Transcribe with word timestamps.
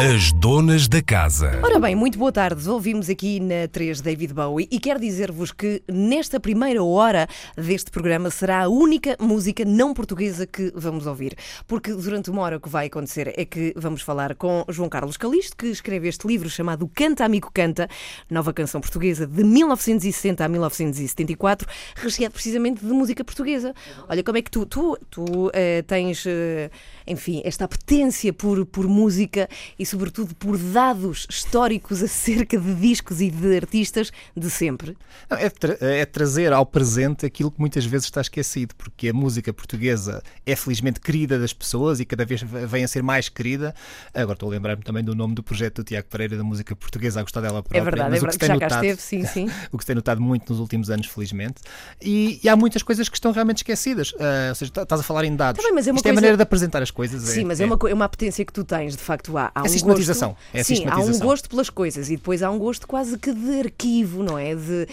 As 0.00 0.32
donas 0.32 0.88
da 0.88 1.02
casa. 1.02 1.60
Ora 1.62 1.78
bem, 1.78 1.94
muito 1.94 2.18
boa 2.18 2.32
tarde. 2.32 2.66
Ouvimos 2.70 3.10
aqui 3.10 3.38
na 3.38 3.68
3 3.70 4.00
David 4.00 4.32
Bowie 4.32 4.66
e 4.70 4.80
quero 4.80 4.98
dizer-vos 4.98 5.52
que 5.52 5.82
nesta 5.86 6.40
primeira 6.40 6.82
hora 6.82 7.28
deste 7.54 7.90
programa 7.90 8.30
será 8.30 8.62
a 8.62 8.68
única 8.70 9.14
música 9.20 9.62
não 9.62 9.92
portuguesa 9.92 10.46
que 10.46 10.72
vamos 10.74 11.06
ouvir. 11.06 11.36
Porque 11.66 11.92
durante 11.92 12.30
uma 12.30 12.40
hora 12.40 12.56
o 12.56 12.60
que 12.60 12.68
vai 12.70 12.86
acontecer 12.86 13.34
é 13.36 13.44
que 13.44 13.74
vamos 13.76 14.00
falar 14.00 14.34
com 14.36 14.64
João 14.70 14.88
Carlos 14.88 15.18
Calixto, 15.18 15.54
que 15.54 15.66
escreve 15.66 16.08
este 16.08 16.26
livro 16.26 16.48
chamado 16.48 16.88
Canta 16.88 17.22
Amigo 17.26 17.50
Canta, 17.52 17.86
nova 18.30 18.54
canção 18.54 18.80
portuguesa 18.80 19.26
de 19.26 19.44
1960 19.44 20.42
a 20.42 20.48
1974, 20.48 21.68
recheado 21.96 22.32
precisamente 22.32 22.82
de 22.82 22.90
música 22.90 23.22
portuguesa. 23.22 23.74
Olha 24.08 24.24
como 24.24 24.38
é 24.38 24.40
que 24.40 24.50
tu, 24.50 24.64
tu, 24.64 24.96
tu 25.10 25.50
eh, 25.52 25.82
tens, 25.82 26.24
eh, 26.26 26.70
enfim, 27.10 27.42
esta 27.44 27.64
apetência 27.64 28.32
por, 28.32 28.64
por 28.66 28.86
música 28.86 29.48
e 29.78 29.84
sobretudo 29.84 30.34
por 30.34 30.56
dados 30.56 31.26
históricos 31.28 32.02
acerca 32.04 32.58
de 32.58 32.74
discos 32.74 33.20
e 33.20 33.30
de 33.30 33.56
artistas 33.56 34.12
de 34.36 34.48
sempre. 34.50 34.96
Não, 35.28 35.36
é, 35.36 35.50
tra 35.50 35.76
é, 35.80 36.04
trazer 36.06 36.52
ao 36.52 36.64
presente 36.64 37.26
aquilo 37.26 37.50
que 37.50 37.58
muitas 37.58 37.84
vezes 37.84 38.06
está 38.06 38.20
esquecido, 38.20 38.74
porque 38.76 39.08
a 39.08 39.12
música 39.12 39.52
portuguesa 39.52 40.22
é 40.46 40.54
felizmente 40.54 41.00
querida 41.00 41.38
das 41.38 41.52
pessoas 41.52 42.00
e 42.00 42.04
cada 42.04 42.24
vez 42.24 42.42
vem 42.42 42.84
a 42.84 42.88
ser 42.88 43.02
mais 43.02 43.28
querida. 43.28 43.74
Agora 44.14 44.34
estou 44.34 44.48
a 44.48 44.52
lembrar-me 44.52 44.82
também 44.82 45.02
do 45.02 45.14
nome 45.14 45.34
do 45.34 45.42
projeto 45.42 45.76
do 45.76 45.84
Tiago 45.84 46.08
Pereira 46.08 46.36
da 46.36 46.44
música 46.44 46.74
portuguesa, 46.76 47.20
a 47.20 47.22
gostar 47.22 47.40
dela 47.40 47.62
própria. 47.62 47.78
É 47.78 47.82
verdade, 47.82 48.10
mas 48.10 48.18
é 48.18 48.20
verdade, 48.20 48.38
que, 48.38 48.40
que 48.40 48.46
já 48.46 48.54
notado, 48.54 48.70
cá 48.70 48.76
esteve, 48.76 49.02
sim, 49.02 49.24
sim. 49.24 49.50
o 49.72 49.76
que 49.76 49.84
se 49.84 49.86
tem 49.86 49.96
notado 49.96 50.20
muito 50.20 50.50
nos 50.50 50.60
últimos 50.60 50.90
anos, 50.90 51.06
felizmente. 51.06 51.60
E, 52.00 52.40
e 52.42 52.48
há 52.48 52.56
muitas 52.56 52.82
coisas 52.82 53.08
que 53.08 53.16
estão 53.16 53.32
realmente 53.32 53.58
esquecidas. 53.58 54.12
Uh, 54.12 54.48
ou 54.50 54.54
seja, 54.54 54.72
tá, 54.72 54.82
estás 54.82 55.00
a 55.00 55.04
falar 55.04 55.24
em 55.24 55.34
dados. 55.34 55.60
Também, 55.60 55.74
mas 55.74 55.86
é 55.86 55.90
uma 55.90 55.96
Isto 55.96 56.04
coisa... 56.04 56.08
é 56.08 56.12
a 56.12 56.14
maneira 56.14 56.36
de 56.36 56.42
apresentar 56.42 56.82
as 56.82 56.90
coisas. 56.90 56.99
Sim, 57.08 57.42
é, 57.42 57.44
mas 57.44 57.60
é, 57.60 57.64
é, 57.64 57.66
uma, 57.66 57.78
é 57.88 57.94
uma 57.94 58.04
apetência 58.04 58.44
que 58.44 58.52
tu 58.52 58.64
tens, 58.64 58.96
de 58.96 59.02
facto, 59.02 59.36
há, 59.36 59.50
há 59.54 59.60
é 59.60 59.62
um 59.62 59.68
sistematização. 59.68 60.30
Gosto, 60.30 60.56
é 60.56 60.62
sim, 60.62 60.84
há 60.86 60.98
um 60.98 61.18
gosto 61.18 61.48
pelas 61.48 61.70
coisas 61.70 62.08
e 62.10 62.16
depois 62.16 62.42
há 62.42 62.50
um 62.50 62.58
gosto 62.58 62.86
quase 62.86 63.18
que 63.18 63.32
de 63.32 63.60
arquivo, 63.60 64.22
não 64.22 64.38
é? 64.38 64.54
De, 64.54 64.86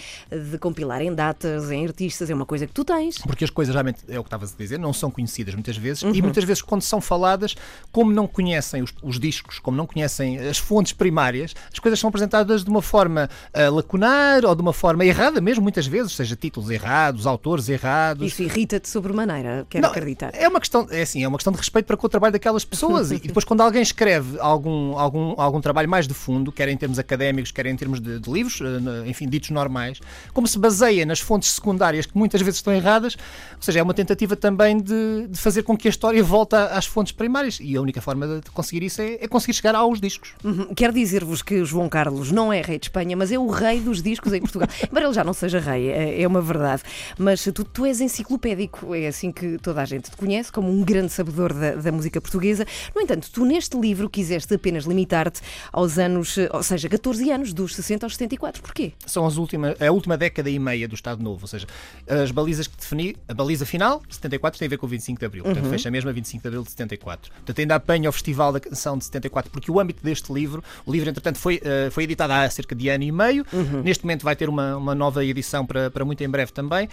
de 0.50 0.58
compilar 0.58 1.02
em 1.02 1.14
datas, 1.14 1.70
em 1.70 1.86
artistas, 1.86 2.30
é 2.30 2.34
uma 2.34 2.46
coisa 2.46 2.66
que 2.66 2.72
tu 2.72 2.84
tens. 2.84 3.18
Porque 3.18 3.44
as 3.44 3.50
coisas 3.50 3.74
realmente, 3.74 4.00
é 4.08 4.18
o 4.18 4.22
que 4.22 4.28
estavas 4.28 4.54
a 4.54 4.56
dizer, 4.56 4.78
não 4.78 4.92
são 4.92 5.10
conhecidas 5.10 5.54
muitas 5.54 5.76
vezes 5.76 6.02
uhum. 6.02 6.14
e 6.14 6.22
muitas 6.22 6.44
vezes 6.44 6.62
quando 6.62 6.82
são 6.82 7.00
faladas, 7.00 7.54
como 7.92 8.12
não 8.12 8.26
conhecem 8.26 8.82
os, 8.82 8.92
os, 9.02 9.18
discos, 9.18 9.58
como 9.58 9.76
não 9.76 9.86
conhecem 9.86 10.38
as 10.38 10.58
fontes 10.58 10.92
primárias, 10.92 11.54
as 11.72 11.78
coisas 11.78 11.98
são 11.98 12.08
apresentadas 12.08 12.64
de 12.64 12.70
uma 12.70 12.82
forma 12.82 13.28
uh, 13.54 13.74
lacunar 13.74 14.44
ou 14.44 14.54
de 14.54 14.62
uma 14.62 14.72
forma 14.72 15.04
errada 15.04 15.40
mesmo, 15.40 15.62
muitas 15.62 15.86
vezes, 15.86 16.12
seja 16.12 16.36
títulos 16.36 16.70
errados, 16.70 17.26
autores 17.26 17.68
errados. 17.68 18.26
Isso 18.26 18.42
irrita-te 18.42 18.88
sobremaneira, 18.88 19.66
quero 19.68 19.82
não, 19.82 19.90
acreditar. 19.90 20.30
É 20.34 20.48
uma 20.48 20.60
questão, 20.60 20.86
é 20.90 21.02
assim, 21.02 21.22
é 21.22 21.28
uma 21.28 21.38
questão 21.38 21.52
de 21.52 21.58
respeito 21.58 21.86
para 21.86 21.96
com 21.98 22.06
o 22.06 22.10
trabalho 22.10 22.32
daquelas 22.32 22.64
pessoas 22.64 23.10
e 23.10 23.18
depois 23.20 23.44
quando 23.44 23.60
alguém 23.60 23.82
escreve 23.82 24.38
algum, 24.40 24.96
algum, 24.98 25.34
algum 25.36 25.60
trabalho 25.60 25.88
mais 25.88 26.06
de 26.06 26.14
fundo, 26.14 26.50
quer 26.50 26.68
em 26.68 26.76
termos 26.76 26.98
académicos, 26.98 27.50
quer 27.50 27.66
em 27.66 27.76
termos 27.76 28.00
de, 28.00 28.18
de 28.18 28.30
livros, 28.30 28.60
eh, 28.60 29.08
enfim, 29.08 29.28
ditos 29.28 29.50
normais, 29.50 30.00
como 30.32 30.46
se 30.46 30.58
baseia 30.58 31.04
nas 31.04 31.20
fontes 31.20 31.52
secundárias 31.52 32.06
que 32.06 32.16
muitas 32.16 32.40
vezes 32.40 32.56
estão 32.56 32.72
erradas, 32.72 33.16
ou 33.56 33.62
seja, 33.62 33.80
é 33.80 33.82
uma 33.82 33.94
tentativa 33.94 34.36
também 34.36 34.78
de, 34.78 35.26
de 35.28 35.38
fazer 35.38 35.62
com 35.62 35.76
que 35.76 35.88
a 35.88 35.90
história 35.90 36.22
volte 36.22 36.54
às 36.56 36.86
fontes 36.86 37.12
primárias 37.12 37.58
e 37.60 37.76
a 37.76 37.80
única 37.80 38.00
forma 38.00 38.26
de 38.26 38.50
conseguir 38.50 38.84
isso 38.84 39.02
é, 39.02 39.18
é 39.20 39.28
conseguir 39.28 39.54
chegar 39.54 39.74
aos 39.74 40.00
discos. 40.00 40.34
Uhum. 40.44 40.74
Quero 40.74 40.92
dizer-vos 40.92 41.42
que 41.42 41.64
João 41.64 41.88
Carlos 41.88 42.30
não 42.30 42.52
é 42.52 42.60
rei 42.60 42.78
de 42.78 42.86
Espanha, 42.86 43.16
mas 43.16 43.32
é 43.32 43.38
o 43.38 43.48
rei 43.48 43.80
dos 43.80 44.02
discos 44.02 44.32
em 44.32 44.40
Portugal. 44.40 44.68
Embora 44.88 45.06
ele 45.06 45.14
já 45.14 45.24
não 45.24 45.32
seja 45.32 45.58
rei, 45.58 45.88
é, 45.90 46.22
é 46.22 46.26
uma 46.26 46.40
verdade. 46.40 46.82
Mas 47.18 47.42
tu, 47.42 47.64
tu 47.64 47.86
és 47.86 48.00
enciclopédico, 48.00 48.94
é 48.94 49.06
assim 49.06 49.32
que 49.32 49.58
toda 49.58 49.82
a 49.82 49.84
gente 49.84 50.10
te 50.10 50.16
conhece, 50.16 50.52
como 50.52 50.70
um 50.70 50.82
grande 50.82 51.12
sabedor 51.12 51.52
da, 51.52 51.74
da 51.82 51.92
música 51.92 52.20
portuguesa. 52.20 52.66
No 52.94 53.00
entanto, 53.00 53.28
tu 53.32 53.44
neste 53.44 53.78
livro 53.78 54.08
quiseste 54.08 54.54
apenas 54.54 54.84
limitar-te 54.84 55.40
aos 55.72 55.98
anos, 55.98 56.36
ou 56.52 56.62
seja, 56.62 56.88
14 56.88 57.30
anos, 57.30 57.52
dos 57.52 57.74
60 57.74 58.06
aos 58.06 58.14
74. 58.14 58.62
Porquê? 58.62 58.92
São 59.06 59.26
as 59.26 59.36
últimas, 59.36 59.80
a 59.80 59.90
última 59.90 60.16
década 60.16 60.50
e 60.50 60.58
meia 60.58 60.88
do 60.88 60.94
Estado 60.94 61.22
Novo, 61.22 61.42
ou 61.42 61.48
seja, 61.48 61.66
as 62.06 62.30
balizas 62.30 62.66
que 62.66 62.76
defini, 62.76 63.16
a 63.26 63.34
baliza 63.34 63.64
final, 63.66 64.02
74, 64.08 64.58
tem 64.58 64.66
a 64.66 64.68
ver 64.68 64.78
com 64.78 64.86
o 64.86 64.88
25 64.88 65.18
de 65.18 65.26
Abril, 65.26 65.44
portanto 65.44 65.64
uhum. 65.64 65.70
fecha 65.70 65.90
mesmo 65.90 66.10
a 66.10 66.12
25 66.12 66.42
de 66.42 66.48
Abril 66.48 66.62
de 66.62 66.70
74. 66.70 67.32
Portanto 67.32 67.58
ainda 67.58 67.74
apanha 67.74 68.08
o 68.08 68.12
Festival 68.12 68.52
da 68.52 68.60
Canção 68.60 68.98
de 68.98 69.04
74, 69.04 69.50
porque 69.50 69.70
o 69.70 69.80
âmbito 69.80 70.02
deste 70.02 70.32
livro, 70.32 70.62
o 70.84 70.92
livro 70.92 71.08
entretanto 71.08 71.38
foi, 71.38 71.56
uh, 71.56 71.90
foi 71.90 72.04
editado 72.04 72.32
há 72.32 72.48
cerca 72.50 72.74
de 72.74 72.88
ano 72.88 73.04
e 73.04 73.12
meio, 73.12 73.46
uhum. 73.52 73.82
neste 73.82 74.04
momento 74.04 74.22
vai 74.22 74.36
ter 74.36 74.48
uma, 74.48 74.76
uma 74.76 74.94
nova 74.94 75.24
edição 75.24 75.64
para, 75.64 75.90
para 75.90 76.04
muito 76.04 76.22
em 76.22 76.28
breve 76.28 76.52
também. 76.52 76.88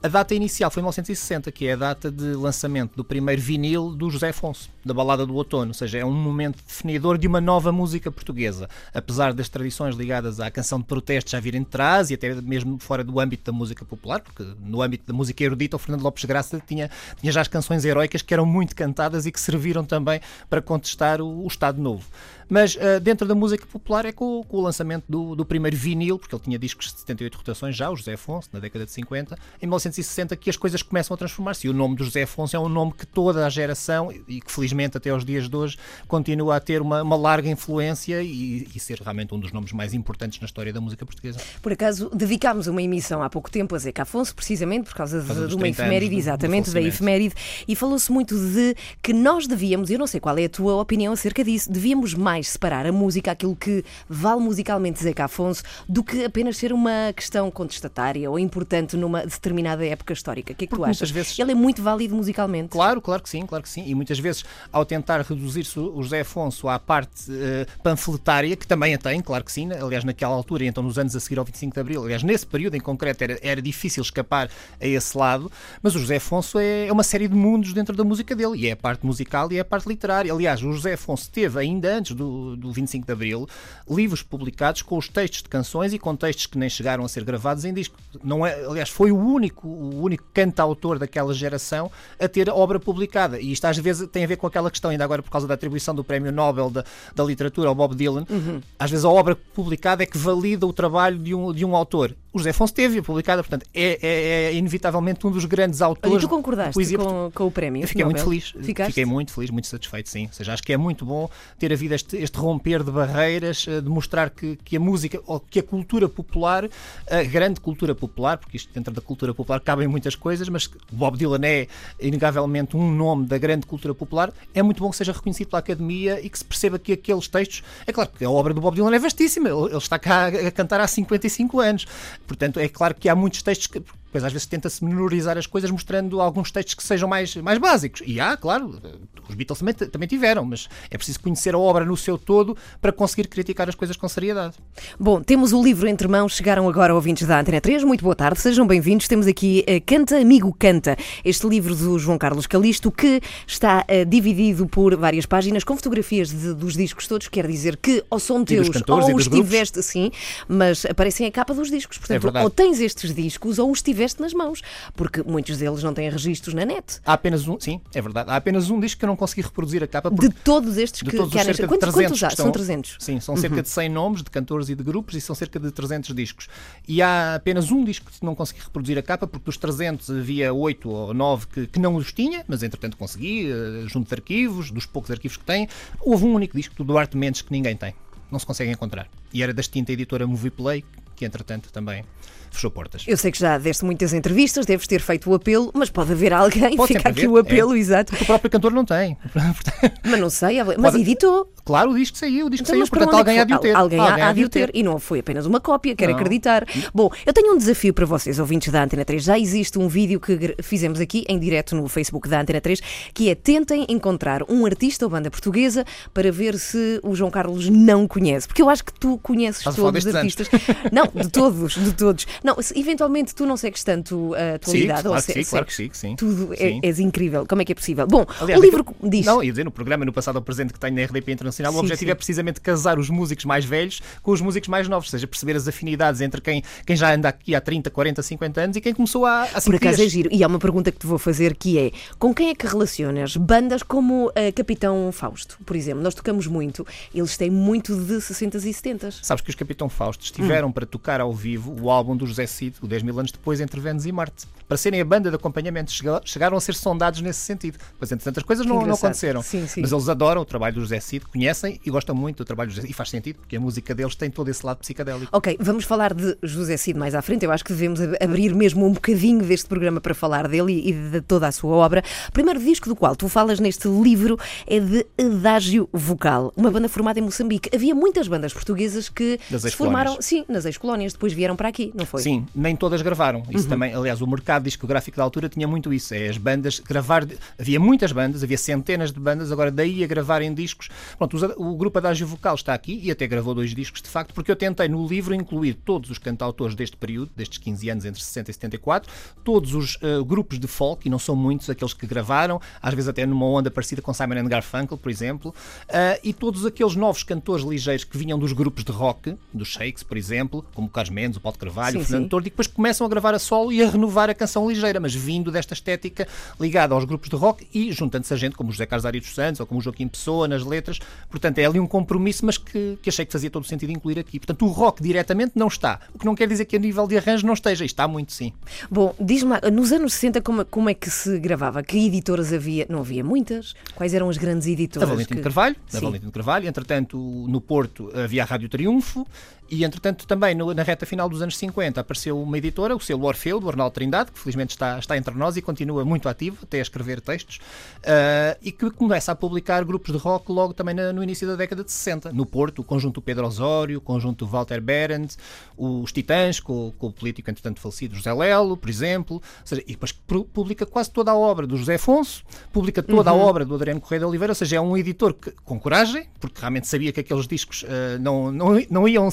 A 0.00 0.06
data 0.06 0.32
inicial 0.32 0.70
foi 0.70 0.80
1960, 0.80 1.50
que 1.50 1.66
é 1.66 1.72
a 1.72 1.76
data 1.76 2.08
de 2.08 2.32
lançamento 2.34 2.94
do 2.94 3.02
primeiro 3.02 3.42
vinil 3.42 3.90
do 3.90 4.08
José 4.08 4.28
Afonso, 4.28 4.70
da 4.84 4.94
Balada 4.94 5.26
do 5.26 5.34
Outono, 5.34 5.70
ou 5.70 5.74
seja, 5.74 5.98
é 5.98 6.04
um 6.04 6.12
momento 6.12 6.62
definidor 6.64 7.18
de 7.18 7.26
uma 7.26 7.40
nova 7.40 7.72
música 7.72 8.08
portuguesa. 8.08 8.68
Apesar 8.94 9.32
das 9.34 9.48
tradições 9.48 9.96
ligadas 9.96 10.38
à 10.38 10.52
canção 10.52 10.78
de 10.78 10.84
protesto 10.84 11.32
já 11.32 11.40
virem 11.40 11.64
de 11.64 11.68
trás 11.68 12.10
e 12.10 12.14
até 12.14 12.32
mesmo 12.40 12.78
fora 12.78 13.02
do 13.02 13.18
âmbito 13.18 13.50
da 13.50 13.52
música 13.52 13.84
popular, 13.84 14.20
porque 14.20 14.46
no 14.60 14.82
âmbito 14.82 15.04
da 15.04 15.12
música 15.12 15.42
erudita 15.42 15.74
o 15.74 15.80
Fernando 15.80 16.02
Lopes 16.02 16.24
Graça 16.24 16.62
tinha, 16.64 16.88
tinha 17.20 17.32
já 17.32 17.40
as 17.40 17.48
canções 17.48 17.84
heroicas 17.84 18.22
que 18.22 18.32
eram 18.32 18.46
muito 18.46 18.76
cantadas 18.76 19.26
e 19.26 19.32
que 19.32 19.40
serviram 19.40 19.84
também 19.84 20.20
para 20.48 20.62
contestar 20.62 21.20
o, 21.20 21.42
o 21.42 21.48
Estado 21.48 21.82
Novo. 21.82 22.06
Mas 22.48 22.76
uh, 22.76 22.98
dentro 23.00 23.26
da 23.26 23.34
música 23.34 23.66
popular 23.66 24.06
é 24.06 24.12
com, 24.12 24.42
com 24.42 24.56
o 24.56 24.60
lançamento 24.60 25.04
do, 25.08 25.36
do, 25.36 25.44
primeiro 25.44 25.76
vinil, 25.76 26.18
porque 26.18 26.34
ele 26.34 26.42
tinha 26.42 26.58
discos 26.58 26.92
de 26.92 27.00
78 27.00 27.36
rotações 27.36 27.76
já, 27.76 27.90
o 27.90 27.96
José 27.96 28.14
Afonso, 28.14 28.48
na 28.52 28.58
década 28.58 28.86
de 28.86 28.92
50, 28.92 29.36
em 29.60 29.66
1960 29.66 30.34
que 30.36 30.48
as 30.48 30.56
coisas 30.56 30.82
começam 30.82 31.14
a 31.14 31.18
transformar-se. 31.18 31.66
E 31.66 31.70
o 31.70 31.74
nome 31.74 31.96
do 31.96 32.04
José 32.04 32.22
Afonso 32.22 32.56
é 32.56 32.58
um 32.58 32.68
nome 32.68 32.92
que 32.92 33.06
toda 33.06 33.46
a 33.46 33.50
geração, 33.50 34.10
e 34.26 34.40
que 34.40 34.50
felizmente 34.50 34.96
até 34.96 35.10
aos 35.10 35.24
dias 35.24 35.48
de 35.48 35.56
hoje, 35.56 35.78
continua 36.06 36.56
a 36.56 36.60
ter 36.60 36.80
uma, 36.80 37.02
uma 37.02 37.16
larga 37.16 37.48
influência 37.48 38.22
e, 38.22 38.66
e, 38.74 38.80
ser 38.80 39.00
realmente 39.00 39.34
um 39.34 39.38
dos 39.38 39.52
nomes 39.52 39.72
mais 39.72 39.92
importantes 39.92 40.40
na 40.40 40.46
história 40.46 40.72
da 40.72 40.80
música 40.80 41.04
portuguesa. 41.04 41.40
Por 41.60 41.72
acaso, 41.72 42.10
dedicámos 42.14 42.66
uma 42.66 42.82
emissão 42.82 43.22
há 43.22 43.28
pouco 43.28 43.50
tempo 43.50 43.74
a 43.74 43.78
Zeca 43.78 44.02
Afonso, 44.02 44.34
precisamente 44.34 44.84
por 44.84 44.94
causa 44.94 45.20
de, 45.20 45.48
de 45.48 45.54
uma 45.54 45.68
efeméride, 45.68 46.14
do, 46.14 46.18
exatamente, 46.18 46.70
do 46.70 46.74
da 46.74 46.80
efeméride, 46.80 47.34
e 47.66 47.76
falou-se 47.76 48.10
muito 48.10 48.34
de 48.38 48.74
que 49.02 49.12
nós 49.12 49.46
devíamos, 49.46 49.90
eu 49.90 49.98
não 49.98 50.06
sei 50.06 50.20
qual 50.20 50.38
é 50.38 50.44
a 50.44 50.48
tua 50.48 50.80
opinião 50.80 51.12
acerca 51.12 51.44
disso, 51.44 51.70
devíamos 51.70 52.14
mais 52.14 52.37
mais 52.38 52.48
separar 52.48 52.86
a 52.86 52.92
música, 52.92 53.32
aquilo 53.32 53.56
que 53.56 53.84
vale 54.08 54.40
musicalmente 54.40 55.02
Zeca 55.02 55.24
Afonso, 55.24 55.62
do 55.88 56.04
que 56.04 56.24
apenas 56.24 56.56
ser 56.56 56.72
uma 56.72 57.12
questão 57.14 57.50
contestatária 57.50 58.30
ou 58.30 58.38
importante 58.38 58.96
numa 58.96 59.26
determinada 59.26 59.84
época 59.84 60.12
histórica. 60.12 60.52
O 60.52 60.56
que 60.56 60.64
é 60.64 60.66
que 60.66 60.70
Porque 60.70 60.84
tu 60.84 60.90
achas? 60.90 61.10
Vezes... 61.10 61.38
Ele 61.38 61.52
é 61.52 61.54
muito 61.54 61.82
válido 61.82 62.14
musicalmente. 62.14 62.68
Claro, 62.68 63.00
claro 63.00 63.22
que 63.22 63.28
sim, 63.28 63.44
claro 63.44 63.62
que 63.62 63.68
sim. 63.68 63.84
E 63.86 63.94
muitas 63.94 64.18
vezes, 64.18 64.44
ao 64.72 64.84
tentar 64.84 65.20
reduzir-se 65.22 65.78
o 65.78 66.02
José 66.02 66.20
Afonso 66.20 66.68
à 66.68 66.78
parte 66.78 67.30
uh, 67.30 67.82
panfletária, 67.82 68.54
que 68.54 68.66
também 68.66 68.94
a 68.94 68.98
tem, 68.98 69.20
claro 69.20 69.44
que 69.44 69.50
sim, 69.50 69.70
aliás, 69.72 70.04
naquela 70.04 70.34
altura, 70.34 70.64
então 70.64 70.82
nos 70.82 70.98
anos 70.98 71.16
a 71.16 71.20
seguir 71.20 71.38
ao 71.38 71.44
25 71.44 71.74
de 71.74 71.80
Abril, 71.80 72.04
aliás, 72.04 72.22
nesse 72.22 72.46
período 72.46 72.76
em 72.76 72.80
concreto 72.80 73.22
era, 73.24 73.38
era 73.42 73.60
difícil 73.60 74.02
escapar 74.02 74.48
a 74.80 74.86
esse 74.86 75.16
lado, 75.16 75.50
mas 75.82 75.94
o 75.96 75.98
José 75.98 76.16
Afonso 76.16 76.58
é, 76.58 76.86
é 76.86 76.92
uma 76.92 77.02
série 77.02 77.26
de 77.26 77.34
mundos 77.34 77.72
dentro 77.72 77.96
da 77.96 78.04
música 78.04 78.36
dele, 78.36 78.58
e 78.58 78.68
é 78.68 78.72
a 78.72 78.76
parte 78.76 79.04
musical 79.04 79.50
e 79.50 79.56
é 79.56 79.60
a 79.60 79.64
parte 79.64 79.88
literária. 79.88 80.32
Aliás, 80.32 80.62
o 80.62 80.72
José 80.72 80.94
Afonso 80.94 81.30
teve, 81.30 81.58
ainda 81.58 81.96
antes 81.96 82.14
do 82.14 82.27
do, 82.56 82.72
25 82.72 83.06
de 83.06 83.12
Abril, 83.12 83.48
livros 83.88 84.22
publicados 84.22 84.82
com 84.82 84.96
os 84.96 85.08
textos 85.08 85.42
de 85.42 85.48
canções 85.48 85.92
e 85.92 85.98
com 85.98 86.14
textos 86.14 86.46
que 86.46 86.58
nem 86.58 86.68
chegaram 86.68 87.04
a 87.04 87.08
ser 87.08 87.24
gravados 87.24 87.64
em 87.64 87.72
disco. 87.72 87.96
Não 88.22 88.46
é, 88.46 88.64
aliás, 88.64 88.88
foi 88.88 89.10
o 89.10 89.16
único, 89.16 89.66
o 89.68 90.02
único 90.02 90.24
cantautor 90.32 90.98
daquela 90.98 91.32
geração 91.34 91.90
a 92.18 92.28
ter 92.28 92.48
obra 92.50 92.78
publicada. 92.78 93.40
E 93.40 93.52
isto 93.52 93.64
às 93.64 93.78
vezes 93.78 94.08
tem 94.08 94.24
a 94.24 94.26
ver 94.26 94.36
com 94.36 94.46
aquela 94.46 94.70
questão, 94.70 94.90
ainda 94.90 95.04
agora 95.04 95.22
por 95.22 95.30
causa 95.30 95.46
da 95.46 95.54
atribuição 95.54 95.94
do 95.94 96.04
Prémio 96.04 96.32
Nobel 96.32 96.70
da, 96.70 96.84
da 97.14 97.24
Literatura 97.24 97.68
ao 97.68 97.74
Bob 97.74 97.94
Dylan. 97.94 98.26
Uhum. 98.28 98.60
Às 98.78 98.90
vezes 98.90 99.04
a 99.04 99.08
obra 99.08 99.36
publicada 99.36 100.02
é 100.02 100.06
que 100.06 100.18
valida 100.18 100.66
o 100.66 100.72
trabalho 100.72 101.18
de 101.18 101.34
um, 101.34 101.52
de 101.52 101.64
um 101.64 101.74
autor 101.74 102.14
o 102.32 102.38
José 102.38 102.50
Afonso 102.50 102.74
teve 102.74 103.00
publicada, 103.00 103.42
portanto, 103.42 103.66
é, 103.74 103.98
é, 104.02 104.44
é, 104.46 104.54
inevitavelmente 104.54 105.26
um 105.26 105.30
dos 105.30 105.44
grandes 105.46 105.80
autores. 105.80 106.18
E 106.18 106.20
tu 106.20 106.28
concordaste 106.28 106.96
com, 106.96 107.30
com, 107.34 107.46
o 107.46 107.50
prémio? 107.50 107.82
Eu 107.82 107.88
fiquei 107.88 108.04
Nobel. 108.04 108.16
muito 108.16 108.28
feliz. 108.28 108.66
Ficaste? 108.66 108.90
Fiquei 108.90 109.04
muito 109.06 109.32
feliz, 109.32 109.50
muito 109.50 109.66
satisfeito, 109.66 110.08
sim. 110.10 110.26
Ou 110.26 110.32
seja, 110.32 110.52
acho 110.52 110.62
que 110.62 110.72
é 110.72 110.76
muito 110.76 111.06
bom 111.06 111.30
ter 111.58 111.72
havido 111.72 111.94
este, 111.94 112.16
este 112.16 112.38
romper 112.38 112.82
de 112.82 112.90
barreiras, 112.90 113.66
eh, 113.66 113.80
de 113.80 113.88
mostrar 113.88 114.30
que, 114.30 114.56
que 114.56 114.76
a 114.76 114.80
música, 114.80 115.20
ou 115.26 115.40
que 115.40 115.60
a 115.60 115.62
cultura 115.62 116.08
popular, 116.08 116.68
a 117.10 117.22
grande 117.22 117.60
cultura 117.60 117.94
popular, 117.94 118.36
porque 118.36 118.58
isto 118.58 118.70
dentro 118.74 118.92
da 118.92 119.00
cultura 119.00 119.32
popular 119.32 119.60
cabem 119.60 119.88
muitas 119.88 120.14
coisas, 120.14 120.48
mas 120.48 120.70
Bob 120.92 121.16
Dylan 121.16 121.40
é 121.42 121.66
inegavelmente 122.00 122.76
um 122.76 122.92
nome 122.92 123.26
da 123.26 123.38
grande 123.38 123.66
cultura 123.66 123.94
popular, 123.94 124.32
é 124.54 124.62
muito 124.62 124.82
bom 124.82 124.90
que 124.90 124.96
seja 124.96 125.12
reconhecido 125.12 125.48
pela 125.48 125.60
academia 125.60 126.20
e 126.20 126.28
que 126.28 126.38
se 126.38 126.44
perceba 126.44 126.78
que 126.78 126.92
aqueles 126.92 127.26
textos. 127.26 127.62
É 127.86 127.92
claro 127.92 128.10
que 128.10 128.24
a 128.24 128.30
obra 128.30 128.52
do 128.52 128.60
Bob 128.60 128.74
Dylan 128.74 128.94
é 128.94 128.98
vastíssima, 128.98 129.48
ele 129.48 129.76
está 129.76 129.98
cá 129.98 130.26
a 130.26 130.50
cantar 130.50 130.80
há 130.80 130.86
55 130.86 131.60
anos. 131.60 131.86
Portanto, 132.28 132.60
é 132.60 132.68
claro 132.68 132.94
que 132.94 133.08
há 133.08 133.16
muitos 133.16 133.42
textos 133.42 133.66
que, 133.66 133.82
Pois 134.10 134.24
às 134.24 134.32
vezes 134.32 134.46
tenta-se 134.46 134.82
menorizar 134.82 135.36
as 135.36 135.46
coisas 135.46 135.70
mostrando 135.70 136.20
alguns 136.20 136.50
textos 136.50 136.74
que 136.74 136.82
sejam 136.82 137.08
mais, 137.08 137.36
mais 137.36 137.58
básicos. 137.58 138.02
E 138.06 138.18
há, 138.18 138.36
claro, 138.36 138.80
os 139.28 139.34
Beatles 139.34 139.58
também, 139.58 139.74
também 139.74 140.08
tiveram, 140.08 140.44
mas 140.44 140.68
é 140.90 140.96
preciso 140.96 141.20
conhecer 141.20 141.54
a 141.54 141.58
obra 141.58 141.84
no 141.84 141.96
seu 141.96 142.16
todo 142.16 142.56
para 142.80 142.90
conseguir 142.90 143.28
criticar 143.28 143.68
as 143.68 143.74
coisas 143.74 143.96
com 143.96 144.08
seriedade. 144.08 144.54
Bom, 144.98 145.22
temos 145.22 145.52
o 145.52 145.62
livro 145.62 145.86
entre 145.86 146.08
mãos, 146.08 146.34
chegaram 146.34 146.66
agora 146.68 146.94
ouvintes 146.94 147.26
da 147.26 147.38
Antena 147.40 147.60
3. 147.60 147.84
Muito 147.84 148.02
boa 148.02 148.14
tarde, 148.14 148.40
sejam 148.40 148.66
bem-vindos. 148.66 149.06
Temos 149.06 149.26
aqui 149.26 149.64
uh, 149.68 149.82
Canta 149.84 150.16
Amigo 150.16 150.54
Canta, 150.58 150.96
este 151.22 151.46
livro 151.46 151.76
do 151.76 151.98
João 151.98 152.16
Carlos 152.16 152.46
Calisto, 152.46 152.90
que 152.90 153.20
está 153.46 153.84
uh, 153.84 154.06
dividido 154.06 154.66
por 154.66 154.96
várias 154.96 155.26
páginas 155.26 155.64
com 155.64 155.76
fotografias 155.76 156.30
de, 156.30 156.54
dos 156.54 156.74
discos 156.74 157.06
todos. 157.06 157.28
Quer 157.28 157.46
dizer 157.46 157.76
que 157.76 158.02
ou 158.08 158.18
são 158.18 158.42
teus 158.42 158.68
ou 158.88 159.14
os 159.14 159.28
tiveste, 159.28 159.82
sim, 159.82 160.10
mas 160.48 160.86
aparecem 160.86 161.26
a 161.26 161.30
capa 161.30 161.52
dos 161.52 161.70
discos. 161.70 161.98
Portanto, 161.98 162.34
é 162.34 162.42
ou 162.42 162.48
tens 162.48 162.80
estes 162.80 163.14
discos 163.14 163.58
ou 163.58 163.70
os 163.70 163.82
tiveste 163.82 163.97
tiveste 163.98 164.22
nas 164.22 164.32
mãos, 164.32 164.62
porque 164.94 165.22
muitos 165.24 165.58
deles 165.58 165.82
não 165.82 165.92
têm 165.92 166.08
registros 166.08 166.54
na 166.54 166.64
net. 166.64 167.00
Há 167.04 167.14
apenas 167.14 167.48
um, 167.48 167.58
sim, 167.58 167.80
é 167.92 168.00
verdade. 168.00 168.30
Há 168.30 168.36
apenas 168.36 168.70
um 168.70 168.78
disco 168.78 169.00
que 169.00 169.04
eu 169.04 169.08
não 169.08 169.16
consegui 169.16 169.42
reproduzir 169.42 169.82
a 169.82 169.86
capa. 169.88 170.10
De 170.10 170.28
todos 170.30 170.76
estes 170.76 171.02
que, 171.02 171.16
todos 171.16 171.32
que 171.32 171.38
há 171.38 171.44
cerca 171.44 171.66
quantos, 171.66 171.88
de 171.88 171.92
300 171.92 172.10
quantos 172.10 172.22
há? 172.22 172.28
Estão, 172.28 172.44
são 172.46 172.52
300. 172.52 172.96
Sim, 173.00 173.20
são 173.20 173.36
cerca 173.36 173.56
uhum. 173.56 173.62
de 173.62 173.68
100 173.68 173.88
nomes 173.88 174.22
de 174.22 174.30
cantores 174.30 174.68
e 174.68 174.74
de 174.74 174.82
grupos 174.82 175.16
e 175.16 175.20
são 175.20 175.34
cerca 175.34 175.58
de 175.58 175.70
300 175.70 176.14
discos. 176.14 176.48
E 176.86 177.02
há 177.02 177.34
apenas 177.34 177.72
um 177.72 177.84
disco 177.84 178.10
que 178.10 178.24
não 178.24 178.34
consegui 178.34 178.60
reproduzir 178.60 178.96
a 178.96 179.02
capa, 179.02 179.26
porque 179.26 179.44
dos 179.44 179.56
300 179.56 180.10
havia 180.10 180.54
8 180.54 180.88
ou 180.88 181.12
9 181.12 181.46
que, 181.48 181.66
que 181.66 181.80
não 181.80 181.96
os 181.96 182.12
tinha, 182.12 182.44
mas 182.46 182.62
entretanto 182.62 182.96
consegui, 182.96 183.50
uh, 183.50 183.88
junto 183.88 184.08
de 184.08 184.14
arquivos, 184.14 184.70
dos 184.70 184.86
poucos 184.86 185.10
arquivos 185.10 185.36
que 185.36 185.44
tem. 185.44 185.68
Houve 186.00 186.24
um 186.24 186.34
único 186.34 186.56
disco 186.56 186.74
do 186.76 186.84
Duarte 186.84 187.16
Mendes 187.16 187.42
que 187.42 187.50
ninguém 187.50 187.76
tem. 187.76 187.94
Não 188.30 188.38
se 188.38 188.46
consegue 188.46 188.70
encontrar. 188.70 189.08
E 189.32 189.42
era 189.42 189.52
da 189.52 189.60
extinta 189.60 189.92
editora 189.92 190.26
Movieplay, 190.26 190.84
que 191.16 191.24
entretanto 191.24 191.72
também 191.72 192.04
fechou 192.50 192.70
portas. 192.70 193.04
Eu 193.06 193.16
sei 193.16 193.30
que 193.30 193.38
já 193.38 193.58
deste 193.58 193.84
muitas 193.84 194.12
entrevistas, 194.12 194.66
deves 194.66 194.86
ter 194.86 195.00
feito 195.00 195.30
o 195.30 195.34
apelo, 195.34 195.70
mas 195.74 195.90
pode 195.90 196.12
haver 196.12 196.32
alguém, 196.32 196.76
pode 196.76 196.94
fica 196.94 197.08
aqui 197.08 197.20
haver. 197.20 197.28
o 197.28 197.36
apelo, 197.36 197.74
é. 197.74 197.78
exato. 197.78 198.10
Porque 198.10 198.24
o 198.24 198.26
próprio 198.26 198.50
cantor 198.50 198.72
não 198.72 198.84
tem. 198.84 199.16
mas 200.04 200.20
não 200.20 200.30
sei, 200.30 200.62
mas 200.62 200.76
pode... 200.76 201.00
editou. 201.00 201.52
Claro, 201.64 201.90
o 201.90 201.98
disco 201.98 202.16
saiu, 202.16 202.46
o 202.46 202.50
disco 202.50 202.64
então, 202.64 202.76
saiu, 202.76 202.88
portanto 202.88 203.14
alguém 203.14 203.40
há 203.40 203.44
de 203.44 203.54
o 203.54 203.58
ter. 203.58 203.76
Alguém, 203.76 203.98
alguém 203.98 204.24
há 204.24 204.32
de 204.32 204.44
o 204.44 204.48
ter. 204.48 204.70
E 204.72 204.82
não 204.82 204.98
foi 204.98 205.20
apenas 205.20 205.44
uma 205.44 205.60
cópia, 205.60 205.94
quero 205.94 206.12
não. 206.12 206.18
acreditar. 206.18 206.64
Bom, 206.94 207.10
eu 207.26 207.32
tenho 207.32 207.52
um 207.52 207.58
desafio 207.58 207.92
para 207.92 208.06
vocês, 208.06 208.38
ouvintes 208.38 208.72
da 208.72 208.82
Antena 208.82 209.04
3. 209.04 209.22
Já 209.22 209.38
existe 209.38 209.78
um 209.78 209.86
vídeo 209.86 210.18
que 210.18 210.56
fizemos 210.62 210.98
aqui 210.98 211.24
em 211.28 211.38
direto 211.38 211.76
no 211.76 211.86
Facebook 211.86 212.28
da 212.28 212.40
Antena 212.40 212.60
3, 212.60 212.80
que 213.12 213.28
é 213.28 213.34
tentem 213.34 213.86
encontrar 213.88 214.42
um 214.48 214.64
artista 214.64 215.04
ou 215.04 215.10
banda 215.10 215.30
portuguesa 215.30 215.84
para 216.14 216.32
ver 216.32 216.58
se 216.58 217.00
o 217.02 217.14
João 217.14 217.30
Carlos 217.30 217.68
não 217.68 218.08
conhece. 218.08 218.46
Porque 218.46 218.62
eu 218.62 218.70
acho 218.70 218.84
que 218.84 218.92
tu 218.92 219.18
conheces 219.18 219.60
Estás 219.60 219.76
todos 219.76 220.04
os 220.04 220.14
artistas. 220.14 220.48
Não, 220.90 221.06
de 221.06 221.28
todos, 221.28 221.74
de 221.74 221.92
todos. 221.92 222.26
Não, 222.42 222.56
eventualmente 222.74 223.34
tu 223.34 223.46
não 223.46 223.56
segues 223.56 223.82
tanto 223.82 224.34
a 224.34 224.54
atualidade. 224.54 225.02
Sim, 225.02 225.08
claro, 225.08 225.24
que 225.24 225.32
sim, 225.32 225.50
claro 225.50 225.66
que 225.66 225.74
sim, 225.74 225.90
sim. 225.92 226.16
Tudo 226.16 226.52
é, 226.54 226.56
sim. 226.56 226.80
É, 226.82 226.86
és 226.86 226.98
incrível. 226.98 227.46
Como 227.46 227.62
é 227.62 227.64
que 227.64 227.72
é 227.72 227.74
possível? 227.74 228.06
Bom, 228.06 228.26
Aliás, 228.40 228.60
o 228.60 228.64
livro 228.64 228.86
diz. 229.02 229.26
Não, 229.26 229.42
ia 229.42 229.50
dizer, 229.50 229.64
no 229.64 229.70
programa, 229.70 230.04
no 230.04 230.12
passado 230.12 230.36
ao 230.36 230.42
presente 230.42 230.72
que 230.72 230.80
tenho 230.80 230.94
na 230.94 231.04
RDP 231.04 231.32
Internacional, 231.32 231.72
sim, 231.72 231.78
o 231.78 231.80
objetivo 231.80 232.08
sim. 232.08 232.12
é 232.12 232.14
precisamente 232.14 232.60
casar 232.60 232.98
os 232.98 233.10
músicos 233.10 233.44
mais 233.44 233.64
velhos 233.64 234.00
com 234.22 234.30
os 234.30 234.40
músicos 234.40 234.68
mais 234.68 234.88
novos, 234.88 235.08
ou 235.08 235.10
seja, 235.10 235.26
perceber 235.26 235.56
as 235.56 235.66
afinidades 235.66 236.20
entre 236.20 236.40
quem, 236.40 236.62
quem 236.86 236.96
já 236.96 237.14
anda 237.14 237.28
aqui 237.28 237.54
há 237.54 237.60
30, 237.60 237.90
40, 237.90 238.22
50 238.22 238.60
anos 238.60 238.76
e 238.76 238.80
quem 238.80 238.94
começou 238.94 239.26
há, 239.26 239.44
há 239.44 239.60
Por 239.60 239.74
acaso 239.74 240.02
é 240.02 240.08
giro. 240.08 240.28
E 240.32 240.42
há 240.42 240.46
uma 240.46 240.58
pergunta 240.58 240.92
que 240.92 240.98
te 240.98 241.06
vou 241.06 241.18
fazer 241.18 241.56
que 241.56 241.78
é: 241.78 241.90
com 242.18 242.34
quem 242.34 242.50
é 242.50 242.54
que 242.54 242.66
relacionas 242.66 243.36
bandas 243.36 243.82
como 243.82 244.30
a 244.30 244.52
Capitão 244.52 245.10
Fausto, 245.12 245.58
por 245.64 245.76
exemplo? 245.76 246.02
Nós 246.02 246.14
tocamos 246.14 246.46
muito, 246.46 246.86
eles 247.14 247.36
têm 247.36 247.50
muito 247.50 247.96
de 247.96 248.20
60 248.20 248.58
e 248.58 248.72
70. 248.72 249.10
Sabes 249.22 249.42
que 249.42 249.50
os 249.50 249.56
Capitão 249.56 249.88
Fausto 249.88 250.24
estiveram 250.24 250.68
hum. 250.68 250.72
para 250.72 250.86
tocar 250.86 251.20
ao 251.20 251.32
vivo 251.32 251.76
o 251.80 251.90
álbum 251.90 252.16
do 252.16 252.26
José 252.28 252.46
Cid, 252.46 252.76
o 252.80 252.86
10 252.86 253.02
mil 253.02 253.18
anos 253.18 253.32
depois, 253.32 253.60
entre 253.60 253.80
Vênus 253.80 254.06
e 254.06 254.12
Marte, 254.12 254.46
para 254.66 254.76
serem 254.76 255.00
a 255.00 255.04
banda 255.04 255.30
de 255.30 255.36
acompanhamento. 255.36 255.92
Chegaram 256.24 256.56
a 256.56 256.60
ser 256.60 256.74
sondados 256.74 257.20
nesse 257.20 257.40
sentido. 257.40 257.78
Pois, 257.98 258.12
entre 258.12 258.24
tantas 258.24 258.42
coisas, 258.42 258.66
não, 258.66 258.86
não, 258.86 258.94
aconteceram. 258.94 259.42
Sim, 259.42 259.66
sim. 259.66 259.80
Mas 259.80 259.92
eles 259.92 260.08
adoram 260.08 260.42
o 260.42 260.44
trabalho 260.44 260.74
do 260.74 260.80
José 260.80 261.00
Cid, 261.00 261.24
conhecem 261.26 261.80
e 261.84 261.90
gostam 261.90 262.14
muito 262.14 262.38
do 262.38 262.44
trabalho 262.44 262.68
do 262.68 262.72
José 262.72 262.82
Cid. 262.82 262.92
E 262.92 262.94
faz 262.94 263.10
sentido, 263.10 263.36
porque 263.36 263.56
a 263.56 263.60
música 263.60 263.94
deles 263.94 264.14
tem 264.14 264.30
todo 264.30 264.48
esse 264.48 264.64
lado 264.64 264.78
psicadélico. 264.78 265.36
Ok, 265.36 265.56
vamos 265.60 265.84
falar 265.84 266.14
de 266.14 266.36
José 266.42 266.76
Cid 266.76 266.98
mais 266.98 267.14
à 267.14 267.22
frente. 267.22 267.44
Eu 267.44 267.52
acho 267.52 267.64
que 267.64 267.72
devemos 267.72 268.00
abrir 268.20 268.54
mesmo 268.54 268.86
um 268.86 268.92
bocadinho 268.92 269.44
deste 269.44 269.66
programa 269.66 270.00
para 270.00 270.14
falar 270.14 270.48
dele 270.48 270.82
e 270.88 270.92
de 270.92 271.20
toda 271.20 271.46
a 271.46 271.52
sua 271.52 271.74
obra. 271.76 272.02
O 272.28 272.32
primeiro 272.32 272.60
disco 272.60 272.88
do 272.88 272.96
qual 272.96 273.16
tu 273.16 273.28
falas 273.28 273.58
neste 273.60 273.88
livro 273.88 274.38
é 274.66 274.80
de 274.80 275.06
Adágio 275.18 275.88
Vocal, 275.92 276.52
uma 276.56 276.70
banda 276.70 276.88
formada 276.88 277.18
em 277.18 277.22
Moçambique. 277.22 277.70
Havia 277.74 277.94
muitas 277.94 278.28
bandas 278.28 278.52
portuguesas 278.52 279.08
que 279.08 279.38
se 279.58 279.70
formaram, 279.72 280.20
sim, 280.20 280.44
nas 280.48 280.64
ex-colónias, 280.64 281.12
depois 281.12 281.32
vieram 281.32 281.56
para 281.56 281.68
aqui, 281.68 281.92
não 281.94 282.04
foi? 282.04 282.17
Sim, 282.22 282.46
nem 282.54 282.76
todas 282.76 283.02
gravaram. 283.02 283.42
Isso 283.50 283.64
uhum. 283.64 283.70
também, 283.70 283.94
aliás, 283.94 284.20
o 284.20 284.26
mercado 284.26 284.64
discográfico 284.64 285.16
da 285.16 285.22
altura 285.22 285.48
tinha 285.48 285.66
muito 285.66 285.92
isso. 285.92 286.14
É 286.14 286.28
as 286.28 286.38
bandas 286.38 286.78
gravar. 286.80 287.26
Havia 287.58 287.80
muitas 287.80 288.12
bandas, 288.12 288.42
havia 288.42 288.58
centenas 288.58 289.12
de 289.12 289.20
bandas, 289.20 289.50
agora 289.52 289.70
daí 289.70 290.02
a 290.02 290.06
gravarem 290.06 290.52
discos. 290.52 290.88
Pronto, 291.16 291.36
o 291.56 291.76
grupo 291.76 291.98
Adágio 291.98 292.26
Vocal 292.26 292.54
está 292.54 292.74
aqui 292.74 293.00
e 293.02 293.10
até 293.10 293.26
gravou 293.26 293.54
dois 293.54 293.74
discos, 293.74 294.02
de 294.02 294.08
facto, 294.08 294.34
porque 294.34 294.50
eu 294.50 294.56
tentei 294.56 294.88
no 294.88 295.06
livro 295.06 295.34
incluir 295.34 295.74
todos 295.74 296.10
os 296.10 296.18
cantautores 296.18 296.74
deste 296.74 296.96
período, 296.96 297.30
destes 297.36 297.58
15 297.58 297.90
anos, 297.90 298.04
entre 298.04 298.20
60 298.20 298.50
e 298.50 298.54
74, 298.54 299.12
todos 299.44 299.74
os 299.74 299.96
uh, 299.96 300.24
grupos 300.24 300.58
de 300.58 300.66
folk, 300.66 301.06
e 301.06 301.10
não 301.10 301.18
são 301.18 301.34
muitos 301.34 301.68
aqueles 301.70 301.94
que 301.94 302.06
gravaram, 302.06 302.60
às 302.82 302.94
vezes 302.94 303.08
até 303.08 303.24
numa 303.26 303.46
onda 303.46 303.70
parecida 303.70 304.02
com 304.02 304.12
Simon 304.12 304.34
and 304.34 304.48
Garfunkel, 304.48 304.96
por 304.96 305.10
exemplo, 305.10 305.54
uh, 305.88 306.18
e 306.22 306.32
todos 306.32 306.64
aqueles 306.66 306.94
novos 306.94 307.22
cantores 307.22 307.64
ligeiros 307.64 308.04
que 308.04 308.16
vinham 308.16 308.38
dos 308.38 308.52
grupos 308.52 308.84
de 308.84 308.92
rock, 308.92 309.36
dos 309.52 309.68
Shakes, 309.68 310.02
por 310.02 310.16
exemplo, 310.16 310.64
como 310.74 310.88
o 310.88 310.90
Carlos 310.90 311.10
Mendes, 311.10 311.36
o 311.36 311.40
Paulo 311.40 311.54
de 311.54 311.60
Carvalho, 311.60 312.04
sim, 312.04 312.04
o 312.04 312.07
Fernando 312.08 312.28
Tordo, 312.28 312.46
e 312.46 312.50
depois 312.50 312.66
começam 312.66 313.06
a 313.06 313.10
gravar 313.10 313.34
a 313.34 313.38
solo 313.38 313.72
e 313.72 313.82
a 313.82 313.88
renovar 313.88 314.30
a 314.30 314.34
canção 314.34 314.68
ligeira, 314.68 314.98
mas 315.00 315.14
vindo 315.14 315.50
desta 315.50 315.74
estética 315.74 316.26
ligada 316.60 316.94
aos 316.94 317.04
grupos 317.04 317.28
de 317.28 317.36
rock 317.36 317.66
e 317.72 317.92
juntando-se 317.92 318.32
a 318.32 318.36
gente 318.36 318.56
como 318.56 318.70
o 318.70 318.72
José 318.72 318.86
Carlos 318.86 319.06
Ari 319.06 319.20
dos 319.20 319.34
Santos 319.34 319.60
ou 319.60 319.66
como 319.66 319.80
o 319.80 319.82
Joaquim 319.82 320.08
Pessoa 320.08 320.48
nas 320.48 320.64
letras. 320.64 320.98
Portanto, 321.30 321.58
é 321.58 321.64
ali 321.64 321.78
um 321.78 321.86
compromisso, 321.86 322.44
mas 322.44 322.58
que, 322.58 322.98
que 323.02 323.08
achei 323.08 323.24
que 323.24 323.32
fazia 323.32 323.50
todo 323.50 323.64
o 323.64 323.66
sentido 323.66 323.90
incluir 323.90 324.18
aqui. 324.18 324.38
Portanto, 324.38 324.64
o 324.64 324.68
rock 324.68 325.02
diretamente 325.02 325.52
não 325.54 325.68
está. 325.68 326.00
O 326.14 326.18
que 326.18 326.24
não 326.24 326.34
quer 326.34 326.48
dizer 326.48 326.64
que 326.64 326.76
a 326.76 326.78
nível 326.78 327.06
de 327.06 327.16
arranjo 327.16 327.46
não 327.46 327.54
esteja. 327.54 327.84
Está 327.84 328.08
muito 328.08 328.32
sim. 328.32 328.52
Bom, 328.90 329.14
diz-me 329.20 329.50
lá, 329.50 329.60
nos 329.70 329.92
anos 329.92 330.14
60 330.14 330.40
como, 330.40 330.64
como 330.64 330.88
é 330.88 330.94
que 330.94 331.10
se 331.10 331.38
gravava? 331.38 331.82
Que 331.82 332.06
editoras 332.06 332.52
havia? 332.52 332.86
Não 332.88 333.00
havia 333.00 333.22
muitas? 333.22 333.74
Quais 333.94 334.14
eram 334.14 334.28
as 334.28 334.36
grandes 334.36 334.66
editoras? 334.66 335.08
A 335.08 335.12
Valentim 335.12 335.36
que... 335.36 335.42
Carvalho. 335.42 335.76
A 335.92 336.30
Carvalho. 336.30 336.68
Entretanto, 336.68 337.18
no 337.48 337.60
Porto 337.60 338.10
havia 338.14 338.42
a 338.42 338.46
Rádio 338.46 338.68
Triunfo. 338.68 339.26
E, 339.70 339.84
entretanto, 339.84 340.26
também 340.26 340.54
no, 340.54 340.72
na 340.72 340.82
reta 340.82 341.04
final 341.04 341.28
dos 341.28 341.42
anos 341.42 341.56
50 341.56 342.00
apareceu 342.00 342.40
uma 342.40 342.56
editora, 342.56 342.96
o 342.96 343.00
selo 343.00 343.26
Orfeu, 343.26 343.60
do 343.60 343.68
Arnaldo 343.68 343.92
Trindade, 343.92 344.32
que 344.32 344.38
felizmente 344.38 344.70
está, 344.70 344.98
está 344.98 345.16
entre 345.16 345.34
nós 345.34 345.56
e 345.56 345.62
continua 345.62 346.04
muito 346.04 346.28
ativo, 346.28 346.58
até 346.62 346.78
a 346.78 346.82
escrever 346.82 347.20
textos, 347.20 347.56
uh, 347.98 348.58
e 348.62 348.72
que 348.72 348.90
começa 348.90 349.32
a 349.32 349.34
publicar 349.34 349.84
grupos 349.84 350.12
de 350.12 350.18
rock 350.18 350.50
logo 350.50 350.72
também 350.72 350.94
na, 350.94 351.12
no 351.12 351.22
início 351.22 351.46
da 351.46 351.54
década 351.54 351.84
de 351.84 351.92
60. 351.92 352.32
No 352.32 352.46
Porto, 352.46 352.80
o 352.80 352.84
conjunto 352.84 353.20
Pedro 353.20 353.46
Osório, 353.46 353.98
o 353.98 354.00
conjunto 354.00 354.46
Walter 354.46 354.80
Berendt, 354.80 355.36
os 355.76 356.12
Titãs, 356.12 356.60
com, 356.60 356.92
com, 356.98 357.08
o 357.08 357.12
político, 357.12 357.50
entretanto, 357.50 357.80
falecido 357.80 358.14
José 358.14 358.32
Lelo, 358.32 358.76
por 358.76 358.88
exemplo. 358.88 359.42
Seja, 359.64 359.82
e 359.86 359.92
depois 359.92 360.12
publica 360.12 360.86
quase 360.86 361.10
toda 361.10 361.30
a 361.30 361.36
obra 361.36 361.66
do 361.66 361.76
José 361.76 361.96
Afonso, 361.96 362.42
publica 362.72 363.02
toda 363.02 363.32
uhum. 363.32 363.42
a 363.42 363.44
obra 363.44 363.64
do 363.64 363.74
Adriano 363.74 364.00
Correia 364.00 364.20
de 364.20 364.26
Oliveira, 364.26 364.52
ou 364.52 364.54
seja, 364.54 364.76
é 364.76 364.80
um 364.80 364.96
editor 364.96 365.34
que, 365.34 365.50
com 365.64 365.78
coragem, 365.78 366.26
porque 366.40 366.60
realmente 366.60 366.86
sabia 366.86 367.12
que 367.12 367.20
aqueles 367.20 367.46
discos 367.46 367.82
uh, 367.82 368.18
não, 368.20 368.50
não, 368.50 368.68
não 368.90 369.08
iam 369.08 369.28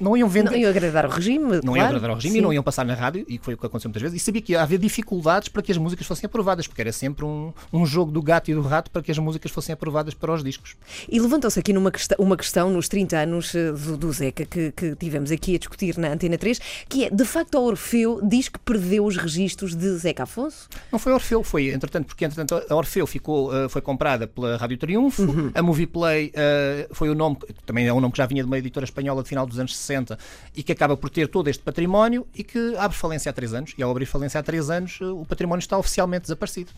não 0.00 0.16
iam 0.16 0.28
vender. 0.28 0.50
Não 0.50 0.58
iam 0.58 0.70
agradar 0.70 1.06
o 1.06 1.08
regime. 1.08 1.44
Não 1.44 1.60
claro. 1.60 1.78
iam 1.78 1.86
agradar 1.86 2.10
o 2.10 2.14
regime 2.14 2.32
Sim. 2.32 2.38
e 2.38 2.42
não 2.42 2.52
iam 2.52 2.62
passar 2.62 2.84
na 2.84 2.94
rádio, 2.94 3.24
e 3.28 3.38
foi 3.38 3.54
o 3.54 3.56
que 3.56 3.66
aconteceu 3.66 3.88
muitas 3.88 4.02
vezes. 4.02 4.20
E 4.20 4.24
sabia 4.24 4.42
que 4.42 4.52
ia 4.52 4.62
haver 4.62 4.78
dificuldades 4.78 5.48
para 5.48 5.62
que 5.62 5.72
as 5.72 5.78
músicas 5.78 6.06
fossem 6.06 6.26
aprovadas, 6.26 6.66
porque 6.66 6.80
era 6.80 6.92
sempre 6.92 7.24
um, 7.24 7.52
um 7.72 7.86
jogo 7.86 8.10
do 8.10 8.22
gato 8.22 8.50
e 8.50 8.54
do 8.54 8.62
rato 8.62 8.90
para 8.90 9.02
que 9.02 9.10
as 9.10 9.18
músicas 9.18 9.50
fossem 9.50 9.72
aprovadas 9.72 10.14
para 10.14 10.32
os 10.32 10.42
discos. 10.42 10.76
E 11.08 11.20
levantou-se 11.20 11.58
aqui 11.58 11.72
numa 11.72 11.90
questão, 11.90 12.16
uma 12.18 12.36
questão 12.36 12.70
nos 12.70 12.88
30 12.88 13.16
anos 13.16 13.54
eh, 13.54 13.72
do, 13.72 13.96
do 13.96 14.12
Zeca 14.12 14.44
que, 14.44 14.72
que 14.72 14.96
tivemos 14.96 15.30
aqui 15.30 15.54
a 15.54 15.58
discutir 15.58 15.96
na 15.98 16.08
Antena 16.08 16.38
3, 16.38 16.60
que 16.88 17.04
é, 17.04 17.10
de 17.10 17.24
facto, 17.24 17.56
a 17.56 17.60
Orfeu 17.60 18.20
diz 18.22 18.48
que 18.48 18.58
perdeu 18.58 19.04
os 19.04 19.16
registros 19.16 19.74
de 19.74 19.88
Zeca 19.96 20.24
Afonso? 20.24 20.68
Não 20.90 20.98
foi 20.98 21.12
a 21.12 21.16
Orfeu, 21.16 21.42
foi, 21.42 21.70
entretanto, 21.70 22.06
porque 22.06 22.24
entretanto 22.24 22.64
a 22.68 22.74
Orfeu 22.74 23.06
ficou, 23.06 23.52
uh, 23.52 23.68
foi 23.68 23.80
comprada 23.80 24.26
pela 24.26 24.56
Rádio 24.56 24.78
Triunfo, 24.78 25.22
uhum. 25.22 25.50
a 25.54 25.62
Movieplay 25.62 26.28
uh, 26.28 26.94
foi 26.94 27.08
o 27.08 27.14
nome, 27.14 27.36
também 27.66 27.86
é 27.86 27.92
um 27.92 28.00
nome 28.00 28.12
que 28.12 28.18
já 28.18 28.26
vinha 28.26 28.42
de 28.42 28.46
uma 28.46 28.58
editora 28.58 28.84
espanhola 28.84 29.22
de 29.22 29.28
final 29.28 29.46
dos 29.46 29.58
anos 29.58 29.67
60 29.74 30.18
e 30.56 30.62
que 30.62 30.72
acaba 30.72 30.96
por 30.96 31.10
ter 31.10 31.28
todo 31.28 31.48
este 31.48 31.62
património 31.62 32.26
e 32.34 32.42
que 32.42 32.74
abre 32.76 32.96
falência 32.96 33.30
há 33.30 33.32
três 33.32 33.54
anos. 33.54 33.74
E 33.76 33.82
ao 33.82 33.90
abrir 33.90 34.06
falência 34.06 34.40
há 34.40 34.42
três 34.42 34.70
anos, 34.70 35.00
o 35.00 35.24
património 35.24 35.60
está 35.60 35.78
oficialmente 35.78 36.22
desaparecido. 36.22 36.70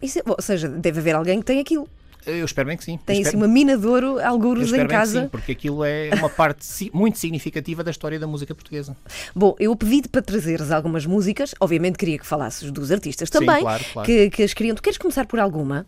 Isso, 0.00 0.18
é, 0.18 0.22
ou 0.26 0.40
seja, 0.40 0.68
deve 0.68 0.98
haver 1.00 1.14
alguém 1.14 1.38
que 1.40 1.46
tem 1.46 1.60
aquilo. 1.60 1.88
Eu 2.24 2.44
espero 2.44 2.68
bem 2.68 2.76
que 2.76 2.84
sim. 2.84 2.98
Tem 3.04 3.20
assim 3.24 3.36
uma 3.36 3.48
mina 3.48 3.76
de 3.76 3.86
ouro, 3.86 4.20
alguros 4.20 4.72
em 4.72 4.86
casa. 4.86 5.22
sim, 5.22 5.28
porque 5.28 5.52
aquilo 5.52 5.84
é 5.84 6.10
uma 6.14 6.28
parte 6.28 6.90
muito 6.94 7.18
significativa 7.18 7.82
da 7.82 7.90
história 7.90 8.18
da 8.18 8.26
música 8.26 8.54
portuguesa. 8.54 8.96
Bom, 9.34 9.56
eu 9.58 9.74
pedi-te 9.74 10.08
para 10.08 10.22
trazeres 10.22 10.70
algumas 10.70 11.04
músicas. 11.04 11.52
Obviamente 11.58 11.98
queria 11.98 12.18
que 12.18 12.26
falasses 12.26 12.70
dos 12.70 12.92
artistas 12.92 13.28
também, 13.28 13.56
sim, 13.56 13.62
claro, 13.62 13.84
claro. 13.92 14.06
Que, 14.06 14.30
que 14.30 14.42
as 14.44 14.54
queriam. 14.54 14.76
Tu 14.76 14.82
queres 14.82 14.98
começar 14.98 15.26
por 15.26 15.40
alguma? 15.40 15.84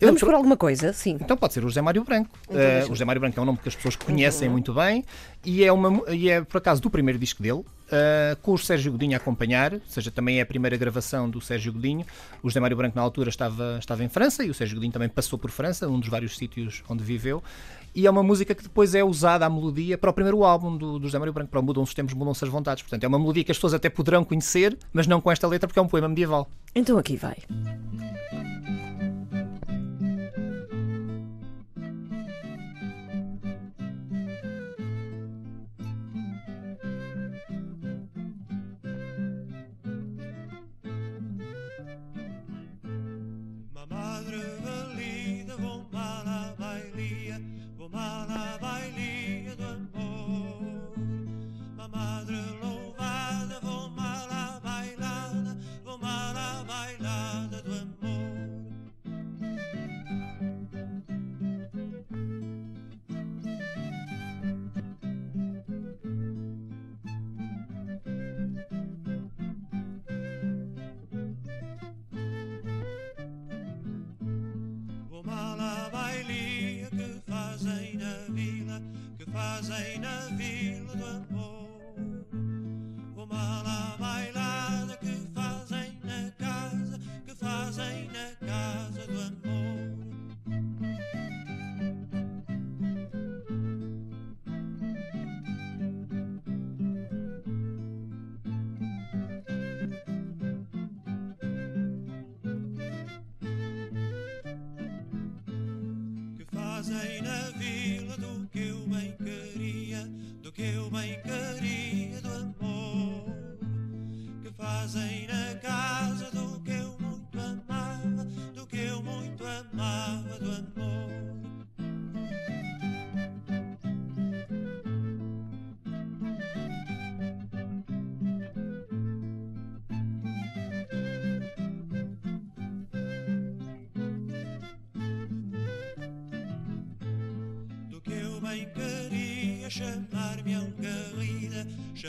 Eu 0.00 0.08
Vamos 0.08 0.22
por 0.22 0.32
alguma 0.32 0.56
coisa? 0.56 0.92
Sim. 0.92 1.18
Então 1.20 1.36
pode 1.36 1.54
ser 1.54 1.60
o 1.64 1.68
José 1.68 1.82
Mário 1.82 2.04
Branco. 2.04 2.30
Então 2.44 2.56
deixa-me. 2.56 2.84
o 2.84 2.94
José 2.94 3.04
Mário 3.04 3.20
Branco 3.20 3.38
é 3.38 3.42
um 3.42 3.46
nome 3.46 3.58
que 3.58 3.68
as 3.68 3.74
pessoas 3.74 3.96
conhecem 3.96 4.48
muito 4.48 4.72
bem 4.72 5.04
e 5.44 5.64
é, 5.64 5.72
uma, 5.72 6.02
e 6.12 6.30
é, 6.30 6.42
por 6.42 6.58
acaso, 6.58 6.80
do 6.80 6.88
primeiro 6.88 7.18
disco 7.18 7.42
dele, 7.42 7.64
eh, 7.90 8.36
com 8.42 8.52
o 8.52 8.58
Sérgio 8.58 8.92
Godinho 8.92 9.14
a 9.14 9.16
acompanhar, 9.16 9.72
ou 9.72 9.80
seja, 9.88 10.10
também 10.10 10.38
é 10.38 10.42
a 10.42 10.46
primeira 10.46 10.76
gravação 10.76 11.28
do 11.28 11.40
Sérgio 11.40 11.72
Godinho. 11.72 12.04
O 12.42 12.48
José 12.48 12.60
Mário 12.60 12.76
Branco, 12.76 12.94
na 12.94 13.02
altura, 13.02 13.30
estava, 13.30 13.78
estava 13.78 14.04
em 14.04 14.08
França 14.08 14.44
e 14.44 14.50
o 14.50 14.54
Sérgio 14.54 14.76
Godinho 14.76 14.92
também 14.92 15.08
passou 15.08 15.38
por 15.38 15.50
França, 15.50 15.88
um 15.88 15.98
dos 15.98 16.08
vários 16.08 16.36
sítios 16.36 16.82
onde 16.88 17.02
viveu. 17.02 17.42
E 17.94 18.06
é 18.06 18.10
uma 18.10 18.22
música 18.22 18.54
que 18.54 18.62
depois 18.62 18.94
é 18.94 19.02
usada 19.02 19.46
a 19.46 19.50
melodia 19.50 19.96
para 19.96 20.10
o 20.10 20.12
primeiro 20.12 20.44
álbum 20.44 20.76
do, 20.76 20.98
do 20.98 21.06
José 21.06 21.18
Mário 21.18 21.32
Branco, 21.32 21.50
para 21.50 21.62
Mudam-se 21.62 21.90
os 21.90 21.94
Tempos, 21.94 22.14
Mudam-se 22.14 22.44
as 22.44 22.50
Vontades. 22.50 22.82
Portanto, 22.82 23.04
é 23.04 23.08
uma 23.08 23.18
melodia 23.18 23.42
que 23.42 23.50
as 23.50 23.56
pessoas 23.56 23.74
até 23.74 23.88
poderão 23.88 24.22
conhecer, 24.22 24.76
mas 24.92 25.06
não 25.06 25.20
com 25.20 25.32
esta 25.32 25.48
letra, 25.48 25.66
porque 25.66 25.78
é 25.78 25.82
um 25.82 25.88
poema 25.88 26.08
medieval. 26.08 26.48
Então 26.74 26.98
aqui 26.98 27.16
vai. 27.16 27.38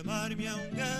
Chamar-me 0.01 0.47
a 0.47 0.53
um 0.53 0.98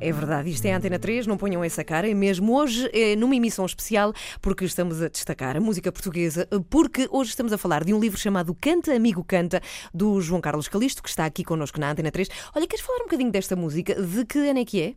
É 0.00 0.12
verdade, 0.12 0.48
isto 0.48 0.64
é 0.64 0.72
a 0.72 0.76
Antena 0.76 0.96
3, 0.96 1.26
não 1.26 1.36
ponham 1.36 1.64
essa 1.64 1.82
cara, 1.82 2.08
é 2.08 2.14
mesmo 2.14 2.56
hoje, 2.56 2.88
é 2.92 3.16
numa 3.16 3.34
emissão 3.34 3.66
especial, 3.66 4.12
porque 4.40 4.64
estamos 4.64 5.02
a 5.02 5.08
destacar 5.08 5.56
a 5.56 5.60
música 5.60 5.90
portuguesa, 5.90 6.46
porque 6.70 7.08
hoje 7.10 7.30
estamos 7.30 7.52
a 7.52 7.58
falar 7.58 7.82
de 7.82 7.92
um 7.92 7.98
livro 7.98 8.16
chamado 8.16 8.54
Canta, 8.54 8.94
Amigo 8.94 9.24
Canta, 9.24 9.60
do 9.92 10.20
João 10.20 10.40
Carlos 10.40 10.68
Calisto, 10.68 11.02
que 11.02 11.08
está 11.08 11.24
aqui 11.24 11.42
connosco 11.42 11.80
na 11.80 11.90
Antena 11.90 12.12
3. 12.12 12.28
Olha, 12.54 12.68
queres 12.68 12.84
falar 12.84 13.00
um 13.00 13.06
bocadinho 13.06 13.32
desta 13.32 13.56
música? 13.56 14.00
De 14.00 14.24
que 14.24 14.38
ano 14.38 14.60
é 14.60 14.64
que 14.64 14.80
é? 14.80 14.94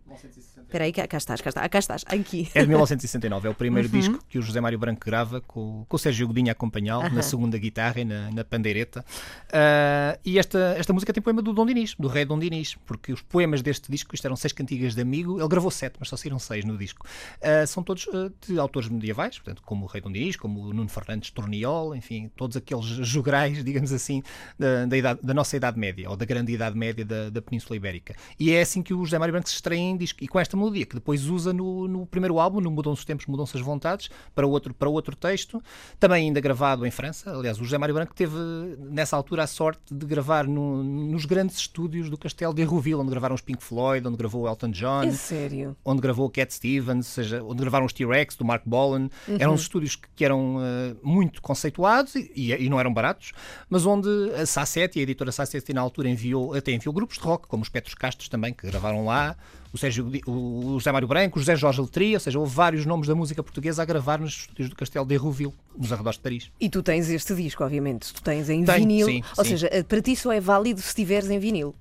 Espera 0.72 0.86
aí, 0.86 0.94
cá, 0.94 1.06
cá 1.06 1.18
estás, 1.18 1.42
cá 1.42 1.50
estás, 1.50 1.68
cá 1.68 1.80
estás, 1.80 2.04
aqui. 2.08 2.48
É 2.56 2.62
de 2.62 2.68
1969, 2.70 3.46
é 3.46 3.52
o 3.52 3.54
primeiro 3.54 3.90
Uhum. 3.90 4.00
disco 4.00 4.20
que 4.30 4.40
o 4.40 4.42
José 4.42 4.62
Mário 4.62 4.80
Branco 4.80 5.02
grava 5.06 5.42
com, 5.42 5.86
com 5.86 5.96
o 5.98 6.00
Sérgio 6.00 6.26
Godinho 6.26 6.48
a 6.48 6.54
acompanhá-lo 6.54 7.10
na 7.14 7.22
segunda 7.22 7.58
guitarra 7.58 8.00
e 8.00 8.06
na, 8.06 8.32
na 8.32 8.46
pandeireta. 8.46 9.04
Ah, 9.52 10.18
e 10.24 10.40
esta, 10.40 10.76
esta 10.78 10.94
música 10.94 11.12
tem 11.12 11.22
poema 11.22 11.42
do 11.42 11.52
Dom 11.52 11.66
Dinis, 11.66 11.94
do 12.00 12.08
rei 12.08 12.24
Dom 12.24 12.40
Dinis, 12.40 12.76
porque 12.86 13.12
os 13.12 13.22
poemas 13.22 13.62
deste 13.62 13.92
disco, 13.92 14.16
isto 14.16 14.24
eram 14.26 14.38
seis 14.38 14.54
cantigas 14.54 14.96
de 14.96 15.02
amigo, 15.02 15.38
ele 15.42 15.48
gravou 15.50 15.70
sete, 15.70 15.96
mas 16.00 16.08
só 16.08 16.16
saíram 16.16 16.40
seis 16.40 16.64
no 16.64 16.78
disco. 16.78 17.06
Ah, 17.42 17.68
são 17.68 17.84
todos 17.84 18.08
ah, 18.14 18.32
de 18.48 18.58
autores 18.58 18.88
medievais, 18.88 19.38
portanto, 19.40 19.62
como 19.66 19.84
o 19.84 19.88
rei 19.90 20.00
Dom 20.02 20.12
Dinis, 20.14 20.38
como 20.38 20.62
o 20.62 20.74
Nuno 20.74 20.88
Fernandes 20.88 21.32
Torniol, 21.32 21.94
enfim, 21.98 22.32
todos 22.38 22.56
aqueles 22.56 22.86
jograis, 22.86 23.60
digamos 23.66 23.92
assim, 23.92 24.24
da, 24.58 24.86
da, 24.86 24.96
idade- 24.98 25.20
da 25.22 25.34
nossa 25.34 25.58
Idade 25.58 25.78
Média, 25.78 26.10
ou 26.10 26.16
da 26.16 26.24
grande 26.24 26.54
Idade 26.54 26.78
Média 26.78 27.04
da, 27.04 27.30
da 27.30 27.42
Península 27.42 27.76
Ibérica. 27.76 28.16
E 28.40 28.54
é 28.54 28.62
assim 28.62 28.82
que 28.82 28.94
o 28.94 29.04
José 29.04 29.20
Mário 29.20 29.34
Branco 29.34 29.50
se 29.50 29.56
estreia 29.56 29.82
em 29.82 29.98
disco, 29.98 30.24
e 30.24 30.30
com 30.30 30.40
esta 30.40 30.61
melodia, 30.62 30.86
que 30.86 30.96
depois 30.96 31.26
usa 31.28 31.52
no, 31.54 31.88
no 31.88 32.06
primeiro 32.06 32.40
álbum, 32.40 32.62
no 32.62 32.70
Mudam-se 32.72 33.00
os 33.00 33.06
Tempos, 33.06 33.26
Mudam-se 33.26 33.58
as 33.58 33.64
Vontades, 33.64 34.10
para 34.36 34.46
outro, 34.48 34.74
para 34.74 34.90
outro 34.90 35.16
texto, 35.16 35.62
também 36.00 36.28
ainda 36.28 36.40
gravado 36.40 36.86
em 36.86 36.92
França. 36.92 37.32
Aliás, 37.36 37.60
o 37.60 37.64
José 37.64 37.78
Mário 37.78 37.96
Branco 37.96 38.14
teve, 38.14 38.36
nessa 38.80 39.16
altura, 39.18 39.44
a 39.44 39.48
sorte 39.48 39.82
de 39.94 40.06
gravar 40.06 40.48
no- 40.48 40.84
nos 40.84 41.26
grandes 41.26 41.58
estúdios 41.58 42.10
do 42.10 42.18
Castelo 42.18 42.54
de 42.54 42.64
Rouville, 42.64 42.96
onde 42.96 43.10
gravaram 43.10 43.36
os 43.36 43.42
Pink 43.42 43.64
Floyd, 43.64 44.08
onde 44.08 44.18
gravou 44.18 44.44
o 44.44 44.48
Elton 44.48 44.70
John, 44.72 45.04
É 45.04 45.12
sério. 45.12 45.76
onde 45.84 46.02
gravou 46.02 46.28
o 46.28 46.30
Cat 46.30 46.54
Stevens, 46.54 47.08
seja, 47.08 47.44
onde 47.44 47.62
gravaram 47.62 47.86
os 47.86 47.94
T-Rex, 47.94 48.36
do 48.36 48.46
Mark 48.46 48.64
Bolan. 48.66 49.10
Eram 49.40 49.54
os 49.54 49.62
estúdios 49.62 49.96
que, 49.96 50.08
que 50.16 50.26
eram 50.26 50.58
eh, 50.62 50.96
muito 51.02 51.42
conceituados 51.42 52.16
e, 52.16 52.32
e- 52.36 52.52
e 52.66 52.70
não 52.70 52.80
eram 52.80 52.94
baratos, 52.94 53.32
mas 53.70 53.86
onde 53.86 54.10
a 54.40 54.46
Sasset, 54.46 55.00
a 55.00 55.02
editora 55.02 55.32
Sasset, 55.32 55.74
na 55.74 55.82
altura 55.82 56.10
enviou, 56.10 56.54
até 56.54 56.72
enviou 56.72 56.94
grupos 56.94 57.18
de 57.18 57.24
rock, 57.24 57.48
como 57.48 57.64
os 57.64 57.70
Petros 57.70 57.96
Castros 57.96 58.28
também, 58.30 58.54
que 58.54 58.68
gravaram 58.68 59.06
lá, 59.06 59.36
o, 59.74 59.78
Sérgio, 59.78 60.12
o 60.28 60.74
José 60.80 60.92
Mário 60.92 61.08
Branco, 61.08 61.38
o 61.38 61.42
José 61.42 61.56
Jorge 61.56 61.82
Letria, 61.82 62.18
ou 62.18 62.20
seja, 62.20 62.40
houve 62.40 62.54
vários 62.54 62.86
nomes 62.86 63.08
da 63.08 63.16
música 63.16 63.42
portuguesa 63.42 63.82
a 63.82 63.86
gravar 63.86 64.20
nos 64.20 64.42
estúdios 64.42 64.70
do 64.70 64.76
Castelo 64.76 65.06
de 65.06 65.16
Rouville, 65.16 65.54
nos 65.78 65.92
arredores 65.92 66.18
de 66.18 66.24
Paris. 66.24 66.52
E 66.60 66.70
tu 66.70 66.84
tens 66.84 67.10
este 67.10 67.34
disco, 67.36 67.64
obviamente, 67.64 68.14
tu 68.14 68.22
tens 68.22 68.50
em 68.50 68.66
Tenho, 68.66 68.80
vinil, 68.80 69.06
sim, 69.08 69.24
ou 69.38 69.44
sim. 69.44 69.52
seja, 69.52 69.70
para 69.88 70.02
ti 70.02 70.16
só 70.16 70.32
é 70.32 70.40
válido 70.40 70.82
se 70.82 70.88
estiveres 70.88 71.30
em 71.30 71.40
vinil. 71.40 71.76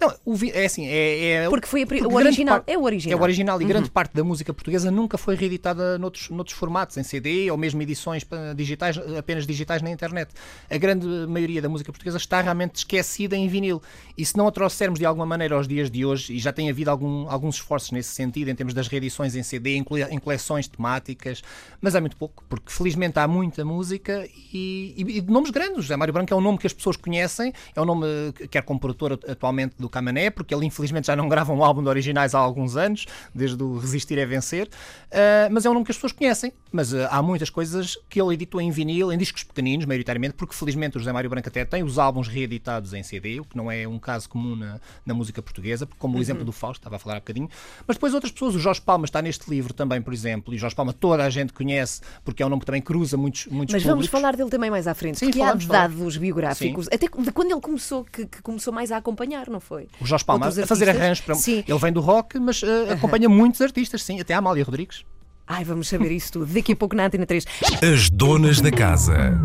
Não, 0.00 0.14
o 0.24 0.34
vi- 0.34 0.50
é 0.52 0.64
assim, 0.64 0.86
é, 0.86 1.44
é- 1.44 1.48
Porque 1.50 1.66
foi 1.66 1.82
a 1.82 1.86
porque 1.86 2.04
o 2.04 2.14
original, 2.14 2.62
é 2.66 2.76
o 2.78 2.82
original. 2.82 3.18
É 3.18 3.20
o 3.20 3.22
original 3.22 3.60
e 3.62 3.64
grande 3.64 3.90
parte 3.90 4.14
da 4.14 4.24
música 4.24 4.52
portuguesa 4.52 4.90
nunca 4.90 5.18
foi 5.18 5.34
reeditada 5.36 5.98
noutros, 5.98 6.28
noutros 6.30 6.56
formatos, 6.56 6.96
em 6.96 7.02
CD 7.02 7.50
ou 7.50 7.56
mesmo 7.56 7.80
edições 7.82 8.26
digitais, 8.56 8.98
apenas 9.18 9.46
digitais 9.46 9.82
na 9.82 9.90
internet. 9.90 10.30
A 10.70 10.76
grande 10.78 11.06
maioria 11.28 11.60
da 11.62 11.68
música 11.68 11.90
portuguesa 11.92 12.16
está 12.18 12.40
realmente 12.40 12.76
esquecida 12.76 13.36
em 13.36 13.48
vinil. 13.48 13.82
E 14.16 14.24
se 14.24 14.36
não 14.36 14.46
a 14.46 14.52
trouxermos 14.52 14.98
de 14.98 15.04
alguma 15.06 15.26
maneira 15.26 15.54
aos 15.54 15.66
dias 15.68 15.90
de 15.90 16.04
hoje, 16.04 16.34
e 16.34 16.38
já 16.38 16.52
tem 16.52 16.68
havido 16.70 16.90
algum- 16.90 17.28
alguns 17.28 17.56
esforços 17.56 17.90
nesse 17.90 18.10
sentido, 18.14 18.48
em 18.50 18.54
termos 18.54 18.74
das 18.74 18.88
reedições 18.88 19.34
em 19.34 19.42
CD, 19.42 19.76
em, 19.76 19.84
cole- 19.84 20.04
em 20.04 20.18
coleções 20.18 20.66
temáticas, 20.68 21.42
mas 21.80 21.94
é 21.94 22.00
muito 22.00 22.16
pouco, 22.16 22.44
porque 22.48 22.70
felizmente 22.72 23.18
há 23.18 23.26
muita 23.28 23.64
música 23.64 24.26
e, 24.52 24.94
e- 24.96 25.18
e 25.18 25.20
de 25.20 25.32
nomes 25.32 25.50
grandes. 25.50 25.82
José 25.82 25.96
Mário 25.96 26.12
Branco 26.12 26.32
é 26.32 26.36
um 26.36 26.40
nome 26.40 26.58
que 26.58 26.66
as 26.66 26.72
pessoas 26.72 26.96
conhecem, 26.96 27.52
é 27.74 27.80
um 27.80 27.84
nome, 27.84 28.06
quer 28.50 28.62
como 28.62 28.78
produtor 28.80 29.12
atualmente 29.28 29.69
do 29.78 29.88
Camané, 29.88 30.30
porque 30.30 30.54
ele 30.54 30.66
infelizmente 30.66 31.06
já 31.06 31.16
não 31.16 31.28
grava 31.28 31.52
um 31.52 31.64
álbum 31.64 31.82
de 31.82 31.88
originais 31.88 32.34
há 32.34 32.38
alguns 32.38 32.76
anos, 32.76 33.06
desde 33.34 33.62
o 33.62 33.78
Resistir 33.78 34.18
é 34.18 34.26
Vencer, 34.26 34.66
uh, 34.66 35.50
mas 35.50 35.64
é 35.64 35.70
um 35.70 35.74
nome 35.74 35.84
que 35.84 35.92
as 35.92 35.96
pessoas 35.96 36.12
conhecem. 36.12 36.52
Mas 36.72 36.92
uh, 36.92 37.08
há 37.10 37.22
muitas 37.22 37.50
coisas 37.50 37.98
que 38.08 38.20
ele 38.20 38.34
editou 38.34 38.60
em 38.60 38.70
vinil, 38.70 39.12
em 39.12 39.18
discos 39.18 39.42
pequeninos, 39.42 39.86
maioritariamente, 39.86 40.34
porque 40.34 40.54
felizmente 40.54 40.96
o 40.96 41.00
José 41.00 41.12
Mário 41.12 41.28
Branco 41.28 41.48
até 41.48 41.64
tem 41.64 41.82
os 41.82 41.98
álbuns 41.98 42.28
reeditados 42.28 42.92
em 42.94 43.02
CD, 43.02 43.40
o 43.40 43.44
que 43.44 43.56
não 43.56 43.70
é 43.70 43.86
um 43.86 43.98
caso 43.98 44.28
comum 44.28 44.56
na, 44.56 44.80
na 45.04 45.14
música 45.14 45.42
portuguesa, 45.42 45.88
como 45.98 46.18
o 46.18 46.20
exemplo 46.20 46.44
do 46.44 46.52
Fausto, 46.52 46.80
estava 46.80 46.96
a 46.96 46.98
falar 46.98 47.16
há 47.16 47.20
bocadinho. 47.20 47.48
Mas 47.86 47.96
depois 47.96 48.14
outras 48.14 48.32
pessoas, 48.32 48.54
o 48.54 48.58
Jorge 48.58 48.80
Palma 48.80 49.04
está 49.04 49.20
neste 49.22 49.48
livro 49.50 49.72
também, 49.72 50.00
por 50.00 50.12
exemplo, 50.12 50.52
e 50.54 50.56
o 50.56 50.60
Jorge 50.60 50.76
Palma 50.76 50.92
toda 50.92 51.24
a 51.24 51.30
gente 51.30 51.52
conhece, 51.52 52.00
porque 52.24 52.42
é 52.42 52.46
um 52.46 52.48
nome 52.48 52.60
que 52.60 52.66
também 52.66 52.82
cruza 52.82 53.16
muitos, 53.16 53.46
muitos 53.46 53.72
Mas 53.72 53.82
vamos 53.82 54.06
públicos. 54.06 54.20
falar 54.20 54.36
dele 54.36 54.50
também 54.50 54.70
mais 54.70 54.86
à 54.86 54.94
frente, 54.94 55.18
Sim, 55.18 55.26
porque 55.26 55.40
há 55.40 55.46
falamos, 55.46 55.64
falamos. 55.64 55.96
dados 55.96 56.16
biográficos, 56.16 56.86
até 56.88 57.06
de 57.06 57.32
quando 57.32 57.50
ele 57.50 57.60
começou, 57.60 58.04
que, 58.04 58.26
que 58.26 58.42
começou 58.42 58.72
mais 58.72 58.90
a 58.92 58.96
acompanhar, 58.96 59.48
não 59.48 59.59
foi? 59.60 59.88
O 60.00 60.06
Jorge 60.06 60.24
Palma 60.24 60.46
Outros 60.46 60.64
a 60.64 60.66
fazer 60.66 60.88
arranjos 60.88 61.20
para. 61.20 61.34
Sim. 61.34 61.64
Ele 61.66 61.78
vem 61.78 61.92
do 61.92 62.00
rock, 62.00 62.38
mas 62.38 62.62
uh, 62.62 62.92
acompanha 62.92 63.28
muitos 63.28 63.60
artistas, 63.60 64.02
sim, 64.02 64.20
até 64.20 64.34
a 64.34 64.38
Amália 64.38 64.64
Rodrigues. 64.64 65.04
Ai, 65.52 65.64
vamos 65.64 65.88
saber 65.88 66.12
isso 66.12 66.32
tudo. 66.32 66.46
Daqui 66.46 66.74
a 66.74 66.76
pouco 66.76 66.94
na 66.94 67.06
Antena 67.06 67.26
3. 67.26 67.44
As 67.82 68.08
donas 68.08 68.60
da 68.60 68.70
casa. 68.70 69.36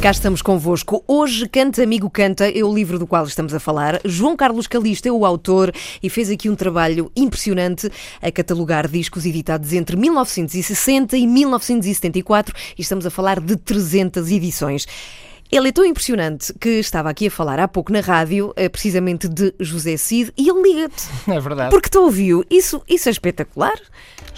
Cá 0.00 0.10
estamos 0.10 0.40
convosco. 0.40 1.04
Hoje, 1.06 1.46
Canta 1.46 1.82
Amigo 1.82 2.08
Canta 2.08 2.48
é 2.50 2.64
o 2.64 2.74
livro 2.74 2.98
do 2.98 3.06
qual 3.06 3.26
estamos 3.26 3.52
a 3.52 3.60
falar. 3.60 4.00
João 4.02 4.34
Carlos 4.34 4.66
Calista 4.66 5.10
é 5.10 5.12
o 5.12 5.26
autor 5.26 5.70
e 6.02 6.08
fez 6.08 6.30
aqui 6.30 6.48
um 6.48 6.56
trabalho 6.56 7.12
impressionante 7.14 7.90
a 8.22 8.32
catalogar 8.32 8.88
discos 8.88 9.26
editados 9.26 9.74
entre 9.74 9.96
1960 9.96 11.18
e 11.18 11.26
1974 11.26 12.54
e 12.78 12.80
estamos 12.80 13.04
a 13.04 13.10
falar 13.10 13.38
de 13.38 13.54
300 13.54 14.30
edições. 14.30 14.86
Ele 15.50 15.68
é 15.68 15.72
tão 15.72 15.84
impressionante 15.84 16.52
que 16.60 16.78
estava 16.78 17.10
aqui 17.10 17.26
a 17.26 17.30
falar 17.30 17.58
há 17.58 17.66
pouco 17.66 17.92
na 17.92 18.00
rádio, 18.00 18.52
eh, 18.54 18.68
precisamente 18.68 19.28
de 19.28 19.52
José 19.58 19.96
Cid, 19.96 20.32
e 20.36 20.48
ele 20.48 20.62
liga-te. 20.62 21.08
É 21.30 21.40
verdade. 21.40 21.70
Porque 21.70 21.88
te 21.88 21.98
ouviu. 21.98 22.44
Isso, 22.48 22.80
isso 22.88 23.08
é 23.08 23.12
espetacular. 23.12 23.78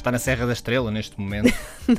Está 0.02 0.10
na 0.10 0.18
Serra 0.18 0.46
da 0.46 0.52
Estrela 0.52 0.90
neste 0.90 1.18
momento. 1.18 1.54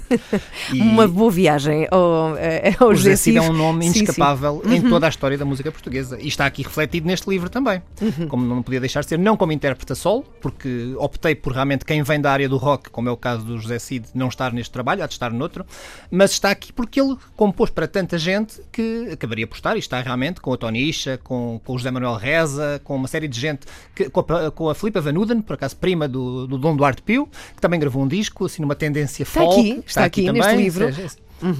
E 0.74 0.80
Uma 0.80 1.08
boa 1.08 1.30
viagem 1.30 1.88
ao, 1.92 2.38
eh, 2.38 2.74
ao 2.80 2.90
o 2.90 2.96
José 2.96 3.16
Cid 3.18 3.38
é 3.38 3.42
um 3.42 3.52
nome 3.52 3.86
Sim, 3.86 3.92
sim. 3.92 4.00
inescapável 4.00 4.62
em 4.66 4.82
toda 4.82 5.06
a 5.06 5.10
história 5.10 5.38
da 5.38 5.44
música 5.44 5.72
portuguesa. 5.72 6.18
E 6.20 6.28
está 6.28 6.46
aqui 6.46 6.64
refletido 6.64 7.06
neste 7.06 7.30
livro 7.30 7.50
também. 7.50 7.82
Uhum. 8.02 8.28
Como 8.28 8.46
não 8.46 8.64
podia 8.64 8.80
deixar 8.80 9.02
de 9.02 9.08
ser, 9.08 9.20
não 9.20 9.36
como 9.36 9.52
intérprete 9.52 9.94
solo, 9.96 10.24
porque 10.42 10.94
optei 10.98 11.36
por 11.36 11.52
realmente 11.52 11.84
quem 11.86 12.02
vem 12.02 12.20
da 12.20 12.32
área 12.32 12.48
do 12.48 12.58
rock, 12.58 12.90
como 12.90 13.10
é 13.10 13.12
o 13.12 13.18
caso 13.18 13.44
do 13.44 13.58
José 13.58 13.78
Cid, 13.78 14.08
não 14.14 14.30
estar 14.30 14.54
neste 14.54 14.72
trabalho, 14.72 15.04
há 15.04 15.08
de 15.08 15.14
estar 15.14 15.32
noutro. 15.32 15.66
Mas 16.10 16.32
está 16.32 16.52
aqui 16.52 16.72
porque 16.72 17.00
ele 17.00 17.18
compôs 17.36 17.70
para 17.70 17.88
tanta 17.88 18.18
gente 18.18 18.62
que 18.72 19.10
acabaria 19.12 19.46
por 19.46 19.56
estar, 19.56 19.76
e 19.76 19.80
está 19.80 20.00
realmente 20.02 20.42
com 20.42 20.54
a 20.54 20.58
Tonicha, 20.58 21.20
com, 21.24 21.60
com 21.64 21.74
o 21.74 21.78
José 21.78 21.92
Manuel 21.92 22.16
Reza, 22.16 22.82
com 22.84 22.96
uma 22.96 23.08
série 23.08 23.28
de 23.28 23.40
gente, 23.40 23.66
que, 23.94 24.10
com, 24.10 24.22
a, 24.22 24.50
com 24.52 24.70
a 24.70 24.76
Filipa 24.76 25.02
Van 25.02 25.18
Uden, 25.18 25.42
por 25.42 25.54
acaso 25.54 25.76
prima 25.76 26.08
do, 26.08 26.48
do 26.48 26.58
Dom 26.58 26.76
Duarte 26.76 27.02
Pio, 27.02 27.28
que 27.56 27.62
também 27.62 27.80
gravou 27.80 27.93
um 28.02 28.08
disco, 28.08 28.46
assim, 28.46 28.62
numa 28.62 28.76
tendência 28.76 29.24
Está 29.24 29.42
folk. 29.42 29.60
aqui, 29.60 29.84
está 29.86 30.06
aqui 30.06 30.32
neste 30.32 30.50
também, 30.50 30.64
livro. 30.64 30.86
ou 30.86 30.92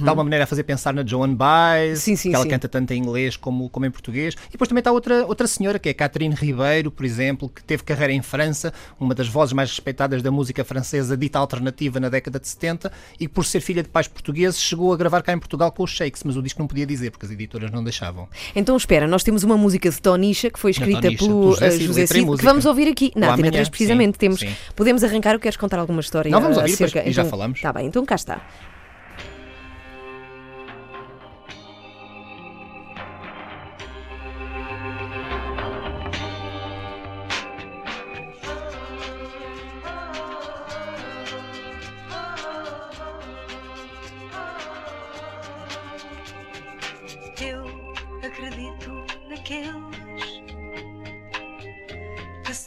Dá 0.02 0.12
uma 0.12 0.24
maneira 0.24 0.44
a 0.44 0.46
fazer 0.46 0.62
pensar 0.64 0.92
na 0.94 1.04
Joan 1.04 1.34
Baez, 1.34 2.00
Sim, 2.00 2.16
sim, 2.16 2.30
que 2.30 2.34
ela 2.34 2.44
sim. 2.44 2.50
canta 2.50 2.68
tanto 2.68 2.92
em 2.92 2.98
inglês 2.98 3.36
como, 3.36 3.68
como 3.70 3.84
em 3.86 3.90
português. 3.90 4.34
E 4.48 4.52
depois 4.52 4.68
também 4.68 4.80
está 4.80 4.90
outra, 4.92 5.26
outra 5.26 5.46
senhora, 5.46 5.78
que 5.78 5.88
é 5.88 5.94
Catherine 5.94 6.34
Ribeiro, 6.34 6.90
por 6.90 7.04
exemplo, 7.04 7.48
que 7.48 7.62
teve 7.62 7.82
carreira 7.82 8.12
em 8.12 8.22
França, 8.22 8.72
uma 8.98 9.14
das 9.14 9.28
vozes 9.28 9.52
mais 9.52 9.70
respeitadas 9.70 10.22
da 10.22 10.30
música 10.30 10.64
francesa 10.64 11.16
dita 11.16 11.38
alternativa 11.38 12.00
na 12.00 12.08
década 12.08 12.38
de 12.40 12.48
70, 12.48 12.90
e 13.20 13.26
que 13.26 13.32
por 13.32 13.44
ser 13.44 13.60
filha 13.60 13.82
de 13.82 13.88
pais 13.88 14.08
portugueses 14.08 14.60
chegou 14.60 14.92
a 14.92 14.96
gravar 14.96 15.22
cá 15.22 15.32
em 15.32 15.38
Portugal 15.38 15.70
com 15.72 15.82
os 15.82 15.90
Shakes, 15.90 16.22
mas 16.24 16.36
o 16.36 16.42
disco 16.42 16.60
não 16.60 16.66
podia 16.66 16.86
dizer, 16.86 17.10
porque 17.10 17.26
as 17.26 17.32
editoras 17.32 17.70
não 17.70 17.82
deixavam. 17.82 18.28
Então 18.54 18.76
espera, 18.76 19.06
nós 19.06 19.22
temos 19.22 19.42
uma 19.44 19.56
música 19.56 19.90
de 19.90 20.00
Tonisha 20.00 20.50
que 20.50 20.58
foi 20.58 20.70
escrita 20.70 21.02
Tonisha, 21.02 21.24
pelo 21.26 21.52
José 21.52 21.66
eh, 21.66 21.70
Cid, 21.70 21.84
José 21.86 22.00
letra 22.02 22.18
e 22.18 22.20
Cid, 22.22 22.36
que 22.38 22.44
vamos 22.44 22.64
ouvir 22.66 22.88
aqui 22.88 23.12
na 23.14 23.26
Antena 23.32 23.48
amanhã, 23.48 23.50
3, 23.52 23.68
precisamente. 23.68 24.14
sim, 24.14 24.18
temos, 24.18 24.40
sim. 24.40 24.54
Podemos 24.74 25.04
arrancar 25.04 25.34
ou 25.34 25.40
queres 25.40 25.56
contar 25.56 25.78
alguma 25.78 26.00
história? 26.00 26.30
Não, 26.30 26.40
vamos 26.40 26.56
ouvir, 26.56 26.72
acerca? 26.74 26.94
depois- 27.00 27.10
e 27.12 27.16
já 27.16 27.24
falamos. 27.24 27.58
Está 27.58 27.72
bem, 27.72 27.86
então 27.86 28.04
cá 28.04 28.14
está. 28.14 28.40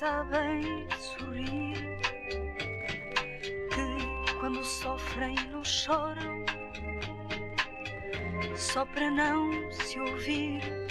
Sabem 0.07 0.87
sorrir, 0.97 1.75
que 3.73 4.39
quando 4.39 4.63
sofrem 4.63 5.35
não 5.51 5.61
choram, 5.65 6.45
só 8.55 8.85
para 8.85 9.11
não 9.11 9.69
se 9.69 9.99
ouvir. 9.99 10.87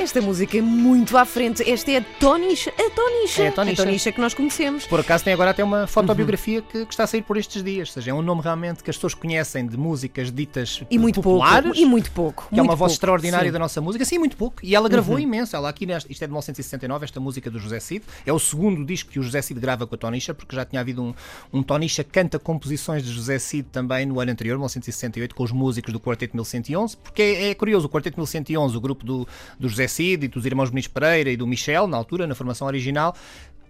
Esta 0.00 0.20
música 0.22 0.56
é 0.56 0.62
muito 0.62 1.16
à 1.18 1.26
frente. 1.26 1.62
Esta 1.70 1.90
é 1.92 1.98
a 1.98 2.00
Tonicha. 2.00 2.70
A 2.70 2.90
Tonicha. 2.90 3.42
É 3.42 3.48
a 3.48 3.52
Tonicha. 3.52 4.10
que 4.10 4.18
nós 4.20 4.32
conhecemos. 4.32 4.86
Por 4.86 4.98
acaso 4.98 5.22
tem 5.22 5.34
agora 5.34 5.50
até 5.50 5.62
uma 5.62 5.86
fotobiografia 5.86 6.60
Uhum. 6.60 6.66
que, 6.66 6.86
que 6.86 6.92
está 6.92 7.04
a 7.04 7.06
sair 7.06 7.20
por 7.22 7.36
estes 7.36 7.62
dias. 7.62 7.88
Ou 7.90 7.94
seja, 7.94 8.10
é 8.10 8.14
um 8.14 8.22
nome 8.22 8.40
realmente 8.40 8.82
que 8.82 8.88
as 8.88 8.96
pessoas 8.96 9.12
conhecem 9.12 9.66
de 9.66 9.76
músicas 9.76 10.32
ditas 10.32 10.82
E 10.90 10.96
muito 10.98 11.16
populares. 11.20 11.64
pouco. 11.64 11.78
E 11.78 11.84
muito 11.84 12.10
pouco. 12.12 12.48
que 12.52 12.58
é 12.58 12.62
uma 12.62 12.68
voz 12.74 12.78
pouco, 12.78 12.92
extraordinária 12.94 13.44
sim. 13.44 13.48
Uhum. 13.48 13.52
da 13.52 13.58
nossa 13.58 13.80
música, 13.82 14.04
sim, 14.06 14.18
muito 14.18 14.36
pouco. 14.38 14.56
E 14.62 14.74
ela 14.74 14.88
gravou 14.88 15.18
imenso. 15.18 15.54
Ela 15.54 15.68
aqui, 15.68 15.84
neste, 15.84 16.10
isto 16.10 16.22
é 16.22 16.26
de 16.26 16.32
1969, 16.32 17.04
esta 17.04 17.20
música 17.20 17.50
do 17.50 17.58
José 17.58 17.78
Cid. 17.78 18.02
É 18.24 18.32
o 18.32 18.38
segundo 18.38 18.82
disco 18.84 19.10
que 19.10 19.18
o 19.20 19.22
José 19.22 19.42
Cid 19.42 19.60
grava 19.60 19.86
com 19.86 19.94
a 19.94 19.98
Tonisha, 19.98 20.32
porque 20.32 20.56
já 20.56 20.64
tinha 20.64 20.80
havido 20.80 21.02
um, 21.02 21.14
um 21.52 21.62
Tonisha 21.62 22.02
que 22.02 22.10
canta 22.10 22.38
composições 22.38 23.02
de 23.04 23.12
José 23.12 23.38
Cid 23.38 23.68
também 23.70 24.06
no 24.06 24.18
ano 24.18 24.32
anterior, 24.32 24.54
1968, 24.54 25.34
com 25.34 25.44
os 25.44 25.52
músicos 25.52 25.92
do 25.92 26.00
Quarteto 26.00 26.34
1111. 26.36 26.96
Porque 26.96 27.20
é, 27.22 27.50
é 27.50 27.54
curioso, 27.54 27.86
o 27.86 27.90
Quarteto 27.90 28.18
1111, 28.18 28.76
o 28.76 28.80
grupo 28.80 29.04
do, 29.04 29.28
do 29.58 29.68
José 29.68 29.89
Cid 29.90 30.24
e 30.24 30.28
dos 30.28 30.46
irmãos 30.46 30.70
Muniz 30.70 30.86
Pereira 30.86 31.30
e 31.30 31.36
do 31.36 31.46
Michel, 31.46 31.86
na 31.86 31.96
altura, 31.96 32.26
na 32.26 32.34
formação 32.34 32.66
original, 32.66 33.14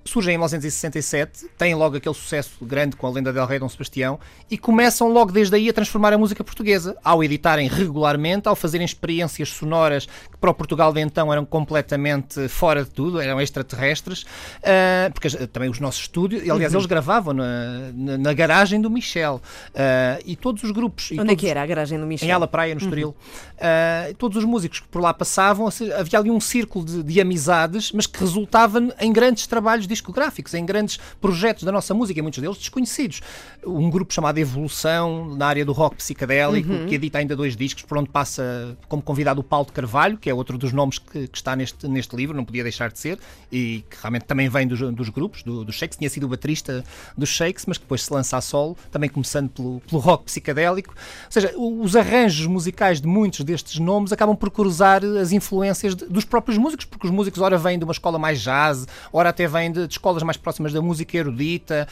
surgem 0.05 0.35
em 0.35 0.39
1967, 0.39 1.47
têm 1.59 1.75
logo 1.75 1.97
aquele 1.97 2.15
sucesso 2.15 2.65
grande 2.65 2.97
com 2.97 3.07
a 3.07 3.11
lenda 3.11 3.33
del 3.33 3.45
Rei 3.45 3.59
Dom 3.59 3.69
Sebastião 3.69 4.19
e 4.51 4.57
começam 4.57 5.09
logo 5.09 5.31
desde 5.31 5.55
aí 5.55 5.69
a 5.69 5.73
transformar 5.73 6.13
a 6.13 6.19
música 6.19 6.43
portuguesa, 6.43 6.97
ao 7.05 7.23
editarem 7.23 7.69
regularmente, 7.69 8.49
ao 8.49 8.57
fazerem 8.57 8.85
experiências 8.85 9.51
sonoras 9.51 10.07
que 10.07 10.39
para 10.41 10.51
o 10.51 10.55
Portugal 10.55 10.93
de 10.93 11.01
então 11.01 11.33
eram 11.33 11.45
completamente 11.45 12.49
fora 12.49 12.85
de 12.85 12.91
tudo, 12.91 13.21
eram 13.21 13.41
extraterrestres, 13.41 14.25
ah, 14.63 15.11
porque 15.13 15.29
também 15.49 15.69
os 15.69 15.81
nossos 15.81 16.03
estúdios, 16.03 16.49
aliás, 16.49 16.73
eles 16.73 16.87
gravavam 16.87 17.35
na, 17.35 17.93
na, 17.93 18.19
na 18.19 18.33
garagem 18.33 18.81
do 18.81 18.89
Michel, 18.89 19.43
ah, 19.75 20.19
e 20.25 20.37
todos 20.37 20.63
os 20.63 20.71
grupos... 20.71 21.11
Onde 21.13 21.33
é 21.33 21.37
que 21.37 21.47
era 21.47 21.63
a 21.63 21.67
garagem 21.67 21.99
do 21.99 22.07
Michel? 22.07 22.31
em 22.31 22.33
Ala 22.33 22.47
Praia, 22.47 22.75
no 22.75 22.81
Estoril. 22.81 23.11
Uh, 23.11 24.15
todos 24.15 24.39
os 24.39 24.45
músicos 24.45 24.81
que 24.81 24.89
por 24.89 25.03
lá 25.03 25.13
passavam, 25.13 25.71
seja, 25.71 25.99
havia 25.99 26.19
ali 26.19 26.31
um 26.31 26.41
círculo 26.41 26.85
de, 26.85 27.03
de 27.03 27.21
amizades, 27.21 27.93
mas 27.93 28.07
que 28.07 28.19
resultava 28.19 28.81
em 28.99 29.13
grandes 29.13 29.47
trabalhos 29.47 29.87
discográficos, 29.90 30.55
em 30.55 30.64
grandes 30.64 30.98
projetos 31.20 31.64
da 31.64 31.72
nossa 31.72 31.92
música, 31.92 32.22
muitos 32.22 32.40
deles 32.40 32.57
desconhecidos. 32.57 33.20
Um 33.66 33.90
grupo 33.90 34.12
chamado 34.14 34.38
Evolução, 34.38 35.35
na 35.37 35.46
área 35.46 35.64
do 35.64 35.72
rock 35.72 35.96
psicadélico, 35.96 36.87
que 36.87 36.94
edita 36.94 37.18
ainda 37.18 37.37
dois 37.37 37.57
discos, 37.57 37.83
por 37.83 37.98
onde 37.98 38.09
passa 38.09 38.76
como 38.88 39.03
convidado 39.03 39.40
o 39.40 39.44
Paulo 39.44 39.66
de 39.66 39.72
Carvalho, 39.72 40.16
que 40.16 40.31
é 40.31 40.35
outro 40.35 40.57
dos 40.57 40.72
nomes 40.72 40.98
que, 40.98 41.29
que 41.29 41.37
está 41.37 41.55
neste, 41.55 41.87
neste 41.88 42.14
livro, 42.16 42.37
não 42.37 42.44
podia 42.44 42.62
deixar 42.62 42.90
de 42.90 42.98
ser, 42.98 43.18
e 43.53 43.85
que 43.90 43.96
realmente 44.00 44.24
também 44.24 44.48
vem 44.48 44.66
dos, 44.66 44.81
dos 44.94 45.09
grupos, 45.09 45.42
do, 45.42 45.70
Shakes, 45.72 45.98
tinha 45.98 46.09
sido 46.11 46.24
o 46.24 46.29
baterista 46.29 46.85
dos 47.16 47.29
Shakes, 47.29 47.64
mas 47.66 47.79
que 47.79 47.85
depois 47.85 48.03
se 48.03 48.12
lança 48.12 48.37
a 48.37 48.40
solo, 48.40 48.76
também 48.90 49.09
começando 49.09 49.48
pelo, 49.50 49.81
pelo 49.88 50.00
rock 50.00 50.24
psicadélico. 50.24 50.94
Ou 50.94 51.31
seja, 51.33 51.53
os 51.57 51.96
arranjos 51.96 52.46
musicais 52.46 53.00
de 53.00 53.07
muitos 53.09 53.44
destes 53.44 53.79
nomes 53.79 54.12
acabam 54.12 54.37
por 54.37 54.50
cruzar 54.50 55.03
as 55.05 55.33
influências 55.33 55.94
de- 55.96 56.07
dos 56.07 56.24
próprios 56.24 56.59
músicos, 56.59 56.85
porque 56.85 57.07
os 57.07 57.12
músicos 57.12 57.40
ora 57.40 57.57
vêm 57.59 57.79
de 57.79 57.85
uma 57.85 57.92
escola 57.92 58.18
mais 58.18 58.40
jazz, 58.40 58.87
ora 59.12 59.31
até 59.31 59.46
vêm 59.46 59.72
de, 59.72 59.80
de 59.87 59.95
escolas 59.95 60.23
mais 60.23 60.37
próximas 60.37 60.73
da 60.73 60.81
música 60.81 61.16
erudita, 61.16 61.87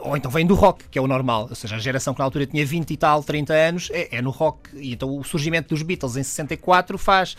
ou 0.00 0.16
então 0.16 0.30
vem 0.30 0.46
do 0.46 0.54
rock, 0.54 0.84
que 0.88 0.98
é 0.98 1.02
o 1.02 1.06
normal. 1.06 1.46
Ou 1.48 1.54
seja, 1.54 1.76
a 1.76 1.78
geração 1.78 2.14
que 2.14 2.20
na 2.20 2.24
altura 2.24 2.46
tinha 2.46 2.64
20 2.64 2.90
e 2.90 2.96
tal, 2.96 3.22
30 3.22 3.52
anos, 3.52 3.88
é, 3.92 4.16
é 4.16 4.22
no 4.22 4.30
rock. 4.30 4.70
E 4.74 4.92
então 4.92 5.16
o 5.16 5.24
surgimento 5.24 5.68
dos 5.68 5.82
Beatles 5.82 6.16
em 6.16 6.22
64 6.22 6.96
faz, 6.98 7.36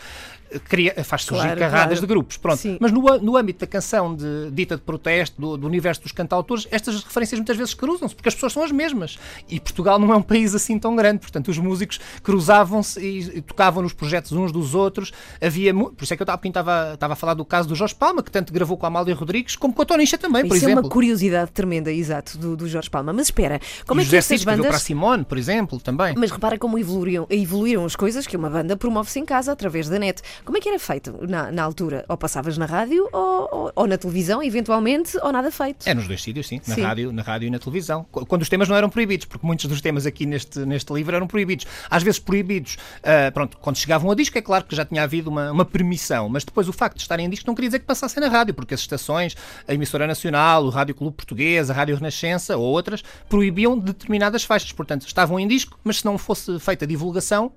cria, 0.60 0.94
faz 1.04 1.24
surgir 1.24 1.42
Claro, 1.42 1.60
carradas 1.60 1.86
claro. 1.86 2.00
de 2.00 2.06
grupos. 2.06 2.36
Pronto. 2.36 2.58
Sim. 2.58 2.76
Mas 2.80 2.92
no, 2.92 3.00
no 3.18 3.36
âmbito 3.36 3.60
da 3.60 3.66
canção 3.66 4.14
de, 4.14 4.50
dita 4.52 4.76
de 4.76 4.82
protesto, 4.82 5.40
do, 5.40 5.56
do 5.56 5.66
universo 5.66 6.02
dos 6.02 6.12
cantautores, 6.12 6.66
estas 6.70 7.02
referências 7.02 7.38
muitas 7.38 7.56
vezes 7.56 7.74
cruzam-se, 7.74 8.14
porque 8.14 8.28
as 8.28 8.34
pessoas 8.34 8.52
são 8.52 8.62
as 8.62 8.72
mesmas. 8.72 9.18
E 9.48 9.58
Portugal 9.60 9.98
não 9.98 10.12
é 10.12 10.16
um 10.16 10.22
país 10.22 10.54
assim 10.54 10.78
tão 10.78 10.94
grande, 10.96 11.20
portanto 11.20 11.48
os 11.48 11.58
músicos 11.58 12.00
cruzavam-se 12.22 13.00
e, 13.00 13.38
e 13.38 13.40
tocavam 13.42 13.82
nos 13.82 13.92
projetos 13.92 14.32
uns 14.32 14.52
dos 14.52 14.74
outros. 14.74 15.12
Havia, 15.40 15.74
por 15.74 16.02
isso 16.02 16.14
é 16.14 16.16
que 16.16 16.22
eu 16.22 16.24
estava, 16.24 16.46
estava, 16.46 16.94
estava 16.94 17.12
a 17.12 17.16
falar 17.16 17.34
do 17.34 17.44
caso 17.44 17.68
do 17.68 17.74
Jorge 17.74 17.94
Palma, 17.94 18.22
que 18.22 18.30
tanto 18.30 18.52
gravou 18.52 18.76
com 18.76 18.86
a 18.86 18.88
Amália 18.88 19.14
Rodrigues, 19.14 19.56
como 19.56 19.74
com 19.74 19.82
a 19.82 19.84
Tonisha 19.84 20.16
também, 20.18 20.46
por 20.46 20.56
Isso 20.56 20.64
é 20.64 20.68
exemplo. 20.68 20.84
uma 20.84 20.90
curiosidade 20.90 21.50
tremenda, 21.50 21.92
exato, 21.92 22.38
do, 22.38 22.56
do 22.56 22.68
Jorge 22.68 22.90
Palma. 22.90 23.12
Mas 23.12 23.26
espera, 23.26 23.60
como 23.86 24.00
e 24.00 24.04
é 24.04 24.06
que 24.06 24.16
estas 24.16 24.40
escreveu 24.40 24.62
para 24.62 24.72
bandas. 24.72 24.82
Simone, 24.82 25.24
por 25.24 25.38
exemplo, 25.38 25.80
também. 25.80 26.14
Mas 26.16 26.30
repara 26.30 26.58
como 26.58 26.78
evoluíram, 26.78 27.26
evoluíram 27.30 27.84
as 27.84 27.96
coisas 27.96 28.26
que 28.26 28.36
uma 28.36 28.50
banda 28.50 28.76
promove-se 28.76 29.18
em 29.18 29.24
casa 29.24 29.52
através 29.52 29.88
da 29.88 29.98
net. 29.98 30.22
Como 30.44 30.56
é 30.56 30.60
que 30.60 30.68
era 30.68 30.78
feito 30.78 31.18
na, 31.28 31.50
na 31.52 31.62
altura? 31.62 32.04
Ou 32.08 32.16
passavas 32.16 32.58
na 32.58 32.66
rádio 32.66 33.08
ou, 33.12 33.48
ou- 33.52 33.72
ou 33.74 33.86
na 33.86 33.96
televisão, 33.96 34.42
eventualmente, 34.42 35.16
ou 35.22 35.32
nada 35.32 35.50
feito? 35.50 35.86
É 35.88 35.94
nos 35.94 36.06
dois 36.08 36.22
sítios, 36.22 36.46
sim, 36.48 36.60
na 36.66 36.74
Sim. 36.74 36.82
rádio, 36.82 37.12
na 37.12 37.22
rádio 37.22 37.46
e 37.46 37.50
na 37.50 37.58
televisão. 37.58 38.04
Qu- 38.10 38.26
Quando 38.26 38.42
os 38.42 38.48
temas 38.48 38.68
não 38.68 38.76
eram 38.76 38.90
proibidos, 38.90 39.26
porque 39.26 39.46
muitos 39.46 39.66
dos 39.66 39.80
temas 39.80 40.04
aqui 40.06 40.26
neste, 40.26 40.58
neste 40.60 40.92
livro 40.92 41.14
eram 41.14 41.26
proibidos. 41.26 41.66
Às 41.90 42.02
vezes 42.02 42.18
proibidos, 42.18 42.76
ah, 43.02 43.30
pronto, 43.32 43.56
quando 43.58 43.76
chegavam 43.76 44.10
a 44.10 44.14
disco, 44.14 44.36
é 44.36 44.42
claro 44.42 44.64
que 44.64 44.74
já 44.74 44.84
tinha 44.84 45.02
havido 45.02 45.30
uma, 45.30 45.50
uma 45.52 45.64
permissão, 45.64 46.28
mas 46.28 46.44
depois 46.44 46.68
o 46.68 46.72
facto 46.72 46.96
de 46.96 47.02
estarem 47.02 47.26
em 47.26 47.30
disco 47.30 47.46
não 47.46 47.54
queria 47.54 47.68
dizer 47.68 47.78
que 47.78 47.86
passassem 47.86 48.20
na 48.20 48.28
rádio, 48.28 48.52
porque 48.54 48.74
as 48.74 48.80
estações, 48.80 49.36
a 49.66 49.72
emissora 49.74 50.06
nacional, 50.06 50.64
o 50.64 50.70
Rádio 50.70 50.94
Clube 50.94 51.16
Português, 51.16 51.70
a 51.70 51.74
Rádio 51.74 51.94
Renascença 51.96 52.56
ou 52.56 52.64
outras, 52.64 53.02
proibiam 53.28 53.78
determinadas 53.78 54.44
faixas. 54.44 54.72
Portanto, 54.72 55.06
estavam 55.06 55.38
em 55.38 55.46
disco, 55.46 55.78
mas 55.84 55.98
se 55.98 56.04
não 56.04 56.18
fosse 56.18 56.58
feita 56.58 56.86
divulgação, 56.86 57.52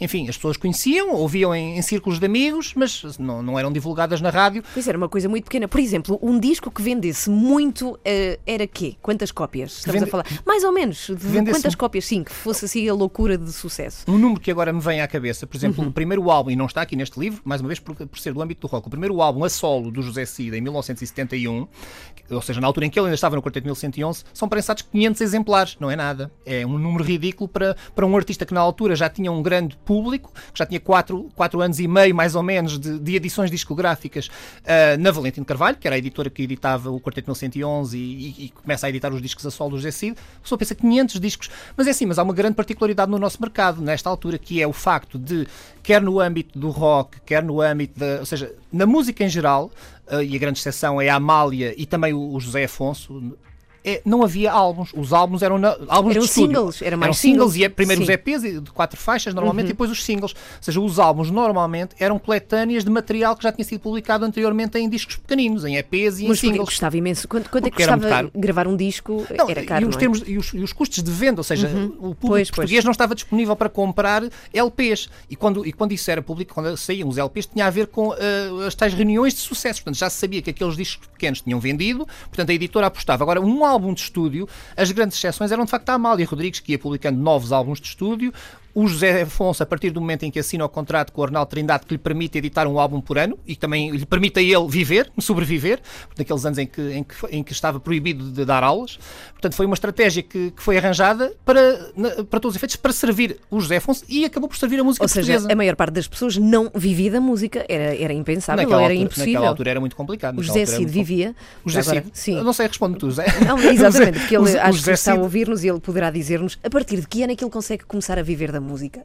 enfim, 0.00 0.28
as 0.28 0.36
pessoas 0.36 0.56
conheciam, 0.56 1.12
ouviam 1.14 1.54
em, 1.54 1.78
em 1.78 1.82
círculos 1.82 2.18
de 2.18 2.29
amigos, 2.30 2.72
mas 2.76 3.18
não, 3.18 3.42
não 3.42 3.58
eram 3.58 3.72
divulgadas 3.72 4.20
na 4.20 4.30
rádio. 4.30 4.62
Pois 4.72 4.86
era 4.86 4.96
uma 4.96 5.08
coisa 5.08 5.28
muito 5.28 5.44
pequena. 5.44 5.66
Por 5.66 5.80
exemplo, 5.80 6.18
um 6.22 6.38
disco 6.38 6.70
que 6.70 6.80
vendesse 6.80 7.28
muito 7.28 7.98
eh, 8.04 8.38
era 8.46 8.66
quê? 8.66 8.94
Quantas 9.02 9.32
cópias? 9.32 9.78
Estamos 9.78 10.00
Vende- 10.00 10.08
a 10.08 10.10
falar. 10.10 10.26
Mais 10.46 10.62
ou 10.64 10.72
menos. 10.72 11.10
De 11.10 11.42
quantas 11.50 11.74
cópias? 11.74 12.04
Sim, 12.04 12.22
que 12.24 12.32
fosse 12.32 12.64
assim 12.64 12.88
a 12.88 12.94
loucura 12.94 13.36
de 13.36 13.52
sucesso. 13.52 14.04
Um 14.08 14.16
número 14.16 14.40
que 14.40 14.50
agora 14.50 14.72
me 14.72 14.80
vem 14.80 15.00
à 15.00 15.08
cabeça, 15.08 15.46
por 15.46 15.56
exemplo, 15.56 15.84
o 15.86 15.92
primeiro 15.92 16.30
álbum, 16.30 16.50
e 16.50 16.56
não 16.56 16.66
está 16.66 16.82
aqui 16.82 16.94
neste 16.96 17.18
livro, 17.18 17.40
mais 17.44 17.60
uma 17.60 17.66
vez 17.68 17.80
por, 17.80 17.94
por 17.94 18.18
ser 18.18 18.32
do 18.32 18.40
âmbito 18.40 18.66
do 18.66 18.70
rock, 18.70 18.86
o 18.86 18.90
primeiro 18.90 19.20
álbum 19.20 19.42
a 19.44 19.48
solo 19.48 19.90
do 19.90 20.00
José 20.02 20.24
Cid 20.24 20.56
em 20.56 20.60
1971, 20.60 21.66
que- 22.14 22.32
ou 22.34 22.40
seja, 22.42 22.60
na 22.60 22.66
altura 22.66 22.86
em 22.86 22.90
que 22.90 22.98
ele 22.98 23.06
ainda 23.06 23.14
estava 23.14 23.34
no 23.36 23.42
Quarteto 23.42 23.66
1111, 23.66 24.24
são 24.32 24.48
prensados 24.48 24.82
500 24.82 25.20
exemplares, 25.20 25.76
não 25.80 25.90
é 25.90 25.96
nada. 25.96 26.30
É 26.46 26.64
um 26.64 26.78
número 26.78 27.02
ridículo 27.02 27.48
para, 27.48 27.76
para 27.94 28.06
um 28.06 28.16
artista 28.16 28.46
que 28.46 28.54
na 28.54 28.60
altura 28.60 28.94
já 28.94 29.08
tinha 29.08 29.32
um 29.32 29.42
grande 29.42 29.76
público, 29.84 30.32
que 30.52 30.58
já 30.58 30.64
tinha 30.66 30.78
4, 30.80 31.28
quatro 31.34 31.60
anos 31.60 31.80
e 31.80 31.88
meio, 31.88 32.09
mais 32.12 32.34
ou 32.34 32.42
menos, 32.42 32.78
de, 32.78 32.98
de 32.98 33.16
edições 33.16 33.50
discográficas 33.50 34.28
ah, 34.64 34.96
na 34.98 35.10
Valentim 35.10 35.44
Carvalho, 35.44 35.76
que 35.76 35.86
era 35.86 35.94
a 35.96 35.98
editora 35.98 36.28
que 36.30 36.42
editava 36.42 36.90
o 36.90 37.00
Quarteto 37.00 37.28
1111 37.30 37.96
e, 37.98 38.00
e- 38.00 38.44
e 38.46 38.48
começa 38.50 38.86
a 38.86 38.90
editar 38.90 39.12
os 39.12 39.20
discos 39.22 39.44
a 39.46 39.50
solo 39.50 39.78
do 39.78 39.92
Cid. 39.92 40.16
A 40.38 40.40
pessoa 40.42 40.58
pensa 40.58 40.74
500 40.74 41.20
discos, 41.20 41.50
mas 41.76 41.86
é 41.86 41.90
assim, 41.90 42.06
mas 42.06 42.18
há 42.18 42.22
uma 42.22 42.34
grande 42.34 42.54
particularidade 42.54 43.10
no 43.10 43.18
nosso 43.18 43.40
mercado, 43.40 43.80
nesta 43.82 44.08
altura, 44.10 44.38
que 44.38 44.60
é 44.62 44.66
o 44.66 44.72
facto 44.72 45.18
de, 45.18 45.46
quer 45.82 46.00
no 46.02 46.20
âmbito 46.20 46.58
do 46.58 46.70
rock, 46.70 47.20
quer 47.26 47.42
no 47.42 47.60
âmbito 47.60 47.98
da. 47.98 48.18
Ou 48.20 48.26
seja, 48.26 48.52
na 48.72 48.86
música 48.86 49.24
em 49.24 49.28
geral, 49.28 49.70
ah, 50.08 50.22
e 50.22 50.34
a 50.34 50.38
grande 50.38 50.58
exceção 50.58 51.00
é 51.00 51.08
a 51.08 51.16
Amália 51.16 51.74
e 51.76 51.86
também 51.86 52.12
o 52.14 52.38
José 52.40 52.64
Afonso. 52.64 53.36
É, 53.84 54.02
não 54.04 54.22
havia 54.22 54.52
álbuns. 54.52 54.90
Os 54.94 55.12
álbuns 55.12 55.42
eram 55.42 55.58
na- 55.58 55.76
álbuns 55.88 56.12
Eram 56.16 56.22
de 56.24 56.28
estúdio. 56.28 56.56
singles, 56.56 56.82
era 56.82 56.96
mais 56.96 57.06
eram 57.08 57.14
singles, 57.14 57.52
singles. 57.52 57.56
e 57.56 57.64
é 57.64 57.68
primeiro 57.68 58.02
os 58.02 58.06
Sim. 58.06 58.12
EPs 58.12 58.42
de 58.42 58.70
quatro 58.72 58.98
faixas, 59.00 59.32
normalmente, 59.34 59.66
e 59.66 59.68
depois 59.68 59.90
os 59.90 60.04
singles. 60.04 60.32
Ou 60.32 60.62
seja, 60.62 60.80
os 60.80 60.98
álbuns 60.98 61.30
normalmente 61.30 61.94
eram 61.98 62.18
coletâneas 62.18 62.84
de 62.84 62.90
material 62.90 63.36
que 63.36 63.42
já 63.42 63.52
tinha 63.52 63.64
sido 63.64 63.80
publicado 63.80 64.24
anteriormente 64.24 64.78
em 64.78 64.88
discos 64.88 65.16
pequeninos, 65.16 65.64
em 65.64 65.76
EPs 65.76 66.18
e 66.18 66.24
em 66.24 66.28
Mas 66.28 66.38
porque 66.40 66.52
singles. 66.52 66.68
custava 66.68 66.96
imenso. 66.96 67.26
Quanto, 67.28 67.48
quanto 67.50 67.66
é 67.66 67.70
que 67.70 67.76
custava 67.76 68.30
gravar 68.34 68.66
um 68.66 68.76
disco? 68.76 69.26
Não, 69.36 69.48
era 69.48 69.62
e, 69.62 69.66
caro. 69.66 69.86
os 69.88 69.90
não 69.92 69.96
é? 69.96 70.00
termos, 70.00 70.22
e, 70.26 70.36
os, 70.36 70.52
e 70.54 70.58
os 70.58 70.72
custos 70.72 71.02
de 71.02 71.10
venda, 71.10 71.40
ou 71.40 71.44
seja, 71.44 71.68
o 71.98 72.14
público 72.14 72.18
Pois, 72.28 72.50
português 72.50 72.78
pois. 72.78 72.84
não 72.84 72.92
estava 72.92 73.14
disponível 73.14 73.56
para 73.56 73.68
comprar 73.68 74.22
LPs. 74.52 75.08
E 75.28 75.36
quando, 75.36 75.66
e 75.66 75.72
quando 75.72 75.92
isso 75.92 76.10
era 76.10 76.20
público, 76.22 76.52
quando 76.54 76.76
saíam 76.76 77.08
os 77.08 77.16
LPs, 77.18 77.46
tinha 77.46 77.66
a 77.66 77.70
ver 77.70 77.86
com 77.86 78.12
eh, 78.14 78.66
as 78.66 78.74
tais 78.74 78.92
reuniões 78.94 79.32
de 79.34 79.40
sucesso. 79.40 79.80
Portanto, 79.82 79.98
já 79.98 80.10
se 80.10 80.18
sabia 80.18 80.42
que 80.42 80.50
aqueles 80.50 80.76
discos 80.76 81.06
pequenos 81.08 81.40
tinham 81.40 81.58
vendido, 81.60 82.06
portanto, 82.28 82.50
a 82.50 82.54
editora 82.54 82.86
apostava. 82.86 83.24
Agora, 83.24 83.40
um 83.40 83.64
álbum 83.70 83.94
de 83.94 84.00
estúdio, 84.00 84.48
as 84.76 84.90
grandes 84.92 85.16
exceções 85.16 85.50
eram 85.52 85.64
de 85.64 85.70
facto 85.70 85.88
a 85.90 85.94
Amália 85.94 86.26
Rodrigues, 86.26 86.60
que 86.60 86.72
ia 86.72 86.78
publicando 86.78 87.20
novos 87.20 87.52
álbuns 87.52 87.80
de 87.80 87.86
estúdio. 87.86 88.32
O 88.74 88.86
José 88.86 89.22
Afonso, 89.22 89.62
a 89.62 89.66
partir 89.66 89.90
do 89.90 90.00
momento 90.00 90.22
em 90.24 90.30
que 90.30 90.38
assina 90.38 90.64
o 90.64 90.68
contrato 90.68 91.12
com 91.12 91.20
o 91.20 91.24
Arnaldo 91.24 91.50
Trindade, 91.50 91.84
que 91.86 91.94
lhe 91.94 91.98
permite 91.98 92.38
editar 92.38 92.66
um 92.66 92.78
álbum 92.78 93.00
por 93.00 93.18
ano 93.18 93.38
e 93.46 93.56
também 93.56 93.90
lhe 93.90 94.06
permite 94.06 94.38
a 94.38 94.42
ele 94.42 94.68
viver, 94.68 95.10
sobreviver, 95.18 95.80
naqueles 96.16 96.44
anos 96.44 96.58
em 96.58 96.66
que, 96.66 96.80
em 96.92 97.02
que, 97.02 97.14
em 97.30 97.42
que 97.42 97.52
estava 97.52 97.80
proibido 97.80 98.30
de 98.30 98.44
dar 98.44 98.62
aulas. 98.62 98.98
Portanto, 99.32 99.54
foi 99.54 99.66
uma 99.66 99.74
estratégia 99.74 100.22
que, 100.22 100.50
que 100.52 100.62
foi 100.62 100.76
arranjada 100.76 101.32
para, 101.44 101.90
na- 101.96 102.24
para 102.24 102.38
todos 102.40 102.50
os 102.50 102.56
efeitos, 102.56 102.76
para 102.76 102.92
servir 102.92 103.38
o 103.50 103.60
José 103.60 103.76
Afonso 103.78 104.04
e 104.08 104.24
acabou 104.24 104.48
por 104.48 104.56
servir 104.56 104.78
a 104.80 104.84
música 104.84 105.04
Ou 105.04 105.08
seja, 105.08 105.32
portuguesa. 105.32 105.52
a 105.52 105.56
maior 105.56 105.74
parte 105.76 105.92
das 105.94 106.06
pessoas 106.06 106.36
não 106.36 106.70
vivia 106.74 107.10
da 107.10 107.20
música. 107.20 107.64
Era, 107.68 107.96
era 107.96 108.12
impensável, 108.12 108.62
naquela, 108.62 108.82
era 108.82 108.92
altura, 108.92 109.04
impossível. 109.04 109.32
naquela 109.32 109.48
altura 109.48 109.70
era 109.70 109.80
muito 109.80 109.96
complicado. 109.96 110.38
O 110.38 110.42
José 110.42 110.66
Cid 110.66 110.86
vivia. 110.90 111.34
O 111.64 111.68
José 111.70 111.80
Agora, 111.90 112.02
Cid, 112.04 112.10
sim. 112.18 112.36
eu 112.36 112.44
não 112.44 112.52
sei, 112.52 112.66
responde 112.66 112.98
tu, 112.98 113.06
José. 113.10 113.24
Não, 113.46 113.58
exatamente, 113.58 114.18
porque 114.20 114.36
ele 114.36 114.44
O 114.44 114.60
acho 114.62 114.80
o 114.80 114.84
que 114.84 114.90
está 114.90 115.12
a 115.12 115.14
Cid- 115.14 115.22
ouvir-nos 115.22 115.64
e 115.64 115.68
ele 115.68 115.80
poderá 115.80 116.10
dizer-nos 116.10 116.58
a 116.62 116.70
partir 116.70 117.00
de 117.00 117.06
que 117.08 117.22
ano 117.22 117.32
é 117.32 117.36
que 117.36 117.42
ele 117.42 117.50
consegue 117.50 117.84
começar 117.84 118.18
a 118.18 118.22
viver 118.22 118.52
da 118.52 118.59
da 118.60 118.66
música. 118.66 119.04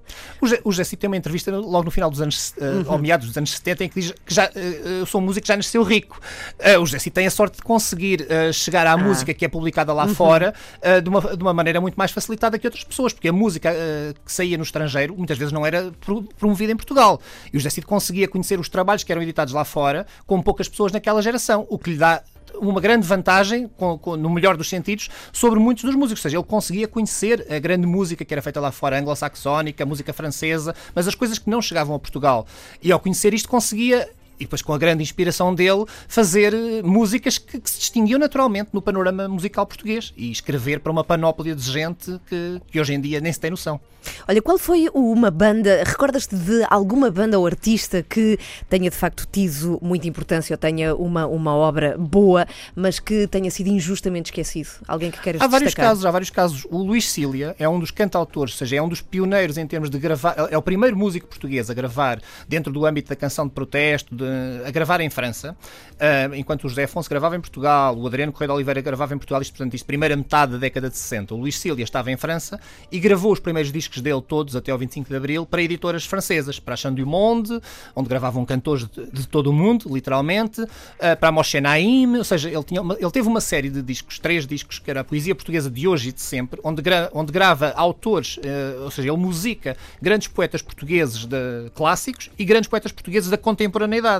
O 0.63 0.71
Cid 0.73 0.97
tem 0.97 1.07
uma 1.07 1.17
entrevista 1.17 1.51
logo 1.55 1.83
no 1.85 1.91
final 1.91 2.09
dos 2.09 2.21
anos, 2.21 2.53
eh, 2.59 2.65
Uhum. 2.65 2.83
ao 2.91 2.97
meados 2.97 3.27
dos 3.27 3.37
anos 3.37 3.51
70, 3.51 3.83
em 3.85 3.89
que 3.89 3.99
diz 4.01 4.11
que 4.25 4.33
já, 4.33 4.45
eh, 4.55 4.99
eu 5.01 5.05
sou 5.05 5.21
um 5.21 5.23
músico 5.23 5.43
que 5.43 5.47
já 5.47 5.55
nasceu 5.55 5.81
rico. 5.83 6.19
Eh, 6.59 6.77
o 6.77 6.85
Cid 6.85 7.09
tem 7.11 7.25
a 7.27 7.31
sorte 7.31 7.57
de 7.57 7.63
conseguir 7.63 8.25
eh, 8.29 8.51
chegar 8.51 8.85
à 8.87 8.93
Ah. 8.93 8.97
música 8.97 9.33
que 9.33 9.45
é 9.45 9.47
publicada 9.47 9.93
lá 9.93 10.05
Uhum. 10.05 10.13
fora 10.15 10.53
eh, 10.81 11.01
de, 11.01 11.09
uma, 11.09 11.21
de 11.35 11.41
uma 11.43 11.53
maneira 11.53 11.79
muito 11.81 11.95
mais 11.95 12.11
facilitada 12.11 12.57
que 12.59 12.67
outras 12.67 12.83
pessoas, 12.83 13.13
porque 13.13 13.27
a 13.29 13.33
música 13.33 13.69
eh, 13.73 14.13
que 14.25 14.31
saía 14.31 14.57
no 14.57 14.63
estrangeiro 14.63 15.15
muitas 15.17 15.37
vezes 15.37 15.51
não 15.51 15.65
era 15.65 15.91
pro- 16.01 16.23
promovida 16.37 16.71
em 16.71 16.75
Portugal. 16.75 17.19
E 17.53 17.57
o 17.57 17.61
Cid 17.61 17.85
conseguia 17.85 18.27
conhecer 18.27 18.59
os 18.59 18.69
trabalhos 18.69 19.03
que 19.03 19.11
eram 19.11 19.21
editados 19.21 19.53
lá 19.53 19.63
fora 19.65 20.05
com 20.27 20.41
poucas 20.41 20.67
pessoas 20.67 20.91
naquela 20.91 21.21
geração, 21.21 21.65
o 21.69 21.77
que 21.79 21.91
lhe 21.91 21.97
dá 21.97 22.21
uma 22.59 22.79
grande 22.81 23.05
vantagem, 23.07 23.67
com- 23.77 23.97
com- 23.97 24.15
no 24.17 24.29
melhor 24.29 24.55
dos 24.57 24.69
sentidos, 24.69 25.09
sobre 25.31 25.59
muitos 25.59 25.83
dos 25.83 25.95
músicos. 25.95 26.19
Ou 26.19 26.23
seja, 26.23 26.37
ele 26.37 26.43
conseguia 26.45 26.87
conhecer 26.87 27.45
a 27.51 27.59
grande 27.59 27.85
música 27.87 28.23
que 28.25 28.33
era 28.33 28.41
feita 28.41 28.59
lá 28.59 28.71
fora, 28.71 28.99
anglo-saxónica, 28.99 29.85
música 29.85 30.13
francesa, 30.13 30.75
mas 30.93 31.07
as 31.07 31.15
coisas 31.15 31.37
que 31.39 31.49
não 31.49 31.61
chegavam 31.61 31.95
a 31.95 31.99
Portugal. 31.99 32.45
E 32.81 32.91
ao 32.91 32.99
conhecer 32.99 33.33
isto, 33.33 33.49
conseguia. 33.49 34.07
E 34.39 34.43
depois, 34.43 34.61
com 34.61 34.73
a 34.73 34.77
grande 34.77 35.01
inspiração 35.03 35.53
dele, 35.55 35.85
fazer 36.07 36.53
eh, 36.53 36.81
músicas 36.83 37.37
que, 37.37 37.59
que 37.59 37.69
se 37.69 37.79
distinguiam 37.79 38.19
naturalmente 38.19 38.69
no 38.73 38.81
panorama 38.81 39.27
musical 39.27 39.65
português 39.65 40.13
e 40.17 40.31
escrever 40.31 40.79
para 40.79 40.91
uma 40.91 41.03
panóplia 41.03 41.55
de 41.55 41.63
gente 41.63 42.19
que, 42.27 42.61
que 42.71 42.79
hoje 42.79 42.93
em 42.93 43.01
dia 43.01 43.19
nem 43.21 43.31
se 43.31 43.39
tem 43.39 43.49
noção. 43.51 43.79
Olha, 44.27 44.39
qual 44.39 44.59
foi 44.59 44.87
uma 44.93 45.31
banda, 45.31 45.83
recordas-te 45.83 46.35
de 46.35 46.63
alguma 46.69 47.09
banda 47.09 47.39
ou 47.39 47.47
artista 47.47 48.03
que 48.07 48.37
tenha 48.69 48.87
de 48.91 48.95
facto 48.95 49.27
tido 49.31 49.79
muita 49.81 50.07
importância 50.07 50.53
ou 50.53 50.57
tenha 50.59 50.93
uma, 50.95 51.25
uma 51.25 51.55
obra 51.55 51.97
boa, 51.97 52.45
mas 52.75 52.99
que 52.99 53.25
tenha 53.27 53.49
sido 53.49 53.67
injustamente 53.67 54.27
esquecido? 54.27 54.69
Alguém 54.87 55.09
que 55.09 55.19
queiras 55.19 55.41
Há 55.41 55.47
vários 55.47 55.69
destacar? 55.69 55.89
casos, 55.89 56.05
há 56.05 56.11
vários 56.11 56.29
casos. 56.29 56.67
O 56.69 56.77
Luís 56.83 57.09
Cília 57.09 57.55
é 57.57 57.67
um 57.67 57.79
dos 57.79 57.89
cantautores, 57.89 58.53
ou 58.53 58.57
seja, 58.59 58.75
é 58.75 58.81
um 58.81 58.87
dos 58.89 59.01
pioneiros 59.01 59.57
em 59.57 59.65
termos 59.65 59.89
de 59.89 59.97
gravar, 59.97 60.35
é 60.51 60.57
o 60.57 60.61
primeiro 60.61 60.95
músico 60.95 61.25
português 61.27 61.69
a 61.71 61.73
gravar 61.73 62.21
dentro 62.47 62.71
do 62.71 62.85
âmbito 62.85 63.09
da 63.09 63.15
canção 63.15 63.47
de 63.47 63.53
protesto, 63.53 64.15
de- 64.15 64.24
a 64.67 64.71
gravar 64.71 64.99
em 65.01 65.09
França, 65.09 65.55
ah, 65.99 66.35
enquanto 66.35 66.65
o 66.65 66.69
José 66.69 66.83
Afonso 66.83 67.09
gravava 67.09 67.35
em 67.35 67.39
Portugal, 67.41 67.97
o 67.97 68.05
Adriano 68.07 68.31
Correia 68.31 68.47
de 68.49 68.53
Oliveira 68.53 68.81
gravava 68.81 69.13
em 69.13 69.17
Portugal, 69.17 69.41
isto, 69.41 69.51
portanto, 69.53 69.73
isto 69.73 69.85
primeira 69.85 70.15
metade 70.15 70.53
da 70.53 70.57
década 70.57 70.89
de 70.89 70.97
60. 70.97 71.33
O 71.33 71.37
Luís 71.37 71.57
Cília 71.59 71.83
estava 71.83 72.11
em 72.11 72.17
França 72.17 72.59
e 72.91 72.99
gravou 72.99 73.31
os 73.31 73.39
primeiros 73.39 73.71
discos 73.71 74.01
dele 74.01 74.21
todos 74.21 74.55
até 74.55 74.71
ao 74.71 74.77
25 74.77 75.09
de 75.09 75.15
Abril 75.15 75.45
para 75.45 75.61
editoras 75.61 76.05
francesas, 76.05 76.59
para 76.59 76.73
a 76.73 76.77
Chant 76.77 76.95
du 76.95 77.05
Monde, 77.05 77.59
onde 77.95 78.09
gravavam 78.09 78.45
cantores 78.45 78.85
de, 78.87 79.05
de 79.11 79.27
todo 79.27 79.47
o 79.49 79.53
mundo, 79.53 79.93
literalmente, 79.93 80.61
ah, 80.99 81.15
para 81.15 81.29
a 81.29 81.31
Moshe 81.31 81.59
Naim, 81.61 82.17
ou 82.17 82.23
seja, 82.23 82.49
ele, 82.49 82.63
tinha 82.63 82.81
uma- 82.81 82.95
ele 82.99 83.11
teve 83.11 83.27
uma 83.27 83.41
série 83.41 83.69
de 83.69 83.81
discos, 83.81 84.19
três 84.19 84.45
discos, 84.47 84.79
que 84.79 84.89
era 84.89 85.01
a 85.01 85.03
poesia 85.03 85.35
portuguesa 85.35 85.69
de 85.69 85.87
hoje 85.87 86.09
e 86.09 86.11
de 86.11 86.21
sempre, 86.21 86.59
onde, 86.63 86.81
gra- 86.81 87.09
onde 87.13 87.31
grava 87.31 87.71
autores, 87.75 88.39
eh, 88.43 88.77
ou 88.81 88.91
seja, 88.91 89.09
ele 89.09 89.17
musica 89.17 89.75
grandes 90.01 90.27
poetas 90.27 90.61
portugueses 90.61 91.25
de, 91.25 91.69
clássicos 91.75 92.29
e 92.39 92.45
grandes 92.45 92.69
poetas 92.69 92.91
portugueses 92.91 93.29
da 93.29 93.37
contemporaneidade. 93.37 94.14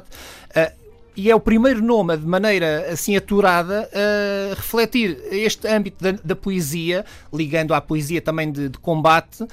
Ah, 0.55 0.71
e 1.15 1.31
é 1.31 1.36
o 1.36 1.39
primeiro 1.39 1.81
nome 1.81 2.17
de 2.17 2.25
maneira 2.25 2.88
assim 2.91 3.15
aturada 3.15 3.89
a 3.93 4.55
refletir 4.55 5.17
este 5.31 5.65
âmbito 5.67 6.03
da, 6.03 6.12
da 6.12 6.36
poesia, 6.36 7.05
ligando 7.34 7.73
à 7.73 7.79
poesia 7.79 8.21
também 8.21 8.51
de, 8.51 8.67
de 8.69 8.77
combate. 8.79 9.45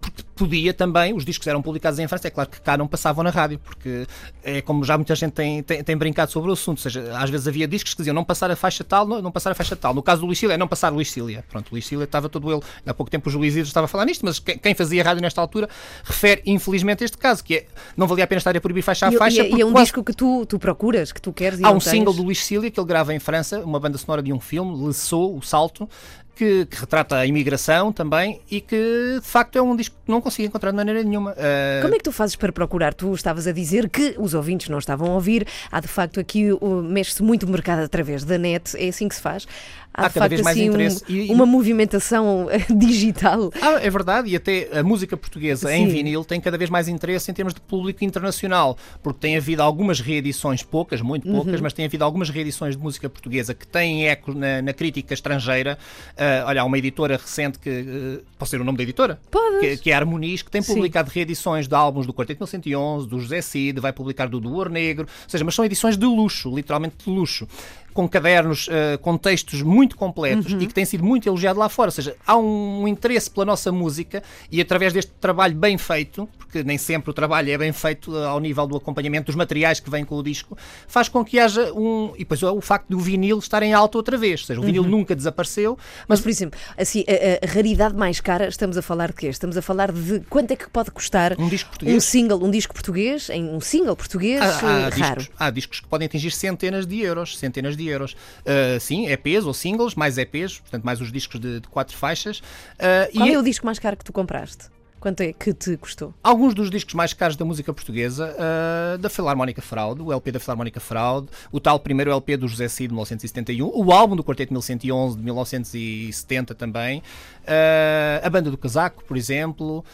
Porque 0.00 0.22
podia 0.34 0.74
também, 0.74 1.14
os 1.14 1.24
discos 1.24 1.46
eram 1.46 1.62
publicados 1.62 1.98
em 1.98 2.08
França, 2.08 2.26
é 2.28 2.30
claro 2.30 2.50
que 2.50 2.60
cá 2.60 2.76
não 2.76 2.86
passavam 2.88 3.22
na 3.22 3.30
rádio, 3.30 3.58
porque 3.58 4.06
é 4.42 4.60
como 4.60 4.84
já 4.84 4.96
muita 4.98 5.14
gente 5.14 5.32
tem, 5.32 5.62
tem, 5.62 5.82
tem 5.84 5.96
brincado 5.96 6.30
sobre 6.32 6.50
o 6.50 6.52
assunto, 6.52 6.78
ou 6.78 6.82
seja, 6.82 7.16
às 7.16 7.30
vezes 7.30 7.46
havia 7.46 7.68
discos 7.68 7.92
que 7.94 7.98
diziam 7.98 8.14
não 8.14 8.24
passar 8.24 8.50
a 8.50 8.56
faixa 8.56 8.82
tal, 8.82 9.06
não, 9.06 9.22
não 9.22 9.30
passar 9.30 9.52
a 9.52 9.54
faixa 9.54 9.76
tal. 9.76 9.94
No 9.94 10.02
caso 10.02 10.20
do 10.22 10.26
Luís 10.26 10.38
Cília, 10.38 10.54
é 10.54 10.56
não 10.58 10.66
passar 10.68 10.90
Luís 10.90 11.10
Cília. 11.10 11.44
Pronto, 11.50 11.68
o 11.68 11.74
Luís 11.74 11.86
Cília 11.86 12.04
estava 12.04 12.28
todo 12.28 12.50
ele, 12.52 12.60
há 12.86 12.94
pouco 12.94 13.10
tempo 13.10 13.28
o 13.28 13.32
Juiz 13.32 13.54
Ido 13.54 13.66
estava 13.66 13.84
a 13.84 13.88
falar 13.88 14.04
nisto, 14.06 14.24
mas 14.24 14.38
quem, 14.38 14.58
quem 14.58 14.74
fazia 14.74 15.02
rádio 15.04 15.22
nesta 15.22 15.40
altura 15.40 15.68
refere 16.02 16.42
infelizmente 16.46 17.04
este 17.04 17.16
caso, 17.18 17.42
que 17.44 17.54
é, 17.56 17.66
não 17.96 18.06
valia 18.06 18.24
a 18.24 18.26
pena 18.26 18.38
estar 18.38 18.56
a 18.56 18.60
proibir 18.60 18.82
faixa 18.82 19.06
a 19.08 19.12
E, 19.12 19.16
faixa, 19.16 19.42
e- 19.42 19.46
e 19.46 19.48
porque 19.50 19.62
é 19.62 19.66
um 19.66 19.72
quase 19.72 19.84
disco 19.86 20.02
que 20.04 20.12
tu, 20.12 20.44
tu 20.46 20.58
procuras, 20.58 21.12
que 21.12 21.20
tu 21.22 21.32
queres 21.32 21.60
e 21.60 21.64
Há 21.64 21.70
um 21.70 21.78
tens? 21.78 21.84
single 21.90 22.12
do 22.12 22.22
Luís 22.22 22.44
Cília 22.44 22.70
que 22.70 22.78
ele 22.80 22.86
grava 22.86 23.14
em 23.14 23.18
França, 23.20 23.60
uma 23.60 23.78
banda 23.78 23.96
sonora 23.98 24.22
de 24.22 24.32
um 24.32 24.40
filme, 24.40 24.86
Le 24.86 24.92
Sceau, 24.92 25.36
O 25.36 25.42
Salto, 25.42 25.88
que, 26.34 26.66
que 26.66 26.76
retrata 26.76 27.16
a 27.16 27.26
imigração 27.26 27.92
também 27.92 28.40
e 28.50 28.60
que 28.60 29.18
de 29.20 29.26
facto 29.26 29.56
é 29.56 29.62
um 29.62 29.74
disco 29.76 29.94
que 30.04 30.10
não 30.10 30.20
consigo 30.20 30.48
encontrar 30.48 30.70
de 30.70 30.76
maneira 30.76 31.02
nenhuma. 31.02 31.34
Ah, 31.38 31.80
Como 31.82 31.94
é 31.94 31.98
que 31.98 32.04
tu 32.04 32.12
fazes 32.12 32.36
para 32.36 32.52
procurar? 32.52 32.92
Tu 32.94 33.12
estavas 33.14 33.46
a 33.46 33.52
dizer 33.52 33.88
que 33.88 34.14
os 34.18 34.34
ouvintes 34.34 34.68
não 34.68 34.78
estavam 34.78 35.10
a 35.10 35.14
ouvir. 35.14 35.46
Há 35.70 35.80
de 35.80 35.88
facto 35.88 36.20
aqui, 36.20 36.48
mexe-se 36.84 37.22
muito 37.22 37.44
o 37.44 37.48
mercado 37.48 37.82
através 37.82 38.24
da 38.24 38.36
net. 38.38 38.76
É 38.76 38.88
assim 38.88 39.08
que 39.08 39.14
se 39.14 39.20
faz? 39.20 39.46
Há, 39.96 40.06
Há 40.06 40.10
cada 40.10 40.20
facto 40.20 40.30
vez 40.30 40.42
mais 40.42 40.56
assim 40.56 40.68
um- 40.68 40.72
interesse. 40.72 41.04
E- 41.08 41.28
e- 41.28 41.32
uma 41.32 41.46
movimentação 41.46 42.48
eh, 42.50 42.58
digital. 42.74 43.52
Ah, 43.62 43.78
é 43.80 43.88
verdade, 43.88 44.28
e 44.30 44.34
até 44.36 44.68
a 44.78 44.82
música 44.82 45.16
portuguesa 45.16 45.68
Sim. 45.68 45.74
em 45.74 45.88
vinil 45.88 46.24
tem 46.24 46.40
cada 46.40 46.58
vez 46.58 46.68
mais 46.68 46.88
interesse 46.88 47.30
em 47.30 47.34
termos 47.34 47.54
de 47.54 47.60
público 47.60 48.04
internacional, 48.04 48.76
porque 49.02 49.20
tem 49.20 49.36
havido 49.36 49.62
algumas 49.62 50.00
reedições, 50.00 50.62
poucas, 50.64 51.00
muito 51.00 51.28
Uhum. 51.28 51.34
poucas, 51.36 51.60
mas 51.60 51.72
tem 51.72 51.84
havido 51.84 52.02
algumas 52.04 52.28
reedições 52.28 52.76
de 52.76 52.82
música 52.82 53.08
portuguesa 53.08 53.54
que 53.54 53.66
têm 53.66 54.08
eco 54.08 54.34
na, 54.34 54.60
na 54.62 54.72
crítica 54.72 55.14
estrangeira. 55.14 55.78
Ah, 56.16 56.44
olha, 56.48 56.62
há 56.62 56.64
uma 56.64 56.76
editora 56.78 57.16
recente 57.16 57.58
que. 57.60 57.68
eh, 57.70 58.20
posso 58.36 58.50
ser 58.50 58.60
o 58.60 58.64
nome 58.64 58.76
da 58.78 58.82
editora? 58.82 59.20
Podes. 59.30 59.60
Que, 59.60 59.76
que 59.76 59.90
é 59.90 59.94
a 59.94 59.98
Harmonis, 59.98 60.42
que 60.42 60.50
tem 60.50 60.60
Sim. 60.60 60.74
publicado 60.74 61.08
reedições 61.10 61.68
de 61.68 61.74
álbuns 61.74 62.04
do 62.06 62.12
Quarteto 62.12 62.40
1111, 62.42 63.08
do 63.08 63.20
José 63.20 63.40
Cid, 63.40 63.78
vai 63.80 63.92
publicar 63.92 64.26
do 64.28 64.40
Duor 64.40 64.68
Negro, 64.68 65.06
ou 65.06 65.28
seja, 65.30 65.44
mas 65.44 65.54
são 65.54 65.64
edições 65.64 65.96
de 65.96 66.04
luxo, 66.04 66.52
literalmente 66.54 66.96
de 67.04 67.10
luxo. 67.10 67.46
Com 67.94 68.08
cadernos, 68.08 68.68
eh, 68.70 68.98
com 69.00 69.16
textos 69.16 69.62
muito 69.62 69.96
completos 69.96 70.52
Uhum. 70.52 70.60
e 70.60 70.66
que 70.66 70.74
tem 70.74 70.84
sido 70.84 71.04
muito 71.04 71.28
elogiado 71.28 71.58
lá 71.58 71.68
fora. 71.68 71.88
Ou 71.88 71.92
seja, 71.92 72.16
há 72.26 72.36
um 72.36 72.86
interesse 72.88 73.30
pela 73.30 73.46
nossa 73.46 73.70
música 73.70 74.20
e 74.50 74.60
através 74.60 74.92
deste 74.92 75.12
trabalho 75.20 75.54
bem 75.54 75.78
feito, 75.78 76.28
porque 76.36 76.64
nem 76.64 76.76
sempre 76.76 77.10
o 77.10 77.14
trabalho 77.14 77.50
é 77.52 77.56
bem 77.56 77.72
feito 77.72 78.16
eh, 78.16 78.26
ao 78.26 78.40
nível 78.40 78.66
do 78.66 78.76
acompanhamento 78.76 79.26
dos 79.26 79.36
materiais 79.36 79.78
que 79.78 79.88
vêm 79.88 80.04
com 80.04 80.16
o 80.16 80.22
disco, 80.24 80.58
faz 80.88 81.08
com 81.08 81.24
que 81.24 81.38
haja 81.38 81.72
um. 81.72 82.12
E 82.16 82.18
depois 82.18 82.42
o 82.42 82.60
facto 82.60 82.88
do 82.88 82.98
vinil 82.98 83.38
estar 83.38 83.62
em 83.62 83.72
alta 83.72 83.96
outra 83.96 84.18
vez. 84.18 84.40
Ou 84.40 84.46
seja, 84.48 84.60
o 84.60 84.64
vinil 84.64 84.82
Uhum. 84.82 84.88
nunca 84.88 85.14
desapareceu, 85.14 85.78
Mas, 86.08 86.18
mas 86.18 86.20
por 86.20 86.28
exemplo, 86.30 86.58
assim, 86.76 87.04
a, 87.08 87.46
a 87.46 87.48
raridade 87.54 87.94
mais 87.94 88.20
cara, 88.20 88.48
estamos 88.48 88.76
a 88.76 88.82
falar 88.82 89.08
de 89.10 89.14
quê? 89.14 89.28
Estamos 89.28 89.56
a 89.56 89.62
falar 89.62 89.92
de 89.92 90.18
quanto 90.28 90.50
é 90.50 90.56
que 90.56 90.68
pode 90.68 90.90
custar 90.90 91.36
um 91.38 91.48
disco 91.48 91.68
um 91.68 91.70
português. 91.70 92.04
single, 92.04 92.42
um 92.44 92.50
disco 92.50 92.74
português, 92.74 93.30
em 93.30 93.44
um 93.50 93.60
single 93.60 93.94
português 93.94 94.40
Há, 94.42 94.46
há 94.46 94.80
eh, 94.80 94.88
raro. 95.00 95.20
discos, 95.20 95.30
há 95.38 95.50
discos 95.50 95.78
que 95.80 95.86
podem 95.86 96.06
atingir 96.06 96.32
centenas 96.32 96.86
de 96.88 97.00
euros, 97.00 97.38
centenas 97.38 97.76
de 97.76 97.83
euros. 97.88 98.16
Ah, 98.46 98.78
sim, 98.80 99.06
EPs 99.06 99.44
ou 99.44 99.54
singles, 99.54 99.94
mais 99.94 100.18
EPs, 100.18 100.58
portanto 100.58 100.84
mais 100.84 101.00
os 101.00 101.10
discos 101.12 101.40
de, 101.40 101.60
de 101.60 101.68
quatro 101.68 101.96
faixas. 101.96 102.42
Ah, 102.78 103.08
Qual 103.14 103.28
e 103.28 103.32
é 103.32 103.38
o 103.38 103.42
disco 103.42 103.64
mais 103.66 103.78
caro 103.78 103.96
que 103.96 104.04
tu 104.04 104.12
compraste? 104.12 104.72
Quanto 105.00 105.20
é 105.20 105.34
que 105.34 105.52
te 105.52 105.76
custou? 105.76 106.14
alguns 106.22 106.54
dos 106.54 106.70
discos 106.70 106.94
mais 106.94 107.12
caros 107.12 107.36
da 107.36 107.44
música 107.44 107.74
portuguesa, 107.74 108.34
ah, 108.38 108.96
da 108.96 109.10
Filarmónica 109.10 109.60
Fraude, 109.60 110.00
o 110.00 110.10
LP 110.10 110.32
da 110.32 110.40
Filarmónica 110.40 110.80
Fraude, 110.80 111.28
o 111.52 111.60
tal 111.60 111.78
primeiro 111.78 112.10
LP 112.10 112.38
do 112.38 112.48
José 112.48 112.68
Cid 112.68 112.88
de 112.88 112.94
1971, 112.94 113.70
o 113.74 113.92
álbum 113.92 114.16
do 114.16 114.24
Quarteto 114.24 114.54
1111 114.54 115.18
de 115.18 115.22
1970 115.22 116.54
também, 116.54 117.02
ah, 117.46 118.26
a 118.26 118.30
Banda 118.30 118.50
do 118.50 118.56
Casaco, 118.56 119.04
por 119.04 119.16
exemplo. 119.16 119.84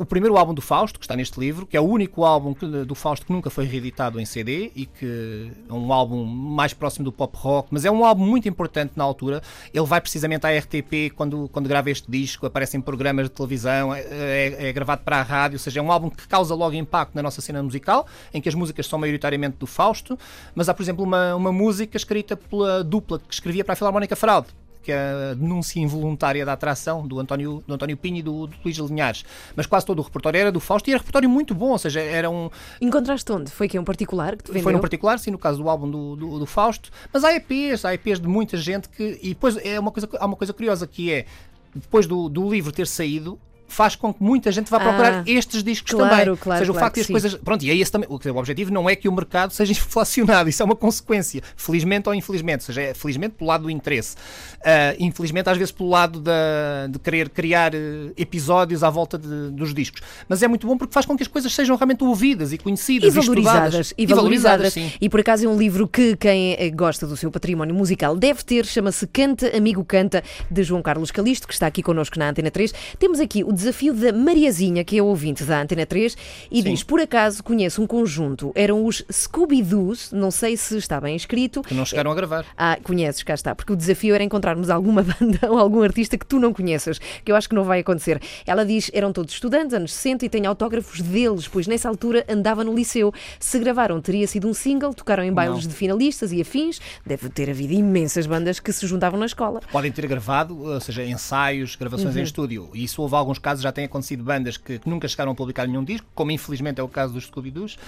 O 0.00 0.06
primeiro 0.06 0.34
álbum 0.38 0.54
do 0.54 0.62
Fausto, 0.62 0.98
que 0.98 1.04
está 1.04 1.14
neste 1.14 1.38
livro, 1.38 1.66
que 1.66 1.76
é 1.76 1.80
o 1.80 1.84
único 1.84 2.24
álbum 2.24 2.54
do 2.86 2.94
Fausto 2.94 3.26
que 3.26 3.32
nunca 3.34 3.50
foi 3.50 3.66
reeditado 3.66 4.18
em 4.18 4.24
CD 4.24 4.72
e 4.74 4.86
que 4.86 5.52
é 5.68 5.70
um 5.74 5.92
álbum 5.92 6.24
mais 6.24 6.72
próximo 6.72 7.04
do 7.04 7.12
pop 7.12 7.36
rock, 7.36 7.68
mas 7.70 7.84
é 7.84 7.90
um 7.90 8.02
álbum 8.02 8.24
muito 8.24 8.48
importante 8.48 8.92
na 8.96 9.04
altura. 9.04 9.42
Ele 9.74 9.84
vai 9.84 10.00
precisamente 10.00 10.46
à 10.46 10.58
RTP 10.58 11.12
quando, 11.14 11.50
quando 11.50 11.68
grava 11.68 11.90
este 11.90 12.10
disco, 12.10 12.46
aparece 12.46 12.78
em 12.78 12.80
programas 12.80 13.26
de 13.26 13.32
televisão, 13.32 13.94
é, 13.94 14.00
é- 14.00 14.68
é 14.68 14.72
gravado 14.72 15.02
para 15.04 15.18
a 15.18 15.22
rádio, 15.22 15.56
ou 15.56 15.60
seja, 15.60 15.80
é 15.80 15.82
um 15.82 15.92
álbum 15.92 16.08
que 16.08 16.26
causa 16.26 16.54
logo 16.54 16.74
impacto 16.74 17.14
na 17.14 17.22
nossa 17.22 17.42
cena 17.42 17.62
musical, 17.62 18.06
em 18.32 18.40
que 18.40 18.48
as 18.48 18.54
músicas 18.54 18.86
são 18.86 18.98
maioritariamente 18.98 19.58
do 19.58 19.66
Fausto, 19.66 20.18
mas 20.54 20.70
há, 20.70 20.72
por 20.72 20.82
exemplo, 20.82 21.04
uma, 21.04 21.34
uma 21.34 21.52
música 21.52 21.98
escrita 21.98 22.38
pela 22.38 22.82
dupla 22.82 23.18
que 23.18 23.34
escrevia 23.34 23.62
para 23.66 23.74
a 23.74 23.76
Filarmónica 23.76 24.16
Fraude 24.16 24.48
que 24.82 24.92
é 24.92 25.30
a 25.30 25.34
denúncia 25.34 25.80
involuntária 25.80 26.44
da 26.44 26.52
atração 26.52 27.06
do 27.06 27.20
António, 27.20 27.62
do 27.66 27.74
António 27.74 27.96
Pinho 27.96 28.16
e 28.18 28.22
do, 28.22 28.46
do 28.46 28.56
Luís 28.64 28.76
Linhares. 28.78 29.24
Mas 29.54 29.66
quase 29.66 29.84
todo 29.84 29.98
o 29.98 30.02
repertório 30.02 30.38
era 30.38 30.52
do 30.52 30.60
Fausto 30.60 30.88
e 30.88 30.92
era 30.92 30.98
repertório 30.98 31.28
muito 31.28 31.54
bom, 31.54 31.70
ou 31.70 31.78
seja, 31.78 32.00
era 32.00 32.30
um, 32.30 32.50
Encontraste 32.80 33.30
onde? 33.32 33.50
Foi 33.50 33.68
que 33.68 33.76
é 33.76 33.80
um 33.80 33.84
particular 33.84 34.36
que 34.36 34.44
te 34.44 34.48
vendeu? 34.48 34.62
foi 34.62 34.72
num 34.72 34.80
particular, 34.80 35.18
sim, 35.18 35.30
no 35.30 35.38
caso 35.38 35.62
do 35.62 35.68
álbum 35.68 35.90
do, 35.90 36.16
do, 36.16 36.38
do 36.38 36.46
Fausto, 36.46 36.90
mas 37.12 37.24
há 37.24 37.34
EPs, 37.34 37.84
há 37.84 37.94
EPs 37.94 38.20
de 38.20 38.28
muita 38.28 38.56
gente 38.56 38.88
que. 38.88 39.18
E 39.22 39.30
depois 39.30 39.56
é 39.58 39.78
uma 39.78 39.90
coisa, 39.90 40.08
há 40.18 40.26
uma 40.26 40.36
coisa 40.36 40.52
curiosa 40.52 40.86
que 40.86 41.12
é, 41.12 41.26
depois 41.74 42.06
do, 42.06 42.28
do 42.28 42.50
livro 42.50 42.72
ter 42.72 42.86
saído, 42.86 43.38
faz 43.72 43.96
com 43.96 44.12
que 44.12 44.22
muita 44.22 44.50
gente 44.52 44.70
vá 44.70 44.78
procurar 44.80 45.20
Ah, 45.20 45.22
estes 45.26 45.62
discos 45.62 45.92
claro, 45.92 46.10
também. 46.10 46.36
claro, 46.36 46.58
ou 46.58 46.58
seja, 46.58 46.70
o 46.70 46.74
claro 46.74 46.86
facto 46.86 46.94
de 46.96 47.00
as 47.00 47.06
sim. 47.06 47.12
coisas. 47.12 47.34
Pronto, 47.34 47.64
e 47.64 47.70
é 47.70 47.76
esse 47.76 47.90
também. 47.90 48.08
O, 48.10 48.14
o 48.14 48.36
objetivo 48.38 48.72
não 48.72 48.88
é 48.88 48.96
que 48.96 49.08
o 49.08 49.12
mercado 49.12 49.52
seja 49.54 49.72
inflacionado, 49.72 50.48
isso 50.48 50.62
é 50.62 50.64
uma 50.66 50.76
consequência, 50.76 51.42
felizmente 51.56 52.08
ou 52.08 52.14
infelizmente. 52.14 52.60
Ou 52.60 52.66
seja, 52.66 52.82
é 52.82 52.94
felizmente 52.94 53.34
pelo 53.36 53.48
lado 53.48 53.62
do 53.64 53.70
interesse, 53.70 54.16
Ah, 54.64 54.94
infelizmente 54.98 55.48
às 55.48 55.56
vezes 55.56 55.72
pelo 55.72 55.88
lado 55.88 56.20
da, 56.20 56.86
de 56.88 56.98
querer 56.98 57.28
criar 57.30 57.74
eh, 57.74 58.12
episódios 58.16 58.82
à 58.84 58.90
volta 58.90 59.16
de- 59.18 59.50
dos 59.50 59.72
discos. 59.74 60.00
Mas 60.28 60.42
é 60.42 60.48
muito 60.48 60.66
bom 60.66 60.76
porque 60.76 60.92
faz 60.92 61.06
com 61.06 61.16
que 61.16 61.22
as 61.22 61.28
coisas 61.28 61.52
sejam 61.54 61.76
realmente 61.76 62.04
ouvidas 62.04 62.52
e 62.52 62.58
conhecidas 62.58 63.14
E 63.14 63.18
e 63.18 63.20
valorizadas, 63.20 63.74
estudadas. 63.74 63.94
e 63.96 64.06
valorizadas. 64.06 64.72
sim. 64.72 64.92
E 65.00 65.08
por 65.08 65.20
acaso 65.20 65.46
é 65.46 65.48
um 65.48 65.56
livro 65.56 65.88
que 65.88 66.16
quem 66.16 66.54
eh, 66.58 66.70
gosta 66.70 67.06
do 67.06 67.16
seu 67.16 67.30
património 67.30 67.74
musical 67.74 68.16
deve 68.16 68.44
ter, 68.44 68.66
chama-se 68.66 69.06
Canta, 69.06 69.56
Amigo 69.56 69.84
Canta, 69.84 70.22
de 70.50 70.62
João 70.62 70.82
Carlos 70.82 71.10
Calisto, 71.10 71.46
que 71.48 71.54
está 71.54 71.66
aqui 71.66 71.82
connosco 71.82 72.18
na 72.18 72.28
Antena 72.30 72.50
3. 72.50 72.72
Temos 72.98 73.18
aqui 73.20 73.42
o 73.42 73.52
desafio 73.60 73.92
da 73.94 74.12
Mariazinha, 74.12 74.82
que 74.84 74.98
é 74.98 75.02
ouvinte 75.02 75.44
da 75.44 75.60
Antena 75.62 75.84
3, 75.86 76.16
e 76.50 76.62
Sim. 76.62 76.70
diz: 76.70 76.82
Por 76.82 77.00
acaso 77.00 77.42
conheço 77.44 77.82
um 77.82 77.86
conjunto, 77.86 78.52
eram 78.54 78.84
os 78.84 79.02
Scooby-Doos, 79.12 80.12
não 80.12 80.30
sei 80.30 80.56
se 80.56 80.76
está 80.76 81.00
bem 81.00 81.16
escrito. 81.16 81.62
Que 81.62 81.74
não 81.74 81.84
chegaram 81.84 82.10
a 82.10 82.14
gravar. 82.14 82.44
Ah, 82.56 82.78
conheces, 82.82 83.22
cá 83.22 83.34
está, 83.34 83.54
porque 83.54 83.72
o 83.72 83.76
desafio 83.76 84.14
era 84.14 84.22
encontrarmos 84.24 84.70
alguma 84.70 85.02
banda 85.20 85.50
ou 85.50 85.58
algum 85.58 85.82
artista 85.82 86.16
que 86.18 86.26
tu 86.26 86.38
não 86.38 86.52
conheças, 86.52 86.98
que 87.24 87.30
eu 87.32 87.36
acho 87.36 87.48
que 87.48 87.54
não 87.54 87.64
vai 87.64 87.80
acontecer. 87.80 88.20
Ela 88.46 88.64
diz: 88.64 88.90
eram 88.94 89.12
todos 89.12 89.32
estudantes, 89.34 89.74
anos 89.74 89.92
60, 89.92 90.24
e 90.26 90.28
tem 90.28 90.46
autógrafos 90.46 91.00
deles, 91.00 91.48
pois 91.48 91.66
nessa 91.66 91.88
altura 91.88 92.24
andava 92.28 92.62
no 92.64 92.74
liceu. 92.74 93.12
Se 93.38 93.58
gravaram, 93.58 94.00
teria 94.00 94.26
sido 94.26 94.48
um 94.48 94.54
single, 94.54 94.94
tocaram 94.94 95.22
em 95.24 95.32
bailes 95.32 95.66
de 95.66 95.74
finalistas 95.74 96.32
e 96.32 96.40
afins. 96.40 96.80
Deve 97.06 97.28
ter 97.28 97.50
havido 97.50 97.72
imensas 97.72 98.26
bandas 98.26 98.60
que 98.60 98.72
se 98.72 98.86
juntavam 98.86 99.18
na 99.18 99.26
escola. 99.26 99.60
Podem 99.72 99.90
ter 99.92 100.06
gravado, 100.06 100.58
ou 100.60 100.80
seja, 100.80 101.04
ensaios, 101.04 101.76
gravações 101.76 102.14
Uhum. 102.14 102.20
em 102.20 102.24
estúdio. 102.24 102.70
E 102.74 102.84
isso 102.84 103.02
houve 103.02 103.14
alguns 103.14 103.38
casos, 103.38 103.49
já 103.58 103.72
tem 103.72 103.84
acontecido 103.84 104.22
bandas 104.22 104.56
que, 104.56 104.78
que 104.78 104.88
nunca 104.88 105.08
chegaram 105.08 105.32
a 105.32 105.34
publicar 105.34 105.66
nenhum 105.66 105.84
disco, 105.84 106.06
como 106.14 106.30
infelizmente 106.30 106.80
é 106.80 106.82
o 106.82 106.88
caso 106.88 107.12
dos 107.12 107.24
Scooby-Doos, 107.26 107.78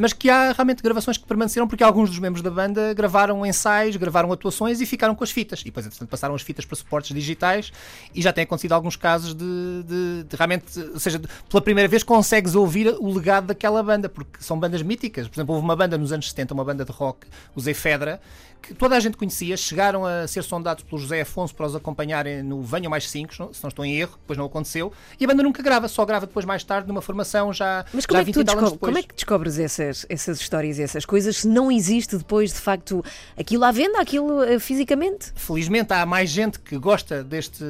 mas 0.00 0.12
que 0.12 0.28
há 0.28 0.52
realmente 0.52 0.82
gravações 0.82 1.16
que 1.16 1.24
permaneceram 1.26 1.66
porque 1.66 1.82
alguns 1.82 2.10
dos 2.10 2.18
membros 2.18 2.42
da 2.42 2.50
banda 2.50 2.92
gravaram 2.92 3.44
ensaios, 3.46 3.96
gravaram 3.96 4.30
atuações 4.32 4.80
e 4.80 4.86
ficaram 4.86 5.14
com 5.14 5.24
as 5.24 5.30
fitas. 5.30 5.60
E 5.60 5.64
depois, 5.64 5.86
entretanto, 5.86 6.08
passaram 6.08 6.34
as 6.34 6.42
fitas 6.42 6.64
para 6.64 6.76
suportes 6.76 7.14
digitais 7.14 7.72
e 8.14 8.20
já 8.20 8.32
tem 8.32 8.44
acontecido 8.44 8.72
alguns 8.72 8.96
casos 8.96 9.34
de, 9.34 9.44
de- 9.84 10.24
de 10.28 10.36
realmente, 10.36 10.78
ou 10.92 10.98
seja, 11.00 11.18
de- 11.18 11.28
pela 11.48 11.62
primeira 11.62 11.88
vez 11.88 12.02
consegues 12.02 12.54
ouvir 12.54 12.88
o 12.98 13.12
legado 13.14 13.46
daquela 13.46 13.82
banda, 13.82 14.08
porque 14.08 14.42
são 14.42 14.58
bandas 14.58 14.82
míticas. 14.82 15.28
Por 15.28 15.36
exemplo, 15.36 15.54
houve 15.54 15.64
uma 15.64 15.76
banda 15.76 15.96
nos 15.96 16.12
anos 16.12 16.28
70, 16.28 16.52
uma 16.54 16.64
banda 16.64 16.84
de 16.84 16.92
rock, 16.92 17.26
os 17.54 17.66
Efedra, 17.66 18.20
que 18.62 18.74
toda 18.74 18.94
a 18.94 19.00
gente 19.00 19.16
conhecia, 19.16 19.56
chegaram 19.56 20.04
a 20.04 20.28
ser 20.28 20.42
sondados 20.44 20.84
pelo 20.84 21.00
José 21.00 21.22
Afonso 21.22 21.54
para 21.54 21.64
os 21.64 21.74
acompanharem 21.74 22.42
no 22.42 22.60
Venham 22.62 22.90
Mais 22.90 23.08
5, 23.08 23.32
se 23.54 23.62
não 23.62 23.68
estou 23.68 23.82
em 23.86 23.96
erro, 23.96 24.18
depois 24.20 24.38
não 24.38 24.44
aconteceu, 24.44 24.92
e 25.18 25.24
a 25.24 25.28
banda 25.28 25.42
nunca 25.42 25.62
grava, 25.62 25.88
só 25.88 26.04
grava 26.04 26.26
depois 26.26 26.44
mais 26.44 26.62
tarde 26.62 26.86
numa 26.86 27.00
formação 27.00 27.54
já, 27.54 27.86
Mas 27.90 28.04
como 28.04 28.18
já 28.18 28.20
é, 28.20 28.24
que 28.26 28.32
20 28.32 28.44
tu 28.46 28.50
anos 28.58 28.72
depois. 28.72 28.90
como 28.90 28.98
é 28.98 29.02
que 29.02 29.14
descobres 29.14 29.58
essas, 29.70 30.04
essas 30.08 30.40
histórias 30.40 30.78
e 30.78 30.82
essas 30.82 31.04
coisas 31.04 31.36
se 31.38 31.48
não 31.48 31.70
existe 31.70 32.16
depois, 32.16 32.52
de 32.52 32.58
facto, 32.60 33.04
aquilo 33.38 33.64
à 33.64 33.70
venda, 33.70 34.00
aquilo 34.00 34.42
eh, 34.42 34.58
fisicamente? 34.58 35.32
Felizmente 35.36 35.92
há 35.92 36.04
mais 36.04 36.28
gente 36.30 36.58
que 36.58 36.76
gosta 36.76 37.22
deste, 37.22 37.64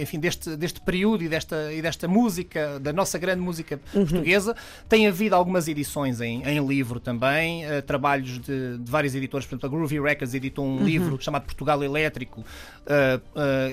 enfim, 0.00 0.18
deste, 0.18 0.56
deste 0.56 0.80
período 0.80 1.22
e 1.22 1.28
desta, 1.28 1.72
e 1.72 1.82
desta 1.82 2.08
música, 2.08 2.78
da 2.80 2.92
nossa 2.92 3.18
grande 3.18 3.40
música 3.40 3.78
portuguesa. 3.92 4.56
Tem 4.88 5.06
havido 5.06 5.34
algumas 5.34 5.68
edições 5.68 6.20
em, 6.20 6.42
em 6.44 6.66
livro 6.66 6.98
também, 6.98 7.64
eh, 7.66 7.80
trabalhos 7.82 8.38
de, 8.40 8.78
de 8.78 8.90
vários 8.90 9.14
editores, 9.14 9.46
por 9.46 9.54
exemplo, 9.54 9.66
a 9.68 9.70
Groovy 9.72 10.00
Records 10.00 10.34
editou 10.34 10.64
um 10.64 10.82
livro 10.84 11.18
chamado 11.20 11.44
Portugal 11.44 11.82
Elétrico, 11.84 12.44
eh, 12.86 13.20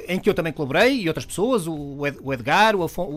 em 0.08 0.20
que 0.20 0.30
eu 0.30 0.34
também 0.34 0.52
colaborei 0.52 1.02
e 1.02 1.08
outras 1.08 1.26
pessoas, 1.26 1.68
o, 1.68 2.06
Ed- 2.06 2.20
o 2.22 2.34
Edgar, 2.34 2.76
o, 2.76 2.84
Afon- 2.84 3.10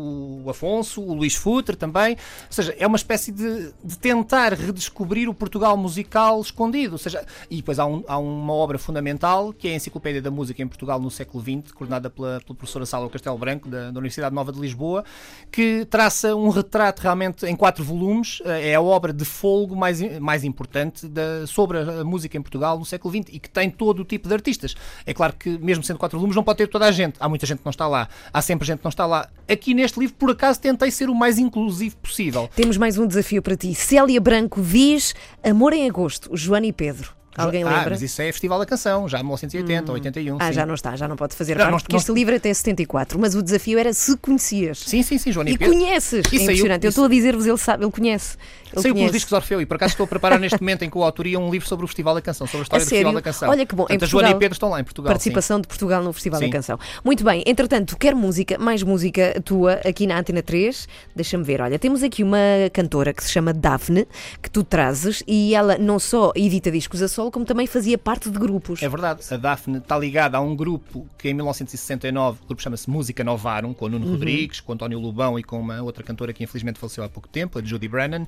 o 0.44 0.50
Afonso, 0.50 1.00
o 1.02 1.14
Luís 1.14 1.34
Futre 1.34 1.76
também. 1.76 2.12
Ou 2.14 2.18
seja, 2.52 2.74
é 2.78 2.86
uma 2.86 2.96
espécie 2.96 3.32
de, 3.32 3.72
de 3.82 3.98
tentar 3.98 4.43
redescobrir 4.52 5.28
o 5.28 5.34
Portugal 5.34 5.76
musical 5.76 6.40
escondido. 6.40 6.92
Ou 6.92 6.98
seja, 6.98 7.24
e 7.50 7.56
depois 7.56 7.78
há, 7.78 7.86
um- 7.86 8.04
há 8.06 8.18
uma 8.18 8.52
obra 8.52 8.78
fundamental 8.78 9.52
que 9.52 9.68
é 9.68 9.72
a 9.72 9.74
Enciclopédia 9.76 10.20
da 10.20 10.30
Música 10.30 10.62
em 10.62 10.68
Portugal 10.68 11.00
no 11.00 11.10
século 11.10 11.42
XX, 11.42 11.72
coordenada 11.72 12.10
pela, 12.10 12.40
pela 12.40 12.54
professora 12.56 12.84
Sala 12.84 13.08
Castelo 13.08 13.38
Branco, 13.38 13.68
da, 13.68 13.90
da 13.90 13.98
Universidade 13.98 14.34
Nova 14.34 14.52
de 14.52 14.60
Lisboa, 14.60 15.04
que 15.50 15.86
traça 15.88 16.34
um 16.34 16.48
retrato 16.48 17.00
realmente 17.00 17.46
em 17.46 17.56
quatro 17.56 17.84
volumes. 17.84 18.42
eh, 18.44 18.70
É 18.70 18.74
a 18.74 18.80
obra 18.82 19.12
de 19.12 19.24
folgo 19.24 19.76
mais, 19.76 20.00
mais 20.20 20.42
importante 20.44 21.06
da- 21.08 21.46
sobre 21.46 21.78
a 21.78 22.02
música 22.04 22.36
em 22.36 22.42
Portugal 22.42 22.78
no 22.78 22.84
século 22.84 23.14
XX 23.14 23.32
e 23.34 23.38
que 23.38 23.48
tem 23.48 23.70
todo 23.70 24.00
o 24.00 24.04
tipo 24.04 24.26
de 24.28 24.34
artistas. 24.34 24.74
É 25.06 25.14
claro 25.14 25.34
que, 25.38 25.58
mesmo 25.58 25.84
sendo 25.84 25.98
quatro 25.98 26.18
volumes, 26.18 26.34
não 26.34 26.42
pode 26.42 26.58
ter 26.58 26.66
toda 26.68 26.86
a 26.86 26.92
gente. 26.92 27.16
Há 27.20 27.28
muita 27.28 27.46
gente 27.46 27.58
que 27.58 27.64
não 27.64 27.70
está 27.70 27.86
lá. 27.86 28.08
Há 28.32 28.42
sempre 28.42 28.66
gente 28.66 28.78
que 28.78 28.84
não 28.84 28.88
está 28.90 29.06
lá. 29.06 29.28
Aqui 29.48 29.74
neste 29.74 30.00
livro, 30.00 30.14
por 30.16 30.30
acaso, 30.30 30.60
tentei 30.60 30.90
ser 30.90 31.08
o 31.10 31.14
mais 31.14 31.38
inclusivo 31.38 31.96
possível. 31.98 32.48
Temos 32.56 32.76
mais 32.76 32.96
um 32.98 33.06
desafio 33.06 33.42
para 33.42 33.56
ti. 33.56 33.74
Célia 33.74 34.20
Branco 34.24 34.62
diz 34.62 35.14
Amor 35.42 35.74
em 35.74 35.86
Agosto, 35.86 36.34
Joana 36.34 36.64
e 36.64 36.72
Pedro. 36.72 37.14
Alguém 37.36 37.62
ah, 37.64 37.68
lembra? 37.70 37.90
mas 37.90 38.02
isso 38.02 38.20
é 38.22 38.30
Festival 38.32 38.58
da 38.58 38.66
Canção, 38.66 39.08
já 39.08 39.18
1980 39.18 39.90
ou 39.90 39.94
81. 39.94 40.36
Ah, 40.40 40.46
sim. 40.48 40.52
já 40.52 40.66
não 40.66 40.74
está, 40.74 40.94
já 40.96 41.08
não 41.08 41.16
pode 41.16 41.34
fazer 41.34 41.54
Não, 41.54 41.60
parte, 41.60 41.70
não- 41.72 41.78
porque 41.80 41.92
não- 41.92 41.98
este 41.98 42.12
livro 42.12 42.34
é 42.34 42.36
até 42.36 42.52
74, 42.54 43.18
mas 43.18 43.34
o 43.34 43.42
desafio 43.42 43.78
era 43.78 43.92
se 43.92 44.16
conhecias. 44.16 44.78
Sim, 44.80 45.02
sim, 45.02 45.18
sim, 45.18 45.32
Joana 45.32 45.50
E 45.50 45.54
e 45.54 45.58
conheces! 45.58 46.12
E 46.12 46.18
é 46.18 46.22
saiu- 46.38 46.42
impressionante. 46.42 46.84
Eu 46.84 46.88
isso- 46.88 47.00
estou 47.00 47.04
a 47.04 47.08
dizer-vos, 47.08 47.46
ele 47.46 47.58
sabe, 47.58 47.84
ele 47.84 47.92
conhece. 47.92 48.36
Ele 48.72 48.82
Saiu 48.82 48.94
conhece. 48.94 49.12
discos 49.12 49.32
Orfeu 49.32 49.60
e 49.60 49.66
por 49.66 49.76
acaso 49.76 49.92
estou 49.92 50.02
a 50.04 50.06
preparar 50.08 50.38
neste 50.40 50.60
momento 50.60 50.82
em 50.84 50.90
coautoria 50.90 51.38
um 51.38 51.48
livro 51.48 51.68
sobre 51.68 51.84
o 51.84 51.88
Festival 51.88 52.14
da 52.14 52.20
Canção, 52.20 52.44
sobre 52.46 52.60
a 52.60 52.62
história 52.64 52.82
A 52.82 52.84
do 52.84 52.88
Festival 52.88 53.12
sério? 53.12 53.14
da 53.14 53.22
Canção. 53.22 53.48
Olha 53.50 53.66
que 53.66 53.74
bom, 53.74 53.84
em 53.84 53.86
Portanto, 53.86 54.08
Joana 54.08 54.28
Portugal, 54.28 54.36
e 54.36 54.40
Pedro 54.40 54.54
estão 54.54 54.68
lá 54.70 54.80
em 54.80 54.84
Portugal. 54.84 55.10
sim. 55.10 55.14
Participação 55.14 55.60
de 55.60 55.68
Portugal 55.68 56.02
no 56.02 56.12
Festival 56.12 56.40
Sim. 56.40 56.46
da 56.46 56.52
Canção. 56.52 56.78
Muito 57.04 57.22
bem, 57.24 57.44
entretanto, 57.46 57.96
quer 57.96 58.14
música, 58.16 58.58
mais 58.58 58.82
música 58.82 59.40
tua 59.44 59.74
aqui 59.74 60.06
na 60.08 60.18
Antena 60.18 60.42
3? 60.42 60.88
Deixa-me 61.14 61.44
ver, 61.44 61.60
olha, 61.60 61.78
temos 61.78 62.02
aqui 62.02 62.24
uma 62.24 62.38
cantora 62.72 63.12
que 63.12 63.22
se 63.22 63.30
chama 63.30 63.52
Daphne, 63.52 64.08
que 64.42 64.50
tu 64.50 64.64
trazes, 64.64 65.22
e 65.26 65.54
ela 65.54 65.78
não 65.78 66.00
só 66.00 66.32
edita 66.34 66.68
discos 66.70 67.00
a 67.00 67.06
solo, 67.24 67.30
como 67.30 67.44
também 67.44 67.66
fazia 67.66 67.96
parte 67.96 68.30
de 68.30 68.38
grupos. 68.38 68.82
É 68.82 68.88
verdade, 68.88 69.22
a 69.30 69.36
Daphne 69.36 69.78
está 69.78 69.96
ligada 69.98 70.36
a 70.36 70.40
um 70.40 70.54
grupo 70.54 71.06
que 71.18 71.28
em 71.30 71.34
1969, 71.34 72.40
o 72.42 72.46
grupo 72.46 72.62
chama-se 72.62 72.88
Música 72.90 73.24
Novarum, 73.24 73.72
com 73.72 73.86
o 73.86 73.88
Nuno 73.88 74.04
Uhum. 74.06 74.12
Rodrigues, 74.12 74.60
com 74.60 74.72
o 74.72 74.74
António 74.74 74.98
Lubão 74.98 75.38
e 75.38 75.42
com 75.42 75.58
uma 75.58 75.82
outra 75.82 76.02
cantora 76.04 76.32
que 76.32 76.44
infelizmente 76.44 76.78
faleceu 76.78 77.02
há 77.04 77.08
pouco 77.08 77.28
tempo, 77.28 77.58
a 77.58 77.62
Judy 77.62 77.88
Brennan, 77.88 78.26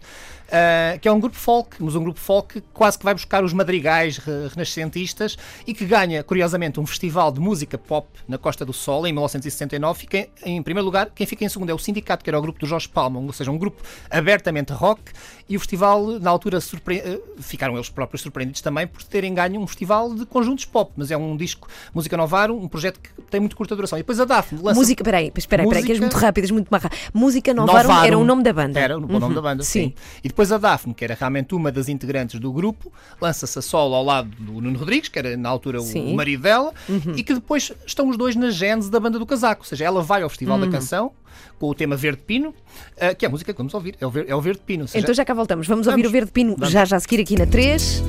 ah, 0.50 0.96
que 1.00 1.06
é 1.09 1.12
um 1.12 1.20
grupo 1.20 1.37
folk, 1.37 1.76
mas 1.80 1.94
um 1.94 2.02
grupo 2.02 2.18
folk 2.18 2.61
que 2.61 2.66
quase 2.72 2.98
que 2.98 3.04
vai 3.04 3.12
buscar 3.14 3.44
os 3.44 3.52
madrigais 3.52 4.16
re- 4.18 4.48
renascentistas 4.48 5.37
e 5.66 5.74
que 5.74 5.85
ganha, 5.85 6.22
curiosamente, 6.22 6.80
um 6.80 6.87
festival 6.87 7.30
de 7.30 7.40
música 7.40 7.76
pop 7.76 8.09
na 8.26 8.38
Costa 8.38 8.64
do 8.64 8.72
Sol 8.72 9.06
em 9.06 9.12
1969. 9.12 9.98
Fica 10.00 10.18
em, 10.44 10.56
em 10.56 10.62
primeiro 10.62 10.85
lugar, 10.87 11.11
quem 11.14 11.26
fica 11.26 11.44
em 11.44 11.48
segundo 11.48 11.70
é 11.70 11.74
o 11.74 11.78
Sindicato, 11.78 12.24
que 12.24 12.30
era 12.30 12.38
o 12.38 12.42
grupo 12.42 12.59
do 12.59 12.66
Jorge 12.66 12.88
Palma, 12.88 13.20
ou 13.20 13.32
seja, 13.32 13.50
um 13.50 13.59
grupo 13.59 13.82
abertamente 14.11 14.72
rock, 14.72 15.02
e 15.48 15.56
o 15.56 15.61
festival, 15.61 16.18
na 16.18 16.28
altura, 16.30 16.61
surpre- 16.61 16.98
eh, 17.04 17.20
ficaram 17.38 17.74
eles 17.74 17.88
próprios 17.88 18.20
surpreendidos 18.22 18.61
também 18.61 18.87
por 18.87 19.02
terem 19.04 19.32
ganho 19.32 19.61
um 19.61 19.66
festival 19.66 20.12
de 20.14 20.26
conjuntos 20.26 20.64
pop, 20.64 20.90
mas 20.96 21.11
é 21.11 21.16
um 21.16 21.37
disco 21.37 21.68
Música 21.94 22.16
Novarum, 22.16 22.56
um 22.61 22.66
projeto 22.68 22.98
que 23.00 23.11
tem 23.30 23.38
muito 23.38 23.56
curta 23.56 23.76
duração. 23.76 23.96
E 23.98 24.02
depois 24.02 24.18
a 24.18 24.24
Daphne 24.24 24.61
lança 24.61 24.78
Música, 24.78 25.04
peraí, 25.04 25.32
espera 25.37 25.62
aí, 25.62 25.66
espera 25.68 25.80
aí, 25.80 25.87
que 25.87 25.92
és 25.92 25.98
Música- 26.00 26.06
muito 26.16 26.24
rápido, 26.24 26.44
és 26.44 26.50
muito 26.50 26.68
rápido. 26.70 26.90
Música 27.14 27.54
Novarum, 27.54 27.88
Novarum. 27.88 28.04
era 28.06 28.18
o 28.18 28.24
nome 28.24 28.42
da 28.42 28.52
banda. 28.52 28.80
Era 28.80 28.96
o 28.98 29.00
nome 29.00 29.35
da 29.35 29.40
banda, 29.40 29.62
sim. 29.62 29.76
Sim. 29.88 29.94
E 30.24 30.28
depois 30.28 30.50
a 30.50 30.59
Daphne, 30.59 30.92
que 30.94 31.04
era 31.04 31.14
realmente 31.18 31.54
uma 31.54 31.70
das 31.70 31.88
integrantes 31.88 32.40
do 32.40 32.52
grupo, 32.52 32.92
lança-se 33.20 33.59
a 33.59 33.62
solo 33.62 33.94
ao 33.94 34.04
lado 34.04 34.30
do 34.38 34.61
Nuno 34.61 34.78
Rodrigues, 34.78 35.09
que 35.09 35.18
era 35.18 35.37
na 35.37 35.48
altura 35.48 35.78
o 35.80 35.82
Sim. 35.85 36.06
Uhum. 36.09 36.14
marido 36.16 36.42
dela, 36.42 36.72
e 37.16 37.22
que 37.22 37.32
depois 37.35 37.70
estão 37.87 38.09
os 38.09 38.16
dois 38.16 38.35
na 38.35 38.50
gênese 38.50 38.90
da 38.90 38.98
banda 38.98 39.18
do 39.18 39.24
casaco. 39.26 39.62
Ou 39.62 39.66
seja, 39.68 39.85
ela 39.85 40.02
vai 40.02 40.22
ao 40.22 40.28
Festival 40.28 40.59
Uhum. 40.59 40.64
da 40.66 40.70
Canção 40.72 41.12
com 41.58 41.68
o 41.68 41.74
tema 41.74 41.96
Verde 41.96 42.22
Pino, 42.22 42.54
eh, 42.96 43.14
que 43.14 43.24
é 43.24 43.28
a 43.28 43.30
música 43.30 43.52
que 43.52 43.58
vamos 43.58 43.74
ouvir, 43.74 43.96
é 44.00 44.06
o 44.06 44.10
Ver- 44.10 44.26
é 44.28 44.34
o 44.34 44.40
Verde 44.40 44.60
Pino. 44.64 44.86
Seja, 44.86 45.02
Então 45.02 45.14
já 45.14 45.24
cá 45.24 45.34
voltamos. 45.34 45.66
Vamos, 45.66 45.86
ouvir 45.86 46.02
Vamos. 46.02 46.08
o 46.08 46.12
Verde 46.12 46.30
Pino 46.32 46.54
Vamos. 46.56 46.70
já 46.70 46.84
já 46.84 46.96
a 46.96 47.00
seguir 47.00 47.20
aqui 47.20 47.36
na 47.38 47.46
3. 47.46 48.02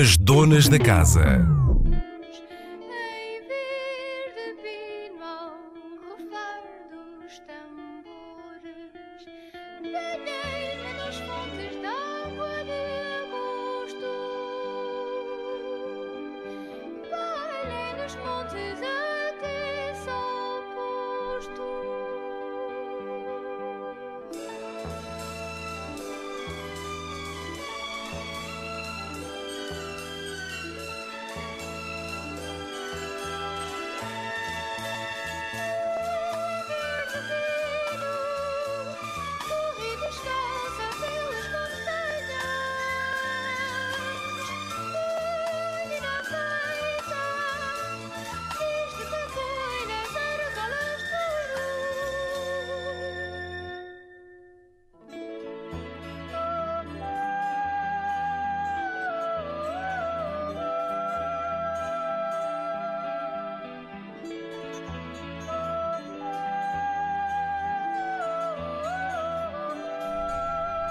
As 0.00 0.16
donas 0.16 0.68
da 0.68 0.78
casa. 0.78 1.46
Em 9.82 10.49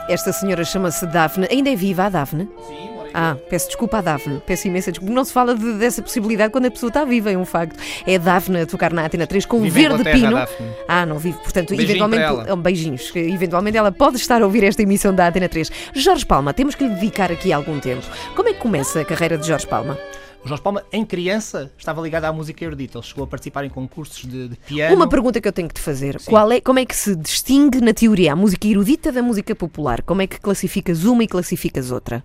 Esta 0.09 0.33
senhora 0.33 0.63
chama-se 0.65 1.05
Daphne. 1.05 1.47
Ainda 1.49 1.69
é 1.69 1.75
viva 1.75 2.05
a 2.05 2.09
Daphne? 2.09 2.49
Sim, 2.67 2.89
Ah, 3.11 3.35
peço 3.49 3.65
desculpa 3.67 3.97
à 3.97 4.01
Daphne, 4.01 4.39
peço 4.45 4.67
imensa 4.67 4.91
desculpa. 4.91 5.11
Não 5.11 5.25
se 5.25 5.33
fala 5.33 5.55
de- 5.55 5.73
dessa 5.79 5.99
possibilidade 5.99 6.51
quando 6.51 6.67
a 6.67 6.71
pessoa 6.71 6.89
está 6.91 7.03
viva, 7.03 7.31
é 7.31 7.35
um 7.37 7.43
facto. 7.43 7.75
É 8.05 8.15
a 8.15 8.17
Daphne 8.19 8.61
a 8.61 8.65
tocar 8.67 8.93
na 8.93 9.03
Atena 9.03 9.25
3 9.25 9.47
com 9.47 9.59
Vive 9.61 9.79
em 9.83 9.87
Verde 9.89 10.03
Pino. 10.11 10.37
Ah, 10.87 11.07
não 11.07 11.17
vive, 11.17 11.39
portanto, 11.39 11.69
Beijinho 11.75 12.05
eventualmente. 12.05 12.51
Oh, 12.51 12.55
beijinhos. 12.55 13.11
Eventualmente 13.15 13.77
ela 13.77 13.91
pode 13.91 14.17
estar 14.17 14.43
a 14.43 14.45
ouvir 14.45 14.63
esta 14.63 14.83
emissão 14.83 15.11
da 15.13 15.25
Atena 15.25 15.49
3. 15.49 15.71
Jorge 15.91 16.23
Palma, 16.23 16.53
temos 16.53 16.75
que 16.75 16.83
lhe 16.83 16.93
dedicar 16.93 17.31
aqui 17.31 17.51
algum 17.51 17.79
tempo. 17.79 18.05
Como 18.35 18.47
é 18.47 18.53
que 18.53 18.59
começa 18.59 19.01
a 19.01 19.05
carreira 19.05 19.39
de 19.39 19.47
Jorge 19.47 19.65
Palma? 19.65 19.97
O 20.43 20.47
Jorge 20.47 20.63
Palma, 20.63 20.83
em 20.91 21.05
criança, 21.05 21.71
estava 21.77 22.01
ligado 22.01 22.25
à 22.25 22.33
música 22.33 22.63
erudita. 22.63 22.97
Ele 22.97 23.05
chegou 23.05 23.23
a 23.25 23.27
participar 23.27 23.65
em 23.65 23.69
concursos 23.69 24.25
de, 24.25 24.49
de 24.49 24.55
piano. 24.55 24.95
Uma 24.95 25.09
pergunta 25.09 25.41
que 25.41 25.47
eu 25.47 25.51
tenho 25.51 25.67
que 25.67 25.73
te 25.73 25.81
fazer. 25.81 26.17
Qual 26.25 26.51
é, 26.51 26.61
como 26.61 26.79
é 26.79 26.85
que 26.85 26.95
se 26.95 27.15
distingue, 27.15 27.81
na 27.81 27.93
teoria, 27.93 28.33
a 28.33 28.35
música 28.35 28.67
erudita 28.67 29.11
da 29.11 29.21
música 29.21 29.53
popular? 29.53 30.01
Como 30.01 30.21
é 30.21 30.27
que 30.27 30.39
classificas 30.39 31.03
uma 31.03 31.23
e 31.23 31.27
classificas 31.27 31.91
outra? 31.91 32.23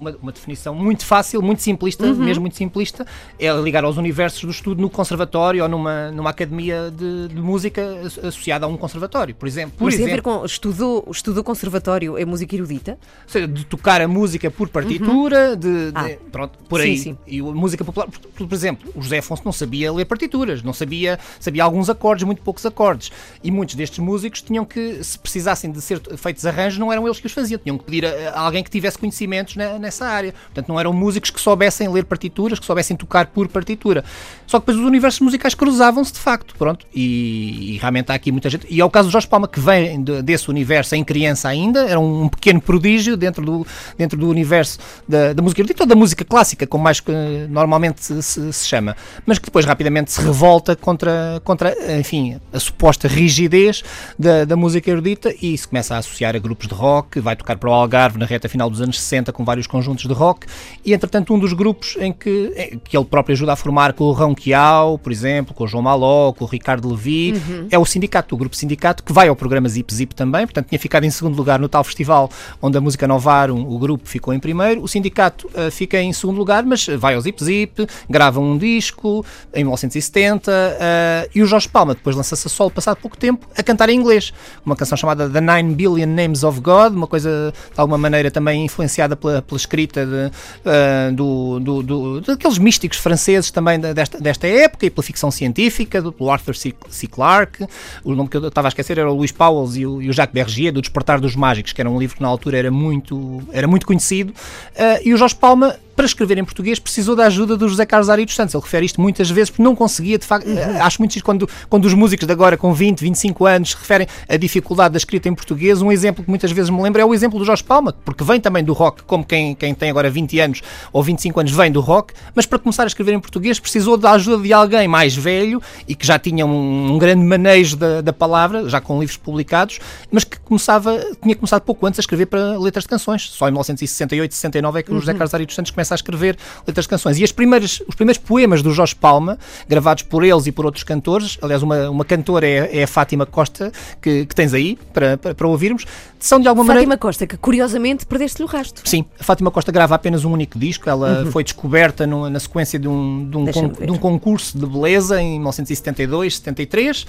Uma, 0.00 0.16
uma 0.22 0.32
definição 0.32 0.74
muito 0.74 1.04
fácil, 1.04 1.42
muito 1.42 1.60
simplista, 1.60 2.06
Uhum. 2.06 2.14
mesmo 2.14 2.40
muito 2.40 2.56
simplista, 2.56 3.06
é 3.38 3.52
ligar 3.52 3.84
aos 3.84 3.98
universos 3.98 4.42
do 4.42 4.50
estudo 4.50 4.80
no 4.80 4.88
conservatório 4.88 5.62
ou 5.62 5.68
numa, 5.68 6.10
numa 6.10 6.30
academia 6.30 6.90
de, 6.90 7.28
de 7.28 7.40
música 7.40 7.82
asso- 8.06 8.20
associada 8.20 8.64
a 8.64 8.68
um 8.68 8.78
conservatório, 8.78 9.34
por 9.34 9.46
exemplo. 9.46 9.74
Por 9.76 9.84
Mas 9.84 9.96
tem 9.96 10.04
a 10.04 10.06
ver 10.06 10.12
exemplo, 10.14 10.38
com. 10.40 10.44
Estudou, 10.46 11.06
estudou 11.10 11.44
conservatório 11.44 12.18
em 12.18 12.24
música 12.24 12.54
erudita? 12.54 12.92
ou 13.24 13.28
seja, 13.28 13.46
de 13.46 13.64
tocar 13.66 14.00
a 14.00 14.08
música 14.08 14.50
por 14.50 14.68
partitura, 14.70 15.54
de, 15.56 15.92
de- 15.92 15.92
Ah. 15.94 16.10
pronto, 16.32 16.58
por 16.68 16.80
Sim, 16.80 16.86
aí. 16.86 16.98
sim. 16.98 17.18
E 17.26 17.40
a 17.40 17.42
música 17.44 17.84
popular, 17.84 18.06
por, 18.08 18.46
por- 18.48 18.54
exemplo, 18.54 18.90
o 18.94 19.02
José 19.02 19.18
Afonso 19.18 19.42
não 19.44 19.52
sabia 19.52 19.92
ler 19.92 20.06
partituras, 20.06 20.62
não 20.62 20.72
sabia, 20.72 21.18
sabia 21.38 21.62
alguns 21.62 21.90
acordes, 21.90 22.24
muito 22.24 22.40
poucos 22.40 22.64
acordes. 22.64 23.12
E 23.42 23.50
muitos 23.50 23.74
destes 23.74 23.98
músicos 23.98 24.40
tinham 24.40 24.64
que, 24.64 25.04
se 25.04 25.18
precisassem 25.18 25.70
de 25.70 25.80
ser 25.82 26.00
feitos 26.16 26.46
arranjos, 26.46 26.78
não 26.78 26.90
eram 26.92 27.06
eles 27.06 27.20
que 27.20 27.26
os 27.26 27.32
faziam, 27.32 27.58
tinham 27.58 27.76
que 27.76 27.84
pedir 27.84 28.06
a, 28.06 28.30
a 28.30 28.40
alguém 28.40 28.62
que 28.64 28.70
tivesse 28.70 28.96
conhecimentos 28.98 29.56
ne- 29.74 29.84
nessa 29.84 30.06
área. 30.06 30.32
Portanto, 30.46 30.68
não 30.68 30.80
eram 30.80 30.92
músicos 30.92 31.30
que 31.30 31.40
soubessem 31.40 31.88
ler 31.88 32.04
partituras, 32.04 32.58
que 32.58 32.66
soubessem 32.66 32.96
tocar 32.96 33.26
por 33.26 33.48
partitura. 33.48 34.04
Só 34.46 34.58
que 34.58 34.66
depois 34.66 34.78
os 34.78 34.84
universos 34.84 35.20
musicais 35.20 35.54
cruzavam-se 35.54 36.12
de 36.12 36.18
facto, 36.18 36.54
pronto. 36.56 36.86
E, 36.94 37.74
e 37.74 37.78
realmente 37.78 38.10
há 38.10 38.14
aqui 38.14 38.32
muita 38.32 38.48
gente. 38.50 38.66
E 38.70 38.80
é 38.80 38.84
o 38.84 38.90
caso 38.90 39.08
do 39.08 39.12
Jorge 39.12 39.26
Palma, 39.28 39.46
que 39.48 39.60
vem 39.60 40.02
de- 40.02 40.22
desse 40.22 40.48
universo 40.50 40.94
em 40.94 41.04
criança 41.04 41.48
ainda, 41.48 41.80
era 41.88 41.98
um 42.00 42.28
pequeno 42.28 42.60
prodígio 42.60 43.16
dentro 43.16 43.44
do, 43.44 43.66
dentro 43.98 44.18
do 44.18 44.28
universo 44.28 44.78
da, 45.08 45.32
da 45.32 45.42
música 45.42 45.60
erudita 45.60 45.82
ou 45.82 45.86
da 45.86 45.94
música 45.94 46.24
clássica, 46.24 46.66
como 46.66 46.84
mais 46.84 47.00
que 47.00 47.12
normalmente 47.48 48.02
se, 48.04 48.22
se- 48.22 48.52
se 48.52 48.66
chama, 48.66 48.96
mas 49.26 49.38
que 49.38 49.44
depois 49.46 49.64
rapidamente 49.64 50.10
se 50.12 50.20
revolta 50.20 50.74
contra, 50.76 51.40
contra 51.44 51.74
enfim, 51.98 52.40
a 52.52 52.58
suposta 52.60 53.06
rigidez 53.08 53.82
da, 54.18 54.44
da 54.44 54.56
música 54.56 54.90
erudita 54.90 55.34
e 55.42 55.56
se 55.56 55.66
começa 55.68 55.94
a 55.94 55.98
associar 55.98 56.34
a 56.34 56.38
grupos 56.38 56.66
de 56.68 56.74
rock, 56.74 57.20
vai 57.20 57.36
tocar 57.36 57.56
para 57.58 57.68
o 57.70 57.72
Algarve 57.72 58.18
na 58.18 58.26
reta 58.26 58.48
final 58.48 58.68
dos 58.70 58.80
anos 58.80 59.00
60 59.00 59.32
com 59.32 59.44
vários 59.44 59.63
conjuntos 59.66 60.06
de 60.06 60.12
rock 60.12 60.46
e 60.84 60.92
entretanto 60.92 61.34
um 61.34 61.38
dos 61.38 61.52
grupos 61.52 61.96
em 61.98 62.12
que, 62.12 62.52
em 62.56 62.78
que 62.78 62.96
ele 62.96 63.04
próprio 63.04 63.32
ajuda 63.34 63.52
a 63.52 63.56
formar 63.56 63.92
com 63.92 64.04
o 64.04 64.12
Rão 64.12 64.34
Quiau, 64.34 64.98
por 64.98 65.10
exemplo, 65.10 65.54
com 65.54 65.64
o 65.64 65.66
João 65.66 65.82
Maló, 65.82 66.32
com 66.32 66.44
o 66.44 66.48
Ricardo 66.48 66.88
Levi, 66.88 67.34
é 67.70 67.78
o 67.78 67.84
Sindicato, 67.84 68.34
o 68.34 68.38
grupo 68.38 68.56
Sindicato, 68.56 69.02
que 69.02 69.12
vai 69.12 69.28
ao 69.28 69.36
programa 69.36 69.68
Zip 69.68 69.92
Zip 69.92 70.14
também, 70.14 70.46
portanto 70.46 70.68
tinha 70.68 70.78
ficado 70.78 71.04
em 71.04 71.10
segundo 71.10 71.36
lugar 71.36 71.58
no 71.58 71.68
tal 71.68 71.84
festival 71.84 72.30
onde 72.60 72.76
a 72.76 72.80
música 72.80 73.06
Novarum, 73.06 73.66
o 73.68 73.78
grupo 73.78 74.08
ficou 74.08 74.32
em 74.32 74.38
primeiro, 74.38 74.82
o 74.82 74.88
Sindicato 74.88 75.50
eh, 75.54 75.70
fica 75.70 76.00
em 76.00 76.12
segundo 76.12 76.38
lugar, 76.38 76.64
mas 76.64 76.86
vai 76.86 77.14
ao 77.14 77.20
Zip 77.20 77.42
Zip, 77.42 77.86
grava 78.08 78.40
um 78.40 78.56
disco 78.58 79.24
em 79.52 79.64
1970 79.64 80.52
eh, 80.52 81.30
e 81.34 81.42
o 81.42 81.46
Jorge 81.46 81.68
Palma 81.68 81.94
depois 81.94 82.16
lança-se 82.16 82.46
a 82.46 82.50
solo 82.50 82.70
passado 82.70 82.96
pouco 82.96 83.16
tempo 83.16 83.46
a 83.56 83.62
cantar 83.62 83.88
em 83.88 83.98
inglês, 83.98 84.32
uma 84.64 84.76
canção 84.76 84.96
chamada 84.96 85.28
The 85.28 85.40
Nine 85.40 85.74
Billion 85.74 86.06
Names 86.06 86.42
of 86.42 86.60
God, 86.60 86.94
uma 86.94 87.06
coisa 87.06 87.52
de 87.72 87.80
alguma 87.80 87.98
maneira 87.98 88.30
também 88.30 88.64
influenciada 88.64 89.16
pela, 89.16 89.42
pela 89.42 89.53
escrita 89.56 90.04
de, 90.06 90.30
eh, 90.64 91.10
do, 91.12 91.60
do, 91.60 91.82
do- 91.82 92.20
daqueles 92.20 92.58
místicos 92.58 92.98
franceses 92.98 93.50
também 93.50 93.78
desta, 93.78 94.18
desta 94.20 94.46
época 94.46 94.86
e 94.86 94.90
pela 94.90 95.02
ficção 95.02 95.30
científica, 95.30 96.00
do, 96.02 96.12
pelo 96.12 96.30
Arthur 96.30 96.54
C. 96.56 96.72
Clarke, 97.10 97.66
o 98.02 98.14
nome 98.14 98.28
que 98.28 98.36
eu 98.36 98.48
estava 98.48 98.68
a 98.68 98.70
esquecer 98.70 98.98
era 98.98 99.10
o 99.10 99.14
Luís 99.16 99.32
Pauwels 99.32 99.76
e 99.76 99.86
o, 99.86 100.00
e 100.02 100.08
o 100.08 100.12
Jacques 100.12 100.34
Bergier, 100.34 100.72
do 100.72 100.80
Despertar 100.80 101.20
dos 101.20 101.34
Mágicos, 101.36 101.72
que 101.72 101.80
era 101.80 101.90
um 101.90 101.98
livro 101.98 102.16
que 102.16 102.22
na 102.22 102.28
altura 102.28 102.58
era 102.58 102.70
muito, 102.70 103.42
era 103.52 103.66
muito 103.66 103.86
conhecido, 103.86 104.32
eh, 104.74 105.02
e 105.08 105.14
o 105.14 105.16
Jorge 105.16 105.34
Palma 105.36 105.76
para 105.94 106.04
escrever 106.06 106.38
em 106.38 106.44
português 106.44 106.78
precisou 106.78 107.14
da 107.16 107.26
ajuda 107.26 107.56
do 107.56 107.68
José 107.68 107.86
Carlos 107.86 108.08
Ari 108.10 108.24
dos 108.24 108.34
Santos. 108.34 108.54
Ele 108.54 108.62
refere 108.62 108.86
isto 108.86 109.00
muitas 109.00 109.30
vezes 109.30 109.50
porque 109.50 109.62
não 109.62 109.74
conseguia, 109.74 110.18
de 110.18 110.26
facto. 110.26 110.48
eh, 110.48 110.80
Acho 110.80 111.00
muito 111.00 111.12
giro 111.12 111.24
quando, 111.24 111.48
quando 111.68 111.84
os 111.84 111.94
músicos 111.94 112.26
de 112.26 112.32
agora, 112.32 112.56
com 112.56 112.72
20, 112.72 113.00
25 113.00 113.46
anos, 113.46 113.74
referem 113.74 114.06
a 114.28 114.36
dificuldade 114.36 114.92
da 114.92 114.98
escrita 114.98 115.28
em 115.28 115.34
português. 115.34 115.80
Um 115.82 115.90
exemplo 115.92 116.22
que 116.24 116.30
muitas 116.30 116.50
vezes 116.50 116.70
me 116.70 116.82
lembro 116.82 117.00
é 117.00 117.04
o 117.04 117.14
exemplo 117.14 117.38
do 117.38 117.44
Jorge 117.44 117.62
Palma, 117.64 117.92
porque 118.04 118.24
vem 118.24 118.40
também 118.40 118.62
do 118.64 118.72
rock, 118.72 119.02
como 119.04 119.24
quem, 119.24 119.54
quem 119.54 119.74
tem 119.74 119.90
agora 119.90 120.10
20 120.10 120.40
anos 120.40 120.62
ou 120.92 121.02
25 121.02 121.40
anos 121.40 121.52
vem 121.52 121.70
do 121.70 121.80
rock, 121.80 122.12
mas 122.34 122.46
para 122.46 122.58
começar 122.58 122.84
a 122.84 122.86
escrever 122.86 123.12
em 123.12 123.20
português 123.20 123.58
precisou 123.60 123.96
da 123.96 124.12
ajuda 124.12 124.42
de 124.42 124.52
alguém 124.52 124.88
mais 124.88 125.14
velho 125.14 125.60
e 125.86 125.94
que 125.94 126.06
já 126.06 126.18
tinha 126.18 126.44
um, 126.46 126.94
um 126.94 126.98
grande 126.98 127.24
manejo 127.24 127.76
da, 127.76 128.00
da 128.00 128.12
palavra, 128.12 128.68
já 128.68 128.80
com 128.80 128.98
livros 128.98 129.16
publicados, 129.16 129.78
mas 130.10 130.24
que 130.24 130.38
começava, 130.40 130.98
tinha 131.22 131.34
começado 131.36 131.62
pouco 131.62 131.86
antes 131.86 131.98
a 131.98 132.02
escrever 132.02 132.26
para 132.26 132.58
letras 132.58 132.84
de 132.84 132.88
canções. 132.88 133.22
Só 133.30 133.46
em 133.48 133.50
1968, 133.52 134.34
69 134.34 134.80
é 134.80 134.82
que 134.82 134.92
o 134.92 135.00
José 135.00 135.12
Carlos 135.12 135.34
Ari 135.34 135.46
dos 135.46 135.54
Santos 135.54 135.70
começa 135.70 135.83
a 135.92 135.96
escrever 135.96 136.36
letras 136.66 136.84
de 136.84 136.88
canções. 136.88 137.18
E 137.18 137.24
as 137.24 137.32
primeiras, 137.32 137.82
os 137.86 137.94
primeiros 137.94 138.22
poemas 138.22 138.62
do 138.62 138.72
Jorge 138.72 138.94
Palma, 138.94 139.38
gravados 139.68 140.02
por 140.04 140.24
eles 140.24 140.46
e 140.46 140.52
por 140.52 140.64
outros 140.64 140.84
cantores, 140.84 141.36
aliás, 141.42 141.62
uma, 141.62 141.90
uma 141.90 142.04
cantora 142.04 142.46
é, 142.46 142.78
é 142.78 142.84
a 142.84 142.88
Fátima 142.88 143.26
Costa, 143.26 143.70
que, 144.00 144.24
que 144.26 144.34
tens 144.34 144.54
aí 144.54 144.78
para, 144.92 145.16
para, 145.18 145.34
para 145.34 145.46
ouvirmos, 145.48 145.84
são 146.18 146.40
de 146.40 146.48
alguma 146.48 146.64
maneira. 146.66 146.86
Fátima 146.88 146.96
Costa, 146.98 147.26
que 147.26 147.36
curiosamente 147.36 148.06
perdeste-lhe 148.06 148.44
o 148.44 148.48
rasto. 148.48 148.80
Sim, 148.88 149.04
a 149.20 149.24
Fátima 149.24 149.50
Costa 149.50 149.70
grava 149.70 149.94
apenas 149.94 150.24
um 150.24 150.32
único 150.32 150.58
disco. 150.58 150.88
Ela 150.88 151.26
foi 151.30 151.44
descoberta 151.44 152.06
no- 152.06 152.30
na 152.30 152.40
sequência 152.40 152.78
de 152.78 152.88
um, 152.88 153.28
de, 153.28 153.36
um 153.36 153.46
con- 153.52 153.68
de 153.68 153.90
um 153.90 153.98
concurso 153.98 154.56
de 154.58 154.64
beleza 154.64 155.20
em 155.20 155.32
1972, 155.38 156.36
73 156.36 157.06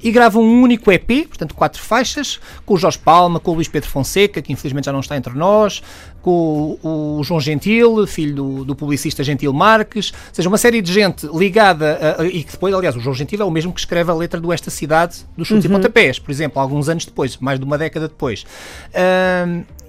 e 0.00 0.12
grava 0.12 0.38
um 0.38 0.62
único 0.62 0.92
EP, 0.92 1.26
portanto, 1.26 1.54
quatro 1.54 1.82
faixas, 1.82 2.38
com 2.64 2.74
o 2.74 2.78
Jorge 2.78 2.98
Palma, 2.98 3.40
com 3.40 3.50
o 3.50 3.54
Luís 3.54 3.66
Pedro 3.66 3.90
Fonseca, 3.90 4.40
que 4.40 4.52
infelizmente 4.52 4.84
já 4.84 4.92
não 4.92 5.00
está 5.00 5.16
entre 5.16 5.34
nós, 5.34 5.82
com 6.22 6.78
o, 6.82 7.18
o 7.20 7.24
João 7.24 7.40
Gentil, 7.40 8.06
filho 8.06 8.34
do, 8.34 8.64
do 8.64 8.74
publicista 8.74 9.22
Gentil 9.24 9.52
Marques, 9.52 10.10
ou 10.12 10.34
seja, 10.34 10.48
uma 10.48 10.58
série 10.58 10.82
de 10.82 10.92
gente 10.92 11.26
ligada 11.26 12.16
a- 12.18 12.22
a- 12.22 12.26
e 12.26 12.42
que 12.42 12.52
depois, 12.52 12.74
aliás, 12.74 12.96
o 12.96 13.00
João 13.00 13.14
Gentil 13.14 13.40
é 13.40 13.44
o 13.44 13.50
mesmo 13.50 13.72
que 13.72 13.80
escreve 13.80 14.10
a 14.10 14.14
letra 14.14 14.40
do 14.40 14.52
Esta 14.52 14.70
Cidade 14.70 15.18
dos 15.36 15.46
Chutes 15.48 15.64
e 15.64 15.68
Pontapés, 15.68 16.18
por 16.18 16.30
exemplo, 16.30 16.60
alguns 16.60 16.88
anos 16.88 17.04
depois, 17.04 17.36
mais 17.38 17.58
de 17.58 17.64
uma 17.64 17.78
década 17.78 18.08
depois. 18.08 18.44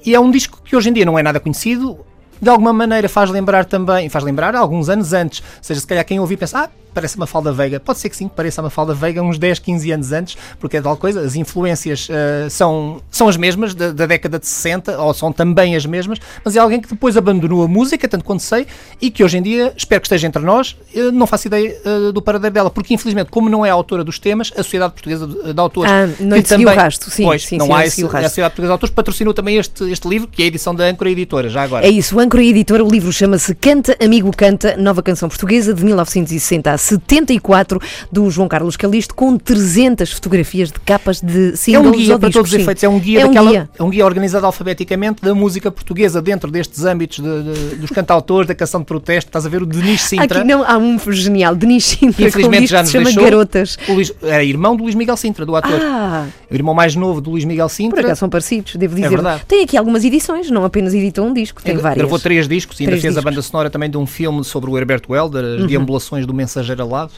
E 0.05 0.15
é 0.15 0.19
um 0.19 0.31
disco 0.31 0.61
que 0.63 0.75
hoje 0.75 0.89
em 0.89 0.93
dia 0.93 1.05
não 1.05 1.19
é 1.19 1.23
nada 1.23 1.39
conhecido, 1.39 1.99
de 2.41 2.49
alguma 2.49 2.71
maneira 2.71 3.09
faz 3.09 3.29
lembrar 3.29 3.65
também, 3.65 4.07
faz 4.07 4.23
lembrar 4.23 4.55
alguns 4.55 4.87
anos 4.87 5.11
antes, 5.11 5.39
ou 5.41 5.45
seja, 5.63 5.81
se 5.81 5.87
calhar 5.87 6.05
quem 6.05 6.19
ouvir 6.21 6.37
pensa, 6.37 6.59
ah, 6.59 6.69
parece 6.93 7.15
uma 7.15 7.27
falda 7.27 7.51
Veiga, 7.51 7.79
pode 7.79 7.99
ser 7.99 8.09
que 8.09 8.15
sim, 8.15 8.27
pareça 8.27 8.61
uma 8.61 8.69
falda 8.69 8.93
Veiga 8.93 9.21
uns 9.21 9.37
10, 9.37 9.59
15 9.59 9.91
anos 9.91 10.11
antes, 10.11 10.37
porque 10.59 10.77
é 10.77 10.81
tal 10.81 10.97
coisa, 10.97 11.21
as 11.21 11.35
influências 11.35 12.07
ah, 12.09 12.49
são, 12.49 13.01
são 13.09 13.27
as 13.27 13.37
mesmas 13.37 13.73
da, 13.73 13.91
da 13.91 14.05
década 14.05 14.39
de 14.39 14.47
60, 14.47 14.99
ou 14.99 15.13
são 15.13 15.31
também 15.31 15.75
as 15.75 15.85
mesmas, 15.85 16.19
mas 16.43 16.55
é 16.55 16.59
alguém 16.59 16.81
que 16.81 16.89
depois 16.89 17.15
abandonou 17.17 17.63
a 17.63 17.67
música, 17.67 18.07
tanto 18.07 18.23
quanto 18.25 18.41
sei, 18.43 18.67
e 19.01 19.09
que 19.09 19.23
hoje 19.23 19.37
em 19.37 19.41
dia, 19.41 19.73
espero 19.75 20.01
que 20.01 20.07
esteja 20.07 20.27
entre 20.27 20.41
nós, 20.41 20.75
não 21.13 21.27
faço 21.27 21.47
ideia 21.47 21.75
ah, 21.85 22.11
do 22.11 22.21
paradeiro 22.21 22.53
dela, 22.53 22.69
porque 22.69 22.93
infelizmente, 22.93 23.29
como 23.29 23.49
não 23.49 23.65
é 23.65 23.69
a 23.69 23.73
autora 23.73 24.03
dos 24.03 24.19
temas, 24.19 24.51
a 24.55 24.63
Sociedade 24.63 24.93
Portuguesa 24.93 25.27
de, 25.27 25.59
Autores, 25.59 25.91
Ah, 25.91 26.07
não 26.19 26.41
que 26.41 26.47
seguiu 26.47 26.69
o 26.69 26.73
rasto, 26.73 27.11
sim, 27.11 27.23
pois, 27.23 27.45
sim, 27.45 27.57
não 27.57 27.65
sim, 27.67 27.73
há 27.73 27.85
esse, 27.85 28.03
o 28.03 28.07
a 28.07 28.11
rasto. 28.11 28.29
Sociedade 28.29 28.51
Portuguesa 28.51 28.69
de 28.69 28.73
Autores 28.73 28.95
patrocinou 28.95 29.33
também 29.33 29.57
este, 29.57 29.83
este 29.91 30.07
livro, 30.07 30.27
que 30.27 30.41
é 30.41 30.45
a 30.45 30.47
edição 30.47 30.73
da 30.73 30.85
Âncora 30.85 31.09
Editora, 31.09 31.49
já 31.49 31.63
agora. 31.63 31.85
É 31.85 31.89
isso, 31.89 32.15
o 32.15 32.19
Âncora 32.19 32.43
Editora, 32.43 32.83
o 32.83 32.89
livro 32.89 33.11
chama-se 33.11 33.53
Canta, 33.55 33.97
Amigo 34.01 34.35
Canta, 34.35 34.77
nova 34.77 35.03
canção 35.03 35.27
portuguesa 35.27 35.73
de 35.73 35.83
1960 35.83 36.71
a 36.71 36.77
74, 36.81 37.79
do 38.11 38.29
João 38.29 38.47
Carlos 38.47 38.75
Calisto, 38.77 39.13
com 39.13 39.37
300 39.37 40.11
fotografias 40.11 40.71
de 40.71 40.79
capas 40.79 41.21
de 41.21 41.53
É 41.53 41.55
singles 41.55 41.87
um 41.87 41.91
guia 41.97 42.19
para 42.19 42.31
todos 42.31 42.51
os 42.53 42.59
efeitos, 42.59 42.83
é 42.83 42.89
um 42.89 42.99
guia, 42.99 43.21
É 43.21 43.25
um 43.25 43.27
daquela, 43.29 43.49
guia. 43.51 43.69
é 43.77 43.83
um 43.83 43.89
guia 43.89 44.05
organizado 44.05 44.45
alfabeticamente 44.45 45.21
da 45.21 45.33
música 45.35 45.69
portuguesa 45.71 46.21
dentro 46.21 46.49
destes 46.51 46.83
âmbitos 46.85 47.19
de- 47.19 47.43
de- 47.69 47.75
dos 47.77 47.89
cantautores, 47.91 48.47
da 48.47 48.55
canção 48.55 48.79
de 48.81 48.85
protesto. 48.85 49.29
Estás 49.29 49.45
a 49.45 49.49
ver 49.49 49.61
o 49.61 49.65
Denis 49.65 50.01
Sintra. 50.01 50.39
Aqui 50.39 50.47
não, 50.47 50.63
há 50.63 50.77
um 50.77 50.97
genial, 51.11 51.55
Denis 51.55 51.85
Sintra, 51.85 52.27
Infelizmente 52.27 52.67
já 52.67 52.79
nos 52.81 52.87
se 52.89 52.93
chama 52.93 53.05
deixou. 53.05 53.23
Garotas. 53.23 53.77
O 53.87 53.93
Luís- 53.93 54.13
era 54.21 54.43
irmão 54.43 54.75
do 54.75 54.83
Luís 54.83 54.95
Miguel 54.95 55.17
Sintra, 55.17 55.45
do 55.45 55.55
ator. 55.55 55.79
Ah, 55.81 56.25
O 56.49 56.55
irmão 56.55 56.73
mais 56.73 56.95
novo 56.95 57.21
do 57.21 57.31
Luís 57.31 57.45
Miguel 57.45 57.67
por 57.67 57.73
Sintra. 57.73 58.01
acaso 58.01 58.19
são 58.19 58.29
parecidos, 58.29 58.75
devo 58.75 58.95
dizer. 58.95 59.09
verdade. 59.09 59.43
Tem 59.47 59.63
aqui 59.63 59.77
algumas 59.77 60.03
edições, 60.03 60.49
não 60.49 60.63
apenas 60.65 60.93
editou 60.93 61.25
um 61.25 61.33
disco, 61.33 61.61
tem 61.61 61.73
Ele 61.73 61.81
várias. 61.81 61.99
Gravou 61.99 62.19
três 62.19 62.47
discos 62.47 62.79
e 62.79 62.83
ainda 62.83 62.91
fez 62.93 63.05
a 63.05 63.07
discos. 63.09 63.23
Uhum. 63.25 63.31
banda 63.31 63.41
sonora 63.41 63.69
também 63.69 63.89
de 63.89 63.97
um 63.97 64.05
filme 64.05 64.43
sobre 64.43 64.69
o 64.69 64.77
Herberto 64.77 65.15
Helder, 65.15 65.61
as 65.61 65.67
deambulações 65.67 66.25
do 66.25 66.33
Mensageiro 66.33 66.68
Alado. 66.77 67.11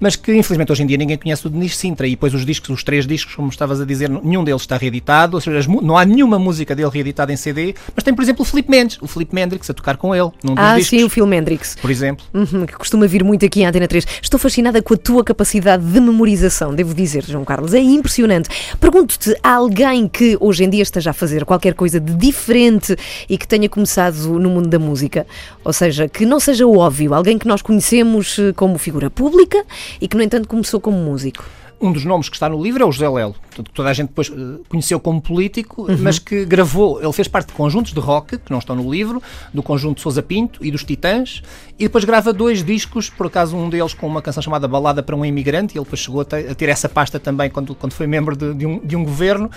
Mas 0.00 0.16
que 0.16 0.34
infelizmente 0.34 0.70
hoje 0.72 0.82
em 0.82 0.86
dia 0.86 0.96
ninguém 0.96 1.16
conhece 1.16 1.46
o 1.46 1.50
Denis 1.50 1.76
Sintra. 1.76 2.06
E 2.06 2.10
depois 2.10 2.34
os 2.34 2.44
discos, 2.44 2.70
os 2.70 2.82
três 2.84 3.06
discos, 3.06 3.34
como 3.34 3.48
estavas 3.48 3.80
a 3.80 3.84
dizer, 3.84 4.08
nenhum 4.10 4.44
deles 4.44 4.62
está 4.62 4.76
reeditado, 4.76 5.36
ou 5.36 5.40
seja, 5.40 5.68
não 5.82 5.96
há 5.96 6.04
nenhuma 6.04 6.38
música 6.38 6.74
dele 6.74 6.90
reeditada 6.92 7.32
em 7.32 7.36
CD, 7.36 7.74
mas 7.94 8.02
tem, 8.04 8.14
por 8.14 8.22
exemplo, 8.22 8.42
o 8.42 8.44
Filipe 8.44 8.70
Mendes, 8.70 8.98
o 9.00 9.06
Filipe 9.06 9.34
Mendrix 9.34 9.68
a 9.70 9.74
tocar 9.74 9.96
com 9.96 10.14
ele, 10.14 10.30
num 10.42 10.54
dos 10.54 10.64
Ah, 10.64 10.76
discos, 10.76 10.98
sim, 10.98 11.04
o 11.04 11.08
Phil 11.08 11.26
Mendrix. 11.26 11.76
por 11.80 11.90
exemplo. 11.90 12.24
Uhum, 12.34 12.66
que 12.66 12.74
costuma 12.74 13.06
vir 13.06 13.22
muito 13.24 13.44
aqui 13.44 13.64
à 13.64 13.68
Antena 13.68 13.88
3. 13.88 14.06
Estou 14.22 14.38
fascinada 14.38 14.80
com 14.82 14.94
a 14.94 14.96
tua 14.96 15.24
capacidade 15.24 15.84
de 15.84 16.00
memorização, 16.00 16.74
devo 16.74 16.94
dizer, 16.94 17.24
João 17.24 17.44
Carlos. 17.44 17.74
É 17.74 17.80
impressionante. 17.80 18.48
Pergunto-te, 18.80 19.34
há 19.42 19.54
alguém 19.54 20.08
que 20.08 20.36
hoje 20.40 20.64
em 20.64 20.70
dia 20.70 20.82
esteja 20.82 21.10
a 21.10 21.12
fazer 21.12 21.44
qualquer 21.44 21.74
coisa 21.74 21.98
de 22.00 22.14
diferente 22.14 22.96
e 23.28 23.36
que 23.38 23.46
tenha 23.46 23.68
começado 23.68 24.38
no 24.38 24.50
mundo 24.50 24.68
da 24.68 24.78
música? 24.78 25.26
Ou 25.64 25.72
seja, 25.72 26.08
que 26.08 26.24
não 26.26 26.38
seja 26.40 26.66
o 26.66 26.76
óbvio, 26.78 27.14
alguém 27.14 27.38
que 27.38 27.46
nós 27.48 27.62
conhecemos 27.62 28.38
eh, 28.38 28.52
como 28.54 28.76
figura 28.78 29.08
pública 29.10 29.64
e 30.00 30.08
que, 30.08 30.16
no 30.16 30.22
entanto, 30.22 30.48
começou 30.48 30.80
como 30.80 30.96
músico. 30.96 31.44
Um 31.80 31.92
dos 31.92 32.04
nomes 32.04 32.28
que 32.28 32.36
está 32.36 32.48
no 32.48 32.62
livro 32.62 32.82
é 32.82 32.86
o 32.86 32.92
José 32.92 33.06
Lelo, 33.08 33.34
que 33.50 33.62
toda 33.64 33.90
a 33.90 33.92
gente 33.92 34.08
depois 34.08 34.30
eh, 34.30 34.60
conheceu 34.68 34.98
como 35.00 35.20
político, 35.20 35.82
Uhum. 35.90 35.98
mas 36.00 36.18
que 36.18 36.44
gravou, 36.44 37.02
ele 37.02 37.12
fez 37.12 37.28
parte 37.28 37.48
de 37.48 37.52
conjuntos 37.52 37.92
de 37.92 38.00
rock, 38.00 38.38
que 38.38 38.50
não 38.50 38.58
estão 38.60 38.76
no 38.76 38.90
livro, 38.90 39.20
do 39.52 39.62
conjunto 39.62 40.00
Sousa 40.00 40.22
Pinto 40.22 40.64
e 40.64 40.70
dos 40.70 40.84
Titãs, 40.84 41.42
e 41.78 41.84
depois 41.84 42.04
grava 42.04 42.32
dois 42.32 42.62
discos, 42.62 43.10
por 43.10 43.26
acaso 43.26 43.56
um 43.56 43.68
deles 43.68 43.94
com 43.94 44.06
uma 44.06 44.22
canção 44.22 44.42
chamada 44.42 44.68
Balada 44.68 45.02
para 45.02 45.16
um 45.16 45.24
Imigrante, 45.24 45.74
e 45.74 45.78
ele 45.78 45.84
depois 45.84 46.00
chegou 46.00 46.20
a 46.20 46.24
ter, 46.24 46.50
a 46.50 46.54
ter 46.54 46.68
essa 46.68 46.88
pasta 46.88 47.18
também 47.18 47.50
quando, 47.50 47.74
quando 47.74 47.92
foi 47.92 48.06
membro 48.06 48.36
de, 48.36 48.54
de 48.54 48.66
um, 48.66 48.78
de 48.78 48.96
um 48.96 49.04
governo. 49.04 49.50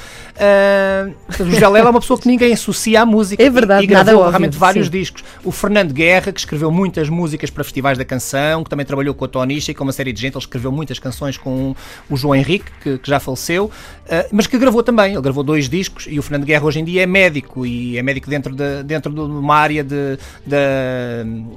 Portanto, 1.27 1.47
o 1.47 1.51
José 1.51 1.67
Lelo 1.67 1.87
é 1.87 1.91
uma 1.91 1.99
pessoa 1.99 2.19
que 2.19 2.27
ninguém 2.27 2.53
associa 2.53 3.01
à 3.01 3.05
música. 3.05 3.41
É 3.41 3.49
verdade, 3.49 3.83
e, 3.83 3.85
e 3.85 3.87
gravou 3.87 4.15
óbvio, 4.15 4.29
realmente 4.29 4.57
vários 4.57 4.87
sim. 4.87 4.91
discos. 4.91 5.23
O 5.43 5.51
Fernando 5.51 5.93
Guerra, 5.93 6.31
que 6.31 6.39
escreveu 6.39 6.71
muitas 6.71 7.09
músicas 7.09 7.49
para 7.49 7.63
festivais 7.63 7.97
da 7.97 8.05
canção, 8.05 8.63
que 8.63 8.69
também 8.69 8.85
trabalhou 8.85 9.13
com 9.13 9.25
a 9.25 9.27
Tonisha 9.27 9.71
e 9.71 9.75
com 9.75 9.83
uma 9.83 9.93
série 9.93 10.11
de 10.11 10.19
gente. 10.19 10.33
Ele 10.33 10.43
escreveu 10.43 10.71
muitas 10.71 10.99
canções 10.99 11.37
com 11.37 11.75
o 12.09 12.17
João 12.17 12.35
Henrique, 12.35 12.71
que, 12.81 12.97
que 12.97 13.09
já 13.09 13.19
faleceu, 13.19 13.69
eh, 14.07 14.27
mas 14.31 14.47
que 14.47 14.57
gravou 14.57 14.81
também. 14.81 15.13
Ele 15.13 15.21
gravou 15.21 15.43
dois 15.43 15.69
discos 15.69 16.07
e 16.09 16.17
o 16.17 16.21
Fernando 16.21 16.45
Guerra 16.45 16.65
hoje 16.65 16.79
em 16.79 16.83
dia 16.83 17.03
é 17.03 17.05
médico 17.05 17.65
e 17.65 17.97
é 17.97 18.01
médico 18.01 18.29
dentro 18.29 18.55
de, 18.55 18.83
dentro 18.83 19.13
de 19.13 19.19
uma 19.19 19.55
área 19.55 19.83
de. 19.83 20.17
de- 20.45 20.57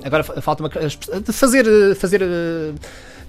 agora 0.05 0.25
falta 0.57 0.63
uma. 0.81 1.21
de 1.21 1.33
fazer. 1.33 1.67
eh, 1.67 1.95
fazer 1.95 2.23
eh, 2.23 2.73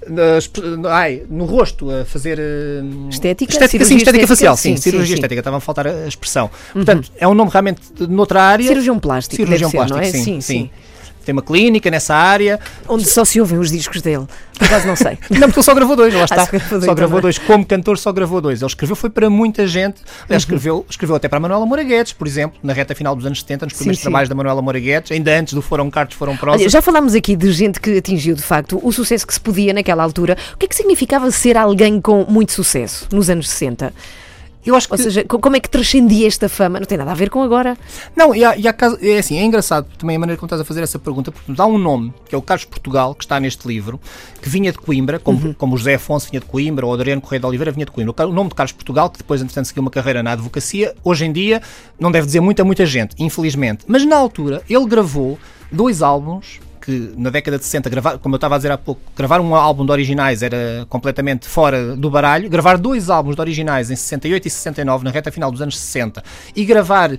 nas- 0.07 0.49
ai, 0.89 1.23
no 1.29 1.45
rosto, 1.45 1.89
a 1.91 2.03
fazer 2.05 2.39
eh, 2.39 2.81
Estética? 3.09 3.51
estética, 3.53 3.85
sim, 3.85 3.97
estética 3.97 4.23
estética? 4.23 4.27
facial, 4.27 4.57
Sim, 4.57 4.75
sim, 4.75 4.81
cirurgia 4.81 5.05
sim. 5.05 5.11
Uhum. 5.11 5.15
estética, 5.17 5.39
estava 5.41 5.57
a 5.57 5.59
faltar 5.59 5.85
a 5.87 6.07
expressão. 6.07 6.49
Portanto, 6.73 7.11
é 7.17 7.27
um 7.27 7.35
nome 7.35 7.51
realmente 7.51 7.81
noutra 8.09 8.41
área. 8.41 8.65
Cirurgião 8.67 8.99
plástico, 8.99 9.35
Cirurgião 9.35 9.69
ser, 9.69 9.77
plástico, 9.77 9.99
não 9.99 10.03
é? 10.05 10.11
Sim, 10.11 10.41
sim. 10.41 10.69
Tem 11.25 11.33
uma 11.33 11.41
clínica 11.41 11.89
nessa 11.91 12.15
área. 12.15 12.59
Onde 12.87 13.05
só 13.05 13.23
se 13.23 13.39
ouvem 13.39 13.59
os 13.59 13.71
discos 13.71 14.01
dele. 14.01 14.25
Por 14.57 14.65
acaso 14.65 14.87
não 14.87 14.95
sei. 14.95 15.17
Não, 15.31 15.47
porque 15.47 15.59
ele 15.59 15.63
só 15.63 15.73
gravou 15.73 15.95
dois, 15.95 16.13
lá 16.13 16.25
está. 16.25 16.45
só 16.45 16.51
gravou 16.51 16.69
dois 16.69 16.85
só 16.85 16.93
gravou 16.93 16.95
também. 16.95 17.21
dois. 17.21 17.37
Como 17.39 17.65
cantor, 17.65 17.97
só 17.97 18.11
gravou 18.11 18.39
dois. 18.41 18.61
Ele 18.61 18.67
escreveu, 18.67 18.95
foi 18.95 19.09
para 19.09 19.27
muita 19.29 19.65
gente. 19.65 19.97
Uhum. 19.97 20.25
Aliás, 20.25 20.43
escreveu, 20.43 20.85
escreveu 20.87 21.15
até 21.15 21.27
para 21.27 21.37
a 21.37 21.39
Manuela 21.39 21.65
Moura 21.65 21.83
Guedes, 21.83 22.13
por 22.13 22.27
exemplo, 22.27 22.59
na 22.61 22.71
reta 22.71 22.93
final 22.93 23.15
dos 23.15 23.25
anos 23.25 23.39
70, 23.39 23.65
nos 23.65 23.73
primeiros 23.73 23.99
sim. 23.99 24.03
trabalhos 24.03 24.29
da 24.29 24.35
Manuela 24.35 24.61
Moura 24.61 24.79
Guedes, 24.79 25.11
ainda 25.11 25.31
antes 25.37 25.53
do 25.53 25.61
Foram 25.61 25.89
Cartos, 25.89 26.15
Foram 26.15 26.37
Prosas. 26.37 26.61
Olha, 26.61 26.69
já 26.69 26.81
falámos 26.81 27.15
aqui 27.15 27.35
de 27.35 27.51
gente 27.51 27.79
que 27.79 27.97
atingiu 27.97 28.35
de 28.35 28.43
facto 28.43 28.79
o 28.83 28.91
sucesso 28.91 29.25
que 29.25 29.33
se 29.33 29.39
podia 29.39 29.73
naquela 29.73 30.03
altura. 30.03 30.37
O 30.53 30.57
que 30.57 30.67
é 30.67 30.69
que 30.69 30.75
significava 30.75 31.31
ser 31.31 31.57
alguém 31.57 31.99
com 31.99 32.23
muito 32.29 32.51
sucesso 32.51 33.07
nos 33.11 33.31
anos 33.31 33.49
60? 33.49 33.91
Eu 34.65 34.75
acho 34.75 34.87
que 34.87 34.93
Ou 34.93 34.97
seja, 34.97 35.23
co- 35.23 35.39
como 35.39 35.55
é 35.55 35.59
que 35.59 35.69
transcendia 35.69 36.27
esta 36.27 36.47
fama? 36.47 36.79
Não 36.79 36.85
tem 36.85 36.97
nada 36.97 37.11
a 37.11 37.15
ver 37.15 37.29
com 37.29 37.41
agora. 37.41 37.75
Não, 38.15 38.35
e 38.35 38.43
há, 38.45 38.55
e 38.55 38.67
há 38.67 38.75
é 39.01 39.17
assim, 39.17 39.37
é 39.37 39.43
engraçado 39.43 39.87
também 39.97 40.15
a 40.15 40.19
maneira 40.19 40.37
como 40.39 40.45
estás 40.47 40.61
a 40.61 40.63
fazer 40.65 40.81
essa 40.83 40.99
pergunta, 40.99 41.31
porque 41.31 41.51
nos 41.51 41.57
dá 41.57 41.65
um 41.65 41.77
nome, 41.79 42.13
que 42.29 42.35
é 42.35 42.37
o 42.37 42.41
Carlos 42.41 42.65
Portugal, 42.65 43.15
que 43.15 43.23
está 43.23 43.39
neste 43.39 43.67
livro, 43.67 43.99
que 44.41 44.47
vinha 44.47 44.71
de 44.71 44.77
Coimbra, 44.77 45.17
como, 45.17 45.47
Uhum. 45.47 45.53
como 45.53 45.73
o 45.73 45.77
José 45.77 45.95
Afonso 45.95 46.29
vinha 46.29 46.39
de 46.39 46.45
Coimbra, 46.45 46.85
ou 46.85 46.91
o 46.91 46.95
Adriano 46.95 47.21
Correia 47.21 47.39
de 47.39 47.45
Oliveira 47.47 47.71
vinha 47.71 47.85
de 47.85 47.91
Coimbra. 47.91 48.27
O 48.27 48.31
nome 48.33 48.49
de 48.49 48.55
Carlos 48.55 48.71
Portugal, 48.71 49.09
que 49.09 49.17
depois, 49.17 49.41
entretanto, 49.41 49.65
seguiu 49.65 49.81
uma 49.81 49.89
carreira 49.91 50.21
na 50.21 50.33
advocacia, 50.33 50.93
hoje 51.03 51.25
em 51.25 51.31
dia 51.31 51.61
não 51.99 52.11
deve 52.11 52.27
dizer 52.27 52.39
muita, 52.39 52.63
muita 52.63 52.85
gente, 52.85 53.15
infelizmente. 53.17 53.83
Mas 53.87 54.05
na 54.05 54.15
altura, 54.15 54.61
ele 54.69 54.85
gravou 54.85 55.39
dois 55.71 56.01
álbuns 56.03 56.59
que 56.81 57.13
na 57.15 57.29
década 57.29 57.57
de 57.57 57.63
60, 57.63 57.89
gravar, 57.89 58.17
como 58.17 58.35
eu 58.35 58.37
estava 58.37 58.55
a 58.55 58.57
dizer 58.57 58.71
há 58.71 58.77
pouco, 58.77 59.01
gravar 59.15 59.39
um 59.39 59.55
álbum 59.55 59.85
de 59.85 59.91
originais 59.91 60.41
era 60.41 60.85
completamente 60.89 61.47
fora 61.47 61.95
do 61.95 62.09
baralho, 62.09 62.49
gravar 62.49 62.77
dois 62.77 63.09
álbuns 63.09 63.35
de 63.35 63.41
originais 63.41 63.91
em 63.91 63.95
68 63.95 64.47
e 64.47 64.49
69, 64.49 65.03
na 65.03 65.11
reta 65.11 65.31
final 65.31 65.51
dos 65.51 65.61
anos 65.61 65.77
60, 65.77 66.23
e 66.55 66.65
gravar 66.65 67.11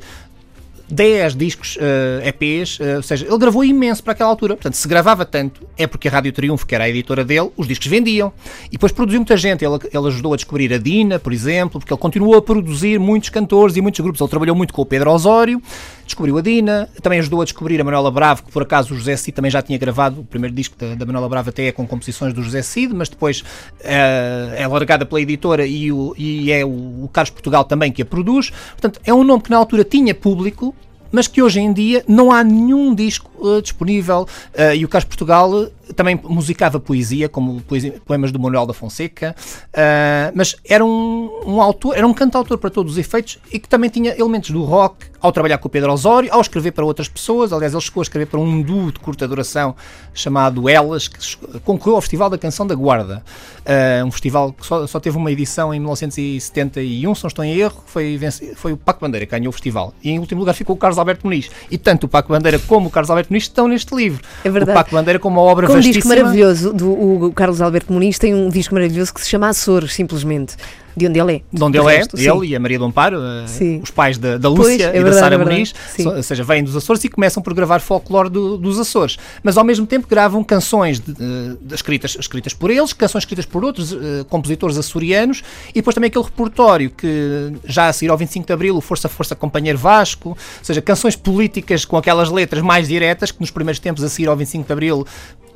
10 0.93 1.35
discos 1.37 1.79
eh, 1.81 2.29
EPs, 2.29 2.79
eh, 2.79 2.97
ou 2.97 3.03
seja, 3.03 3.27
ele 3.27 3.39
gravou 3.39 3.65
imenso 3.65 4.03
para 4.03 4.13
aquela 4.13 4.29
altura. 4.29 4.55
Portanto, 4.55 4.75
se 4.75 4.87
gravava 4.87 5.25
tanto, 5.25 5.67
é 5.77 5.87
porque 5.87 6.07
a 6.07 6.11
Rádio 6.11 6.33
Triunfo, 6.33 6.67
que 6.67 6.75
era 6.75 6.85
a 6.85 6.89
editora 6.89 7.25
dele, 7.25 7.51
os 7.57 7.67
discos 7.67 7.87
vendiam. 7.87 8.31
E 8.69 8.73
depois 8.73 8.93
produziu 8.93 9.19
muita 9.19 9.37
gente. 9.37 9.65
Ele, 9.65 9.79
ele 9.91 10.09
ajudou 10.09 10.35
a 10.35 10.37
descobrir 10.37 10.73
a 10.73 10.79
Dina, 10.79 11.19
por 11.19 11.33
exemplo, 11.33 11.81
porque 11.81 11.93
ele 11.93 12.01
continuou 12.01 12.37
a 12.37 12.43
produzir 12.43 13.01
muitos 13.01 13.31
cantores 13.31 13.75
e 13.77 13.81
muitos 13.81 14.01
grupos. 14.01 14.21
Ele 14.21 14.29
trabalhou 14.29 14.55
muito 14.55 14.75
com 14.75 14.83
o 14.83 14.87
Pedro 14.87 15.11
Osório, 15.11 15.63
descobriu 16.05 16.37
a 16.39 16.43
Dina, 16.43 16.89
também 17.03 17.19
ajudou 17.19 17.41
a 17.41 17.45
descobrir 17.45 17.81
a 17.81 17.85
Manuela 17.85 18.11
Bravo, 18.11 18.43
que 18.45 18.51
por 18.53 18.63
acaso 18.63 18.93
o 18.93 18.97
José 18.97 19.17
Cid 19.17 19.33
também 19.35 19.51
já 19.51 19.63
tinha 19.63 19.79
gravado. 19.79 20.21
O 20.21 20.25
primeiro 20.25 20.55
disco 20.55 20.77
da, 20.79 20.95
da 20.95 21.07
Manuela 21.07 21.29
Bravo 21.29 21.49
até 21.51 21.67
é 21.67 21.73
com 21.73 21.87
composições 21.87 22.33
do 22.35 22.43
José 22.43 22.63
Cid, 22.63 22.93
mas 22.95 23.09
depois 23.09 23.43
eh, 23.81 24.55
é 24.59 24.67
largada 24.67 25.05
pela 25.07 25.21
editora 25.21 25.67
e, 25.67 25.93
o- 25.93 26.15
e 26.19 26.51
é 26.53 26.65
o, 26.65 26.69
o 27.05 27.11
Carlos 27.13 27.31
Portugal 27.31 27.65
também 27.65 27.91
que 27.93 28.03
a 28.03 28.05
produz. 28.05 28.51
Portanto, 28.73 29.01
é 29.05 29.13
um 29.15 29.25
nome 29.25 29.43
que 29.43 29.51
na 29.51 29.57
altura 29.57 29.85
tinha 29.85 30.15
público, 30.15 30.75
mas 31.11 31.27
que 31.29 31.43
hoje 31.43 31.61
em 31.61 31.73
dia 31.73 32.03
não 32.09 32.33
há 32.33 32.43
nenhum 32.43 32.95
disco 32.95 33.31
eh, 33.57 33.61
disponível. 33.61 34.27
Eh, 34.55 34.77
e 34.77 34.85
o 34.85 34.89
Carlos 34.89 35.07
Portugal 35.09 35.69
também 35.95 36.19
musicava 36.25 36.79
poesia, 36.81 37.29
como 37.29 37.61
poesia- 37.63 37.95
poemas 38.05 38.31
do 38.33 38.39
Manuel 38.39 38.67
da 38.67 38.73
Fonseca, 38.75 39.35
eh, 39.73 40.33
mas 40.35 40.57
era 40.69 40.85
um, 40.85 41.31
um 41.47 41.61
autor, 41.61 41.97
era 41.97 42.07
um 42.07 42.15
cantautor 42.15 42.59
para 42.59 42.71
todos 42.71 42.93
os 42.93 42.99
efeitos 42.99 43.39
e 43.53 43.59
que 43.59 43.69
também 43.69 43.91
tinha 43.91 44.15
elementos 44.19 44.51
do 44.51 44.63
rock 44.65 45.07
ao 45.21 45.31
trabalhar 45.31 45.59
com 45.59 45.69
o 45.69 45.71
Pedro 45.71 45.93
Osório, 45.93 46.29
ao 46.33 46.41
escrever 46.41 46.73
para 46.73 46.85
outras 46.85 47.09
pessoas. 47.09 47.53
Aliás, 47.53 47.73
ele 47.73 47.81
chegou 47.83 48.01
a 48.01 48.03
escrever 48.03 48.27
para 48.27 48.41
um 48.41 48.61
duo 48.61 48.91
de 48.91 48.99
curta 48.99 49.27
duração 49.29 49.75
chamado 50.13 50.69
Elas, 50.69 51.07
que 51.09 51.19
concorreu 51.61 51.95
ao 51.97 52.01
Festival 52.01 52.29
da 52.29 52.37
Canção 52.39 52.67
da 52.67 52.75
Guarda. 52.75 53.23
Eh, 53.65 54.03
um 54.05 54.11
festival 54.11 54.53
que 54.53 54.67
só, 54.67 54.85
só 54.87 54.99
teve 54.99 55.17
uma 55.17 55.31
edição 55.31 55.73
em 55.73 55.79
1971, 55.79 57.15
se 57.15 57.23
não 57.23 57.29
estou 57.29 57.45
em 57.45 57.57
erro, 57.57 57.83
foi, 57.87 58.19
foi 58.57 58.73
o 58.73 58.77
Paco 58.77 59.01
Bandeira 59.01 59.25
que 59.25 59.31
ganhou 59.33 59.51
o 59.51 59.53
festival. 59.53 59.95
E 60.03 60.11
em 60.11 60.19
último 60.19 60.41
lugar 60.41 60.55
ficou 60.55 60.75
o 60.75 60.79
Carlos 60.79 60.99
Alberto 60.99 61.25
Muniz. 61.27 61.51
E 61.71 61.79
tanto 61.79 62.05
o 62.05 62.09
Paco 62.09 62.29
Bandeira 62.33 62.59
como 62.59 62.89
o 62.89 62.91
Carlos 62.91 63.11
Alberto 63.11 63.31
Muniz 63.33 63.45
estão 63.45 63.69
neste 63.69 63.95
livro. 63.95 64.23
É 64.45 64.51
verdade. 64.51 64.73
O 64.77 64.83
Paco 64.83 64.91
Bandeira 64.95 65.19
com 65.21 65.29
uma 65.29 65.41
obra 65.41 65.67
um 65.77 65.81
disco 65.81 66.09
maravilhoso 66.09 66.73
do 66.73 66.91
o 66.91 67.33
Carlos 67.33 67.61
Alberto 67.61 67.93
Muniz, 67.93 68.19
tem 68.19 68.35
um 68.35 68.49
disco 68.49 68.75
maravilhoso 68.75 69.13
que 69.13 69.21
se 69.21 69.29
chama 69.31 69.49
Açores, 69.49 69.93
simplesmente. 69.93 70.55
De 70.95 71.09
onde 71.09 71.19
ele 71.19 71.37
é. 71.37 71.41
De 71.51 71.65
onde 71.65 71.79
De 71.79 71.83
ele 71.87 71.97
resto, 71.97 72.17
é, 72.19 72.21
sim. 72.21 72.29
ele 72.31 72.49
e 72.49 72.55
a 72.57 72.61
Maria 72.61 72.79
do 72.79 72.85
Amparo, 72.85 73.17
eh, 73.19 73.47
Sim. 73.47 73.81
os 73.83 73.91
pais 73.91 74.19
da, 74.19 74.37
da 74.37 74.51
Pois, 74.51 74.73
Lúcia 74.73 74.91
é 74.93 75.01
e 75.01 75.03
da 75.03 75.11
Sara 75.15 75.37
é. 75.37 75.39
Muniz, 75.39 75.75
Sim. 75.97 76.07
ou 76.07 76.23
seja, 76.23 76.45
vêm 76.45 76.63
dos 76.63 76.77
Açores 76.77 77.03
e 77.05 77.09
começam 77.09 77.43
por 77.43 77.55
gravar 77.55 77.81
folclore 77.81 78.29
do- 78.29 78.59
dos 78.59 78.79
Açores. 78.79 79.17
Mas 79.43 79.57
ao 79.57 79.65
mesmo 79.65 79.87
tempo 79.87 80.07
gravam 80.07 80.45
canções 80.45 81.01
de- 81.01 81.15
de- 81.15 81.75
escritas, 81.75 82.15
escritas 82.21 82.53
por 82.53 82.71
eles, 82.71 82.93
canções 82.93 83.23
escritas 83.23 83.47
por 83.47 83.65
outros 83.65 83.95
eh, 83.95 83.97
compositores 84.29 84.77
açorianos 84.77 85.43
e 85.71 85.77
depois 85.77 85.95
também 85.95 86.09
aquele 86.09 86.25
repertório 86.27 86.91
que 86.91 87.53
já 87.65 87.89
a 87.89 87.93
seguir 87.95 88.11
ao 88.11 88.19
25 88.19 88.47
de 88.47 88.53
Abril, 88.53 88.77
o 88.77 88.81
Força 88.83 89.09
Força 89.09 89.35
Companheiro 89.35 89.79
Vasco, 89.79 90.29
ou 90.33 90.37
seja, 90.63 90.83
canções 90.83 91.17
políticas 91.17 91.87
com 91.87 91.97
aquelas 91.97 92.29
letras 92.31 92.63
mais 92.63 92.87
diretas 92.87 93.31
que 93.31 93.41
nos 93.41 93.51
primeiros 93.51 93.81
tempos 93.81 94.05
a 94.05 94.11
seguir 94.11 94.29
ao 94.29 94.37
25 94.37 94.67
de 94.67 94.73
Abril 94.75 95.07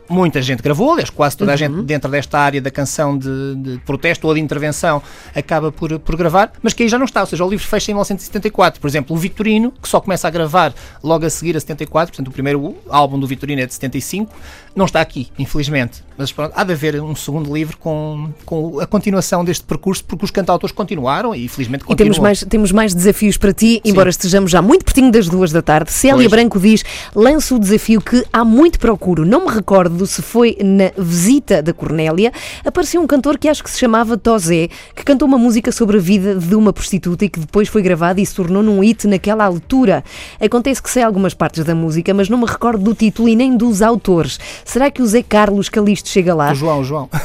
muita 0.08 0.40
gente 0.42 0.62
gravou, 0.62 0.92
aliás, 0.92 1.10
quase 1.10 1.36
toda 1.36 1.52
a 1.52 1.56
gente 1.56 1.82
dentro 1.82 2.10
desta 2.10 2.38
área 2.38 2.60
da 2.60 2.70
canção 2.70 3.16
de, 3.16 3.54
de 3.56 3.78
protesto 3.78 4.26
ou 4.26 4.34
de 4.34 4.40
intervenção 4.40 5.02
acaba 5.34 5.72
por, 5.72 5.98
por 5.98 6.16
gravar, 6.16 6.52
mas 6.62 6.72
que 6.72 6.82
aí 6.82 6.88
já 6.88 6.98
não 6.98 7.04
está, 7.04 7.20
ou 7.20 7.26
seja, 7.26 7.44
o 7.44 7.50
livro 7.50 7.66
fecha 7.66 7.90
em 7.90 7.94
1974. 7.94 8.80
Por 8.80 8.86
exemplo, 8.86 9.16
o 9.16 9.18
Vitorino, 9.18 9.72
que 9.72 9.88
só 9.88 10.00
começa 10.00 10.26
a 10.26 10.30
gravar 10.30 10.74
logo 11.02 11.26
a 11.26 11.30
seguir 11.30 11.56
a 11.56 11.60
74, 11.60 12.12
portanto, 12.12 12.28
o 12.28 12.32
primeiro 12.32 12.76
álbum 12.88 13.18
do 13.18 13.26
Vitorino 13.26 13.60
é 13.60 13.66
de 13.66 13.74
75, 13.74 14.32
não 14.76 14.84
está 14.84 15.00
aqui, 15.00 15.28
infelizmente. 15.38 16.04
Mas 16.18 16.32
pronto, 16.32 16.52
há 16.54 16.64
de 16.64 16.72
haver 16.72 17.00
um 17.02 17.14
segundo 17.14 17.52
livro 17.54 17.76
com, 17.78 18.30
com 18.44 18.80
a 18.80 18.86
continuação 18.86 19.44
deste 19.44 19.64
percurso, 19.64 20.02
porque 20.04 20.24
os 20.24 20.30
cantautores 20.30 20.74
continuaram 20.74 21.34
e 21.34 21.46
felizmente 21.48 21.84
E 21.84 21.86
continuam. 21.86 21.96
temos 22.12 22.18
mais, 22.18 22.44
temos 22.48 22.72
mais 22.72 22.94
desafios 22.94 23.36
para 23.36 23.52
ti, 23.52 23.80
embora 23.84 24.08
estejamos 24.08 24.50
já 24.50 24.62
muito 24.62 24.84
pertinho 24.84 25.10
das 25.10 25.28
duas 25.28 25.50
da 25.52 25.60
tarde. 25.60 25.92
Célia 25.92 26.16
Pois. 26.16 26.30
Branco 26.30 26.60
diz: 26.60 26.82
lanço 27.14 27.56
o 27.56 27.58
desafio 27.58 28.00
que 28.00 28.24
há 28.32 28.44
muito 28.44 28.78
procuro. 28.78 29.24
Não 29.26 29.46
me 29.46 29.52
recordo 29.52 30.06
se 30.06 30.22
foi 30.22 30.56
na 30.62 30.90
visita 30.96 31.62
da 31.62 31.72
Cornélia. 31.72 32.32
Apareceu 32.64 33.00
um 33.00 33.06
cantor 33.06 33.38
que 33.38 33.48
acho 33.48 33.62
que 33.64 33.70
se 33.70 33.78
chamava 33.78 34.16
Tozé, 34.16 34.68
que 34.94 35.04
cantou 35.04 35.26
uma 35.28 35.38
música 35.38 35.70
sobre 35.72 35.96
a 35.98 36.00
vida 36.00 36.34
de 36.34 36.54
uma 36.54 36.72
prostituta 36.72 37.24
e 37.24 37.28
que 37.28 37.40
depois 37.40 37.68
foi 37.68 37.82
gravada 37.82 38.20
e 38.20 38.26
se 38.26 38.34
tornou 38.34 38.62
num 38.62 38.80
hit 38.80 39.06
naquela 39.06 39.44
altura. 39.44 40.02
Acontece 40.40 40.82
que 40.82 40.90
sei 40.90 41.02
algumas 41.02 41.34
partes 41.34 41.64
da 41.64 41.74
música, 41.74 42.12
mas 42.14 42.28
não 42.28 42.38
me 42.38 42.46
recordo 42.46 42.82
do 42.82 42.94
título 42.94 43.28
e 43.28 43.36
nem 43.36 43.56
dos 43.56 43.82
autores. 43.82 44.38
Será 44.66 44.90
que 44.90 45.00
o 45.00 45.06
Zé 45.06 45.22
Carlos 45.22 45.68
Calisto 45.70 46.08
chega 46.08 46.34
lá? 46.34 46.50
O 46.52 46.54
João, 46.54 46.80
o 46.80 46.84
João. 46.84 47.08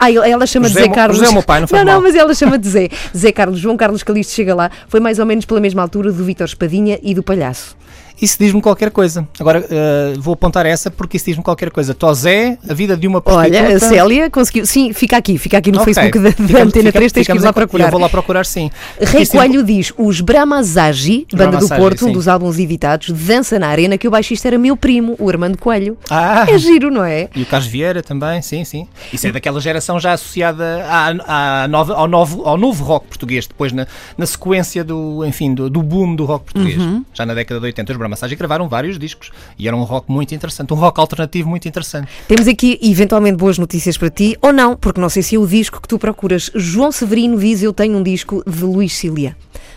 Ah, 0.00 0.10
ela 0.10 0.46
chama 0.46 0.66
de 0.68 0.72
José 0.72 0.84
Zé 0.84 0.88
é 0.88 0.90
o- 0.90 0.94
Carlos. 0.94 1.16
José 1.18 1.28
é 1.28 1.30
o 1.30 1.34
meu 1.34 1.42
pai, 1.44 1.60
não 1.60 1.68
faz 1.68 1.84
não, 1.84 1.92
mal. 1.92 2.02
mas 2.02 2.14
ela 2.16 2.34
chama 2.34 2.58
de 2.58 2.68
Zé. 2.68 2.88
Zé 3.16 3.30
Carlos, 3.30 3.60
João 3.60 3.76
Carlos 3.76 4.02
Calisto 4.02 4.32
chega 4.32 4.52
lá. 4.54 4.68
Foi 4.88 4.98
mais 4.98 5.18
ou 5.20 5.26
menos 5.26 5.44
pela 5.44 5.60
mesma 5.60 5.80
altura 5.82 6.10
do 6.10 6.24
Vítor 6.24 6.46
Espadinha 6.46 6.98
e 7.02 7.14
do 7.14 7.22
Palhaço. 7.22 7.76
Isso 8.22 8.36
diz-me 8.38 8.62
qualquer 8.62 8.90
coisa. 8.90 9.26
Agora 9.38 9.66
eh, 9.70 10.14
vou 10.18 10.34
apontar 10.34 10.64
essa 10.64 10.90
porque 10.90 11.16
isso 11.16 11.26
diz-me 11.26 11.42
qualquer 11.42 11.70
coisa. 11.70 11.92
Tosé, 11.92 12.56
a 12.68 12.72
vida 12.72 12.96
de 12.96 13.06
uma 13.08 13.20
prostituta. 13.20 13.58
Olha, 13.64 13.76
a 13.76 13.80
Célia 13.80 14.30
conseguiu. 14.30 14.64
Sim, 14.64 14.92
fica 14.92 15.16
aqui, 15.16 15.36
fica 15.38 15.58
aqui 15.58 15.72
no 15.72 15.80
Ok. 15.80 15.92
Facebook 15.92 16.18
da, 16.18 16.30
da 16.30 16.62
Antena 16.62 16.86
fica- 16.86 16.92
3, 16.92 17.12
tens 17.12 17.26
que 17.26 17.32
ir 17.32 17.40
lá 17.40 17.52
procurar. 17.52 17.86
Eu 17.86 17.90
vou 17.90 18.00
lá 18.00 18.08
procurar, 18.08 18.46
sim. 18.46 18.70
Rei 19.00 19.26
Coelho 19.26 19.62
diz: 19.64 19.92
os 19.98 20.20
Brahmasagi, 20.20 21.26
banda 21.34 21.58
do 21.58 21.68
Porto, 21.68 22.04
um 22.04 22.08
sim. 22.08 22.12
dos 22.12 22.28
álbuns 22.28 22.58
editados, 22.58 23.10
dança 23.10 23.58
na 23.58 23.68
arena 23.68 23.98
que 23.98 24.06
o 24.06 24.10
baixista 24.10 24.48
era 24.48 24.58
meu 24.58 24.76
primo, 24.76 25.16
o 25.18 25.28
Armando 25.28 25.58
Coelho. 25.58 25.96
Ah, 26.08 26.46
É 26.48 26.56
giro, 26.58 26.90
não 26.90 27.04
é? 27.04 27.28
e 27.34 27.42
o 27.42 27.46
Carlos 27.46 27.68
Vieira 27.68 28.02
também, 28.02 28.40
sim, 28.42 28.64
sim. 28.64 28.86
Isso 29.12 29.26
é 29.26 29.32
daquela 29.32 29.60
geração 29.60 29.98
já 29.98 30.12
associada 30.12 30.84
à, 30.86 31.62
à 31.64 31.68
nova- 31.68 31.94
ao, 31.94 32.06
novo, 32.06 32.42
ao 32.44 32.56
novo 32.56 32.84
rock 32.84 33.06
português, 33.08 33.46
depois 33.46 33.72
na, 33.72 33.86
na 34.16 34.26
sequência 34.26 34.84
do, 34.84 35.24
enfim, 35.24 35.54
do, 35.54 35.68
do 35.68 35.82
boom 35.82 36.14
do 36.14 36.24
rock 36.24 36.52
português. 36.52 36.78
Uhum. 36.80 37.04
Já 37.14 37.26
na 37.26 37.34
década 37.34 37.58
de 37.58 37.66
80, 37.66 37.92
os 37.92 37.98
Brahmasagi 37.98 38.11
gravaram 38.36 38.68
vários 38.68 38.98
discos 38.98 39.30
e 39.58 39.66
era 39.66 39.76
um 39.76 39.82
rock 39.82 40.10
muito 40.10 40.34
interessante, 40.34 40.72
um 40.72 40.76
rock 40.76 41.00
alternativo 41.00 41.48
muito 41.48 41.68
interessante. 41.68 42.08
Temos 42.28 42.46
aqui 42.48 42.78
eventualmente 42.82 43.36
boas 43.36 43.58
notícias 43.58 43.96
para 43.96 44.10
ti, 44.10 44.36
ou 44.40 44.52
não, 44.52 44.76
porque 44.76 45.00
não 45.00 45.08
sei 45.08 45.22
se 45.22 45.36
é 45.36 45.38
o 45.38 45.46
disco 45.46 45.80
que 45.80 45.88
tu 45.88 45.98
procuras. 45.98 46.50
João 46.54 46.92
Severino 46.92 47.38
diz: 47.38 47.62
Eu 47.62 47.72
tenho 47.72 47.96
um 47.98 48.02
disco 48.02 48.42
de 48.46 48.64
Luís 48.64 48.92
Cília. 48.92 49.36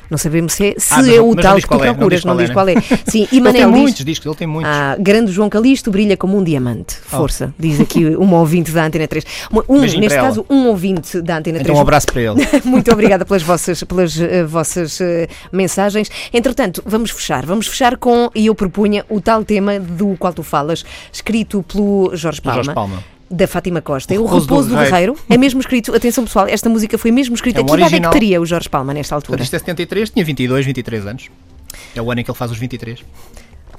Não 0.09 0.17
sabemos 0.17 0.53
se 0.53 0.67
é, 0.67 0.75
se 0.77 0.93
Ah, 0.93 1.15
é 1.15 1.19
o 1.19 1.35
tal 1.35 1.55
que 1.55 1.61
tu 1.61 1.67
qual 1.67 1.83
é, 1.83 1.87
não 1.87 1.95
procuras, 1.95 2.19
diz 2.19 2.25
não 2.25 2.33
qual 2.35 2.69
é, 2.69 2.75
diz 2.75 2.85
qual 2.87 2.97
é. 2.97 3.11
Sim, 3.11 3.27
e 3.31 3.37
Ele 3.37 3.41
tem 3.41 3.41
Manel 3.41 3.71
diz. 3.71 3.81
muitos 3.81 4.05
discos, 4.05 4.25
ele 4.25 4.35
tem 4.35 4.47
muitos. 4.47 4.71
Ah, 4.71 4.95
grande 4.99 5.31
João 5.31 5.49
Calisto 5.49 5.91
brilha 5.91 6.15
como 6.17 6.37
um 6.37 6.43
diamante. 6.43 6.95
Força, 6.95 7.53
diz 7.57 7.79
aqui 7.79 8.05
uma 8.15 8.39
ouvinte 8.39 8.71
da 8.71 8.85
Antena 8.85 9.07
3. 9.07 9.25
Um, 9.67 9.79
neste 9.81 10.19
caso, 10.19 10.45
um 10.49 10.67
ouvinte 10.67 11.21
da 11.21 11.37
Antena 11.37 11.59
3. 11.59 11.69
Então 11.69 11.75
um 11.75 11.81
abraço 11.81 12.07
para 12.07 12.21
ele. 12.21 12.35
Muito 12.63 12.91
obrigada 12.91 13.25
pelas 13.25 13.43
vossas, 13.43 13.83
pelas, 13.83 14.19
eh, 14.19 14.43
vossas 14.43 14.99
eh, 15.01 15.27
mensagens. 15.51 16.09
Entretanto, 16.33 16.81
vamos 16.85 17.11
fechar. 17.11 17.45
Vamos 17.45 17.67
fechar 17.67 17.97
com, 17.97 18.29
e 18.35 18.47
eu 18.47 18.55
propunha, 18.55 19.05
o 19.09 19.19
tal 19.21 19.43
tema 19.43 19.79
do 19.79 20.15
qual 20.17 20.33
tu 20.33 20.43
falas, 20.43 20.83
escrito 21.11 21.63
pelo 21.63 22.11
Jorge 22.15 22.41
Palma. 22.41 22.63
Jorge 22.63 22.73
Palma. 22.73 23.14
Da 23.35 23.47
Fátima 23.47 23.81
Costa. 23.81 24.13
É 24.13 24.17
o 24.17 24.23
Repouso 24.23 24.47
do 24.47 24.53
Repouso 24.53 24.69
do 24.69 24.75
Guerreiro. 24.75 25.13
Guerreiro. 25.13 25.17
É 25.29 25.37
mesmo 25.37 25.59
escrito, 25.59 25.93
atenção 25.93 26.23
pessoal, 26.23 26.47
esta 26.47 26.69
música 26.69 26.97
foi 26.97 27.11
mesmo 27.11 27.35
escrita. 27.35 27.59
É 27.59 27.63
um 27.63 27.65
que 27.65 27.73
idade 27.75 27.95
é 27.95 27.99
que 27.99 28.09
teria 28.09 28.41
o 28.41 28.45
Jorge 28.45 28.69
Palma 28.69 28.93
nesta 28.93 29.13
altura? 29.13 29.43
Isto 29.43 29.55
é 29.55 29.59
73, 29.59 30.09
tinha 30.11 30.23
22, 30.23 30.65
23 30.65 31.05
anos. 31.05 31.29
É 31.93 32.01
o 32.01 32.09
ano 32.09 32.21
em 32.21 32.23
que 32.23 32.31
ele 32.31 32.37
faz 32.37 32.51
os 32.51 32.57
23. 32.57 33.03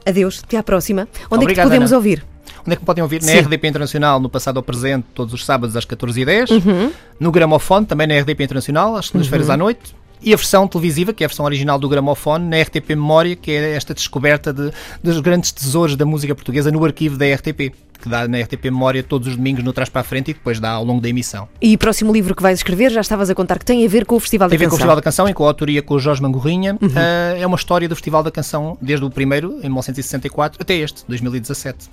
Adeus, 0.04 0.42
até 0.44 0.58
à 0.58 0.62
próxima. 0.62 1.02
Onde 1.02 1.16
é 1.16 1.28
que 1.28 1.34
Obrigado, 1.34 1.66
te 1.66 1.68
podemos 1.68 1.90
Ana. 1.90 1.96
ouvir? 1.96 2.24
Onde 2.60 2.72
é 2.72 2.76
que 2.76 2.82
me 2.82 2.86
podem 2.86 3.02
ouvir? 3.02 3.22
Sim. 3.22 3.34
Na 3.34 3.40
RDP 3.40 3.66
Internacional, 3.68 4.20
no 4.20 4.28
passado 4.28 4.58
ao 4.58 4.62
presente, 4.62 5.06
todos 5.14 5.32
os 5.32 5.44
sábados 5.44 5.74
às 5.74 5.86
14h10. 5.86 6.50
Uhum. 6.50 6.92
No 7.18 7.32
Gramofone, 7.32 7.86
também 7.86 8.06
na 8.06 8.18
RDP 8.18 8.44
Internacional, 8.44 8.96
às 8.96 9.06
segundas-feiras 9.06 9.48
à 9.48 9.56
noite. 9.56 9.94
E 10.22 10.32
a 10.32 10.36
versão 10.36 10.66
televisiva, 10.66 11.12
que 11.12 11.22
é 11.22 11.26
a 11.26 11.28
versão 11.28 11.44
original 11.44 11.78
do 11.78 11.88
Gramofone, 11.88 12.46
na 12.48 12.60
RTP 12.60 12.90
Memória, 12.90 13.36
que 13.36 13.50
é 13.50 13.72
esta 13.74 13.92
descoberta 13.94 14.52
de, 14.52 14.70
dos 15.02 15.20
grandes 15.20 15.52
tesouros 15.52 15.94
da 15.94 16.06
música 16.06 16.34
portuguesa 16.34 16.70
no 16.70 16.84
arquivo 16.84 17.16
da 17.18 17.26
RTP, 17.26 17.72
que 17.98 18.08
dá 18.08 18.26
na 18.28 18.40
RTP 18.40 18.64
Memória 18.64 19.02
todos 19.02 19.28
os 19.28 19.36
domingos 19.36 19.64
no 19.64 19.72
Trás 19.72 19.88
para 19.88 20.00
a 20.00 20.04
Frente 20.04 20.30
e 20.30 20.34
depois 20.34 20.60
dá 20.60 20.70
ao 20.70 20.84
longo 20.84 21.00
da 21.00 21.08
emissão. 21.08 21.48
E 21.60 21.74
o 21.74 21.78
próximo 21.78 22.12
livro 22.12 22.34
que 22.34 22.42
vais 22.42 22.58
escrever, 22.58 22.90
já 22.90 23.00
estavas 23.00 23.30
a 23.30 23.34
contar 23.34 23.58
que 23.58 23.64
tem 23.64 23.84
a 23.84 23.88
ver 23.88 24.04
com 24.04 24.16
o 24.16 24.20
Festival 24.20 24.48
Tem 24.48 24.56
a 24.56 24.58
da 24.58 24.64
ver 24.64 24.70
com 24.70 24.76
o 24.76 24.78
Canção. 24.78 24.78
Festival 24.78 24.96
da 24.96 25.02
Canção, 25.02 25.28
em 25.28 25.32
coautoria 25.34 25.82
com 25.82 25.94
o 25.94 25.98
Jorge 25.98 26.22
Mangorrinha. 26.22 26.76
Uhum. 26.80 26.90
Ah, 26.94 27.36
é 27.38 27.46
uma 27.46 27.56
história 27.56 27.88
do 27.88 27.94
Festival 27.94 28.22
da 28.22 28.30
Canção, 28.30 28.76
desde 28.80 29.04
o 29.04 29.10
primeiro, 29.10 29.58
em 29.58 29.68
1964, 29.68 30.58
até 30.60 30.74
este, 30.74 31.04
2017. 31.08 31.88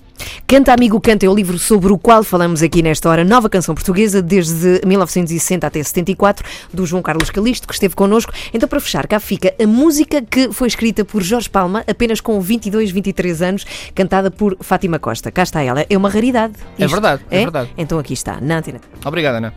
Canta 0.48 0.74
Amigo 0.74 1.00
Canta 1.02 1.26
é 1.26 1.30
o 1.30 1.36
livro 1.36 1.58
sobre 1.58 1.92
o 1.92 1.98
qual 1.98 2.24
falamos 2.24 2.62
aqui 2.62 2.82
nesta 2.82 3.10
hora. 3.10 3.24
Nova 3.24 3.50
canção 3.50 3.74
portuguesa, 3.74 4.22
desde 4.22 4.82
1960 4.86 5.66
até 5.66 5.82
74, 5.82 6.46
do 6.74 6.86
João 6.86 7.02
Carlos 7.02 7.30
Calisto, 7.30 7.68
que 7.68 7.74
esteve 7.74 7.96
connosco. 7.96 8.32
Então, 8.54 8.70
para 8.70 8.80
fechar, 8.80 9.08
cá 9.08 9.20
fica 9.20 9.54
a 9.62 9.66
música 9.66 10.22
que 10.22 10.52
foi 10.52 10.68
escrita 10.68 11.04
por 11.04 11.24
Jorge 11.24 11.50
Palma, 11.50 11.84
apenas 11.88 12.22
com 12.22 12.40
22, 12.40 12.92
23 12.92 13.42
anos, 13.42 13.66
cantada 13.96 14.30
por 14.30 14.58
Fátima 14.60 15.00
Costa. 15.00 15.32
Cá 15.32 15.44
está 15.44 15.62
ela. 15.62 15.86
É 15.90 15.98
uma 15.98 16.10
raridade. 16.10 16.54
É 16.78 16.88
verdade, 16.88 17.24
é 17.32 17.40
verdade. 17.40 17.72
Então 17.78 17.98
aqui 17.98 18.14
está, 18.14 18.40
na 18.40 18.58
antena. 18.58 18.80
Obrigado, 19.06 19.36
Ana. 19.36 19.54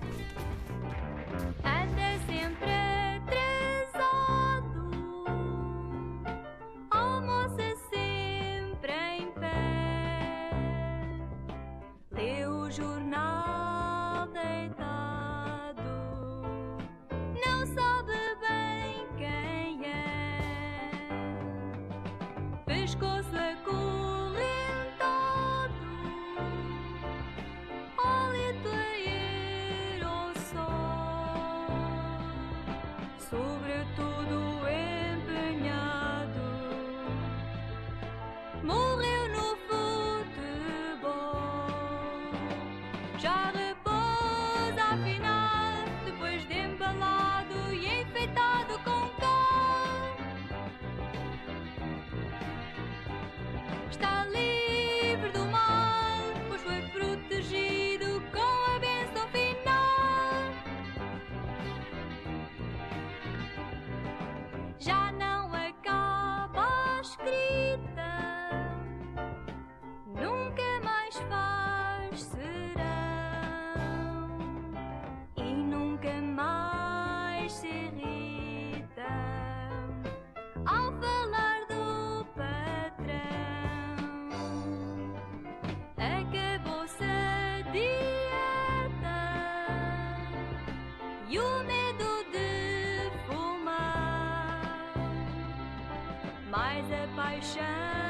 A 97.39 98.06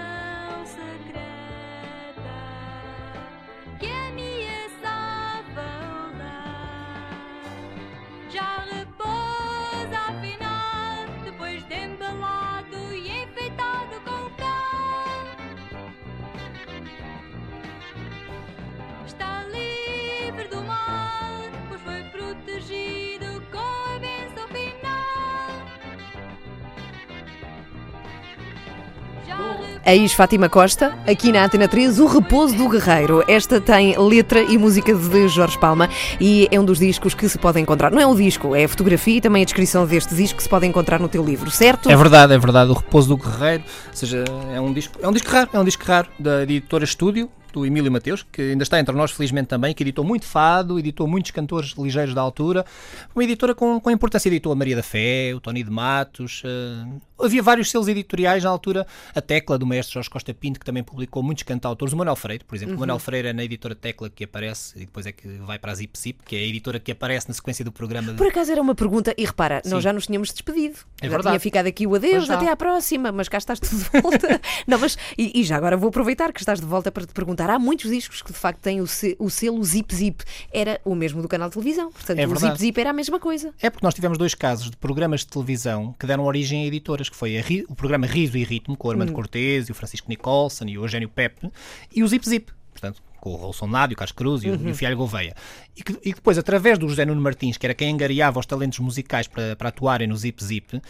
Eis 29.89 30.13
Fátima 30.13 30.49
Costa, 30.49 30.99
aqui 31.07 31.31
na 31.31 31.45
Antena 31.45 31.69
3, 31.69 32.01
O 32.01 32.07
Repouso 32.07 32.57
do 32.57 32.69
Guerreiro. 32.69 33.25
Esta 33.29 33.61
tem 33.61 33.97
letra 33.97 34.41
e 34.43 34.59
música 34.59 34.93
de 34.93 35.29
Jorge 35.29 35.57
Palma 35.59 35.89
e 36.21 36.49
é 36.51 36.59
um 36.59 36.65
dos 36.65 36.81
discos 36.81 37.15
que 37.15 37.29
se 37.29 37.39
pode 37.39 37.61
encontrar. 37.61 37.93
Não 37.93 38.01
é 38.01 38.07
o 38.07 38.15
disco, 38.15 38.55
é 38.57 38.65
a 38.65 38.69
fotografia 38.69 39.19
e 39.19 39.21
também 39.21 39.43
a 39.43 39.45
descrição 39.45 39.87
deste 39.87 40.13
disco 40.15 40.39
que 40.39 40.43
se 40.43 40.49
pode 40.49 40.67
encontrar 40.67 40.99
no 40.99 41.09
teu 41.09 41.25
livro, 41.25 41.53
certo? 41.53 41.89
É 41.89 41.97
verdade, 41.97 42.33
é 42.35 42.39
verdade. 42.39 42.71
O 42.73 42.75
Repouso 42.75 43.09
do 43.09 43.17
Guerreiro, 43.17 43.63
ou 43.89 43.95
seja, 43.97 44.25
é 44.53 44.61
um 44.61 44.73
disco, 44.73 44.99
é 45.01 45.07
um 45.07 45.13
disco 45.13 45.31
raro, 45.31 45.51
é 45.53 45.61
um 45.61 45.65
disco 45.65 45.85
raro 45.85 46.09
da 46.19 46.43
editora 46.43 46.83
Estúdio, 46.83 47.31
do 47.53 47.65
Emílio 47.65 47.91
Mateus, 47.91 48.23
que 48.31 48.43
ainda 48.43 48.63
está 48.65 48.79
entre 48.79 48.95
nós, 48.95 49.13
felizmente 49.13 49.49
também, 49.49 49.73
que 49.73 49.83
editou 49.83 50.05
muito 50.05 50.27
fado, 50.27 50.79
editou 50.79 51.07
muitos 51.07 51.31
cantores 51.31 51.75
ligeiros 51.79 52.13
da 52.13 52.21
altura. 52.21 52.67
Uma 53.15 53.25
editora 53.25 53.55
com, 53.55 53.81
com 53.81 53.91
importância, 53.91 54.29
editou 54.29 54.53
a 54.53 54.55
Maria 54.55 54.77
da 54.77 54.83
Fé, 54.83 55.33
o 55.35 55.41
Tony 55.41 55.63
de 55.63 55.71
Matos. 55.71 56.43
eh, 56.45 56.85
havia 57.19 57.43
vários 57.43 57.71
selos 57.71 57.89
editoriais 57.89 58.45
na 58.45 58.51
altura. 58.51 58.87
A 59.15 59.21
Tecla, 59.21 59.59
do 59.59 59.67
mestre 59.67 59.95
Jorge 59.95 60.11
Costa 60.11 60.33
Pinto, 60.35 60.59
que 60.61 60.67
também 60.67 60.83
publicou 60.83 61.23
muitos 61.23 61.45
cantautores. 61.45 61.93
O 61.93 61.97
Manuel 61.97 62.17
Freire, 62.17 62.45
por 62.45 62.55
exemplo. 62.57 62.77
O 62.77 62.79
Manuel 62.81 62.99
Freire 62.99 63.29
é 63.29 63.33
na 63.33 63.45
editora 63.45 63.75
Tecla 63.75 64.11
que 64.11 64.25
aparece, 64.25 64.75
e 64.77 64.81
depois 64.87 65.07
é 65.07 65.13
que 65.13 65.27
vai 65.39 65.59
para 65.59 65.73
a 65.73 65.75
Zip 65.75 65.99
Zip, 65.99 66.23
que 66.25 66.37
é 66.37 66.39
a 66.41 66.43
editora 66.43 66.79
que 66.81 66.93
aparece 66.93 67.29
na 67.29 67.35
sequência 67.35 67.65
do 67.65 67.73
programa. 67.73 68.13
de- 68.13 68.19
Por 68.19 68.27
acaso 68.27 68.53
era 68.53 68.61
uma 68.61 68.75
pergunta, 68.75 69.15
e 69.17 69.25
repara, 69.25 69.61
Sim. 69.65 69.71
nós 69.71 69.83
já 69.83 69.93
nos 69.93 70.07
tínhamos 70.07 70.31
despedido. 70.33 70.79
É 71.01 71.07
já 71.07 71.11
verdade. 71.11 71.29
tinha 71.35 71.41
ficado 71.41 71.67
aqui 71.67 71.87
o 71.87 71.95
adeus, 71.95 72.29
até 72.31 72.49
à 72.51 72.57
próxima, 72.57 73.11
mas 73.13 73.29
cá 73.29 73.39
estás 73.39 73.59
tu 73.61 73.69
de 73.69 74.01
volta. 74.03 74.41
não, 74.67 74.79
mas, 74.79 74.97
e, 75.17 75.41
e 75.41 75.45
já 75.45 75.57
agora 75.57 75.77
vou 75.77 75.89
aproveitar 75.89 76.33
que 76.33 76.41
estás 76.41 76.61
de 76.61 76.67
volta 76.67 76.91
para 76.93 77.07
te 77.07 77.13
perguntar. 77.13 77.49
Há 77.51 77.59
muitos 77.59 77.91
discos 77.91 78.23
que 78.23 78.33
de 78.33 78.39
facto 78.39 78.61
têm 78.61 78.81
o, 78.81 78.87
se- 78.87 79.17
o 79.19 79.31
selo 79.31 79.63
Zip 79.65 79.95
Zip. 79.95 80.23
Era 80.53 80.81
o 80.85 80.95
mesmo 80.95 81.23
do 81.23 81.29
canal 81.29 81.49
de 81.49 81.55
televisão. 81.55 81.91
Portanto, 81.93 82.19
É 82.19 82.27
o. 82.27 82.37
Zip 82.37 82.59
Zip 82.59 82.81
era 82.81 82.91
a 82.91 82.93
mesma 82.93 83.19
coisa. 83.19 83.53
É 83.61 83.71
porque 83.71 83.85
nós 83.87 83.95
tivemos 83.95 84.19
dois 84.19 84.35
casos 84.35 84.71
de 84.71 84.77
programas 84.77 85.21
de 85.21 85.29
televisão 85.29 85.95
que 85.99 86.07
deram 86.07 86.25
origem 86.25 86.65
a 86.65 86.67
editoras, 86.67 87.06
que 87.09 87.17
foi 87.17 87.37
o 87.69 87.75
programa 87.75 88.07
Riso 88.07 88.37
e 88.37 88.45
Ritmo, 88.45 88.77
com 88.77 88.89
o 88.89 88.91
Armando 88.91 89.11
Cortês 89.15 89.69
e 89.69 89.73
o 89.73 89.75
Francisco 89.75 90.09
Nicholson 90.09 90.65
e 90.67 90.79
o 90.79 90.85
Eugénio 90.85 91.09
Pepe, 91.09 91.51
e 91.95 92.03
o 92.03 92.09
Zip 92.09 92.29
Zip, 92.29 92.53
portanto, 92.73 93.03
com 93.21 93.31
o 93.33 93.37
Rolson 93.37 93.67
Nádio, 93.67 93.95
o 93.95 93.99
Carlos 93.99 94.13
Cruz 94.13 94.43
e, 94.45 94.49
o- 94.51 94.55
e 94.69 94.71
o 94.71 94.75
Fialho 94.75 94.97
Gouveia. 94.97 95.35
E 95.77 95.83
que, 95.83 95.93
e 96.05 96.15
depois, 96.15 96.39
através 96.39 96.79
do 96.79 96.89
José 96.89 97.05
Nuno 97.05 97.21
Martins, 97.21 97.57
que 97.57 97.67
era 97.67 97.75
quem 97.75 97.93
angariava 97.93 98.39
os 98.39 98.47
talentos 98.47 98.79
musicais 98.79 99.27
para, 99.27 99.57
para 99.57 99.69
atuarem 99.71 100.07
no 100.07 100.17
Zip 100.17 100.43
Zip, 100.45 100.81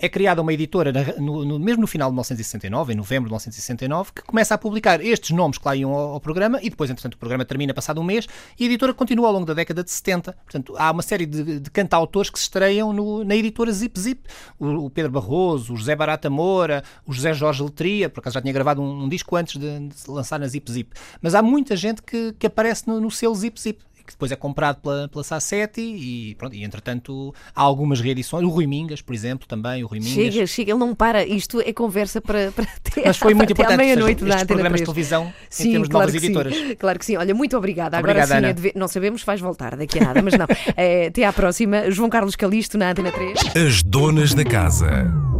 é 0.00 0.08
criada 0.08 0.40
uma 0.42 0.52
editora, 0.52 0.92
no- 1.18 1.44
no- 1.44 1.58
mesmo 1.58 1.80
no 1.82 1.86
final 1.86 2.08
de 2.08 2.12
1969, 2.14 2.92
em 2.92 2.96
novembro 2.96 3.28
de 3.28 3.32
1969, 3.32 4.12
que 4.14 4.22
começa 4.22 4.54
a 4.54 4.58
publicar 4.58 5.04
estes 5.04 5.30
nomes 5.30 5.58
que 5.58 5.66
lá 5.66 5.74
iam 5.76 5.92
ao, 5.92 6.14
ao 6.14 6.20
programa 6.20 6.58
e 6.62 6.70
depois, 6.70 6.90
entretanto, 6.90 7.14
o 7.14 7.18
programa 7.18 7.44
termina 7.44 7.74
passado 7.74 8.00
um 8.00 8.04
mês 8.04 8.26
e 8.58 8.64
a 8.64 8.66
editora 8.66 8.94
continua 8.94 9.26
ao 9.26 9.32
longo 9.32 9.46
da 9.46 9.54
década 9.54 9.82
de 9.84 9.90
70. 9.90 10.32
Portanto, 10.44 10.74
há 10.76 10.90
uma 10.90 11.02
série 11.02 11.26
de, 11.26 11.60
de 11.60 11.70
cantautores 11.70 12.30
que 12.30 12.38
se 12.38 12.44
estreiam 12.44 12.92
no- 12.92 13.24
na 13.24 13.34
editora 13.36 13.72
Zip 13.72 13.98
Zip. 13.98 14.22
O, 14.58 14.86
o 14.86 14.90
Pedro 14.90 15.10
Barroso, 15.12 15.72
o 15.74 15.76
José 15.76 15.94
Barata 15.96 16.30
Moura, 16.30 16.82
o 17.06 17.12
José 17.12 17.32
Jorge 17.34 17.62
Letria, 17.62 18.08
por 18.08 18.20
acaso 18.20 18.34
já 18.34 18.40
tinha 18.40 18.52
gravado 18.52 18.80
um, 18.82 19.04
um 19.04 19.08
disco 19.08 19.34
antes 19.36 19.58
de, 19.60 19.78
de 19.88 19.94
lançar 20.10 20.38
na 20.38 20.46
Zip 20.46 20.70
Zip. 20.70 20.92
Mas 21.20 21.34
há 21.34 21.42
muita 21.42 21.76
gente 21.76 22.02
que, 22.02 22.32
que 22.38 22.46
aparece 22.46 22.86
no, 22.86 23.00
no 23.00 23.10
selo 23.10 23.34
Zip 23.34 23.60
Zip. 23.60 23.80
Que 24.08 24.14
depois 24.14 24.32
é 24.32 24.36
comprado 24.36 24.80
pela, 24.80 25.06
pela 25.06 25.22
Sassetti 25.22 25.82
e, 25.82 26.34
pronto, 26.36 26.54
e 26.56 26.64
entretanto 26.64 27.34
há 27.54 27.60
algumas 27.60 28.00
reedições. 28.00 28.42
O 28.42 28.48
Rui 28.48 28.66
Mingas, 28.66 29.02
por 29.02 29.14
exemplo, 29.14 29.46
também. 29.46 29.84
O 29.84 29.86
Rui 29.86 30.00
Mingas. 30.00 30.14
Chega, 30.32 30.46
chega, 30.46 30.70
ele 30.72 30.78
não 30.80 30.94
para. 30.94 31.26
Isto 31.26 31.60
é 31.60 31.72
conversa 31.74 32.18
para, 32.18 32.50
para 32.52 32.64
ter 32.82 33.02
Mas 33.04 33.18
foi 33.18 33.34
muito 33.34 33.52
importante 33.52 33.76
meia-noite 33.76 34.24
estes 34.24 34.28
da 34.28 34.34
Antena 34.36 34.46
programas 34.46 34.80
3. 34.80 34.80
de 34.80 34.84
televisão 34.94 35.32
Sim, 35.50 35.68
em 35.68 35.70
termos 35.72 35.88
de 35.88 35.92
claro 35.92 36.06
novas 36.06 36.20
que 36.20 36.26
editoras. 36.26 36.56
Sim. 36.56 36.74
Claro 36.76 36.98
que 36.98 37.04
sim. 37.04 37.16
Olha, 37.18 37.34
muito 37.34 37.56
obrigada. 37.56 37.98
Agora 37.98 38.12
Obrigado, 38.12 38.40
sim, 38.40 38.46
é 38.46 38.52
de 38.54 38.62
ver- 38.62 38.72
não 38.74 38.88
sabemos 38.88 39.20
se 39.20 39.26
vais 39.26 39.40
voltar 39.42 39.76
daqui 39.76 39.98
a 39.98 40.04
nada, 40.06 40.22
mas 40.22 40.34
não. 40.34 40.46
Eh, 40.76 41.08
até 41.08 41.24
à 41.24 41.32
próxima. 41.32 41.90
João 41.90 42.08
Carlos 42.08 42.34
Calisto 42.36 42.78
na 42.78 42.90
Antena 42.90 43.10
3. 43.12 43.38
As 43.56 43.82
donas 43.82 44.32
da 44.32 44.44
casa. 44.44 45.37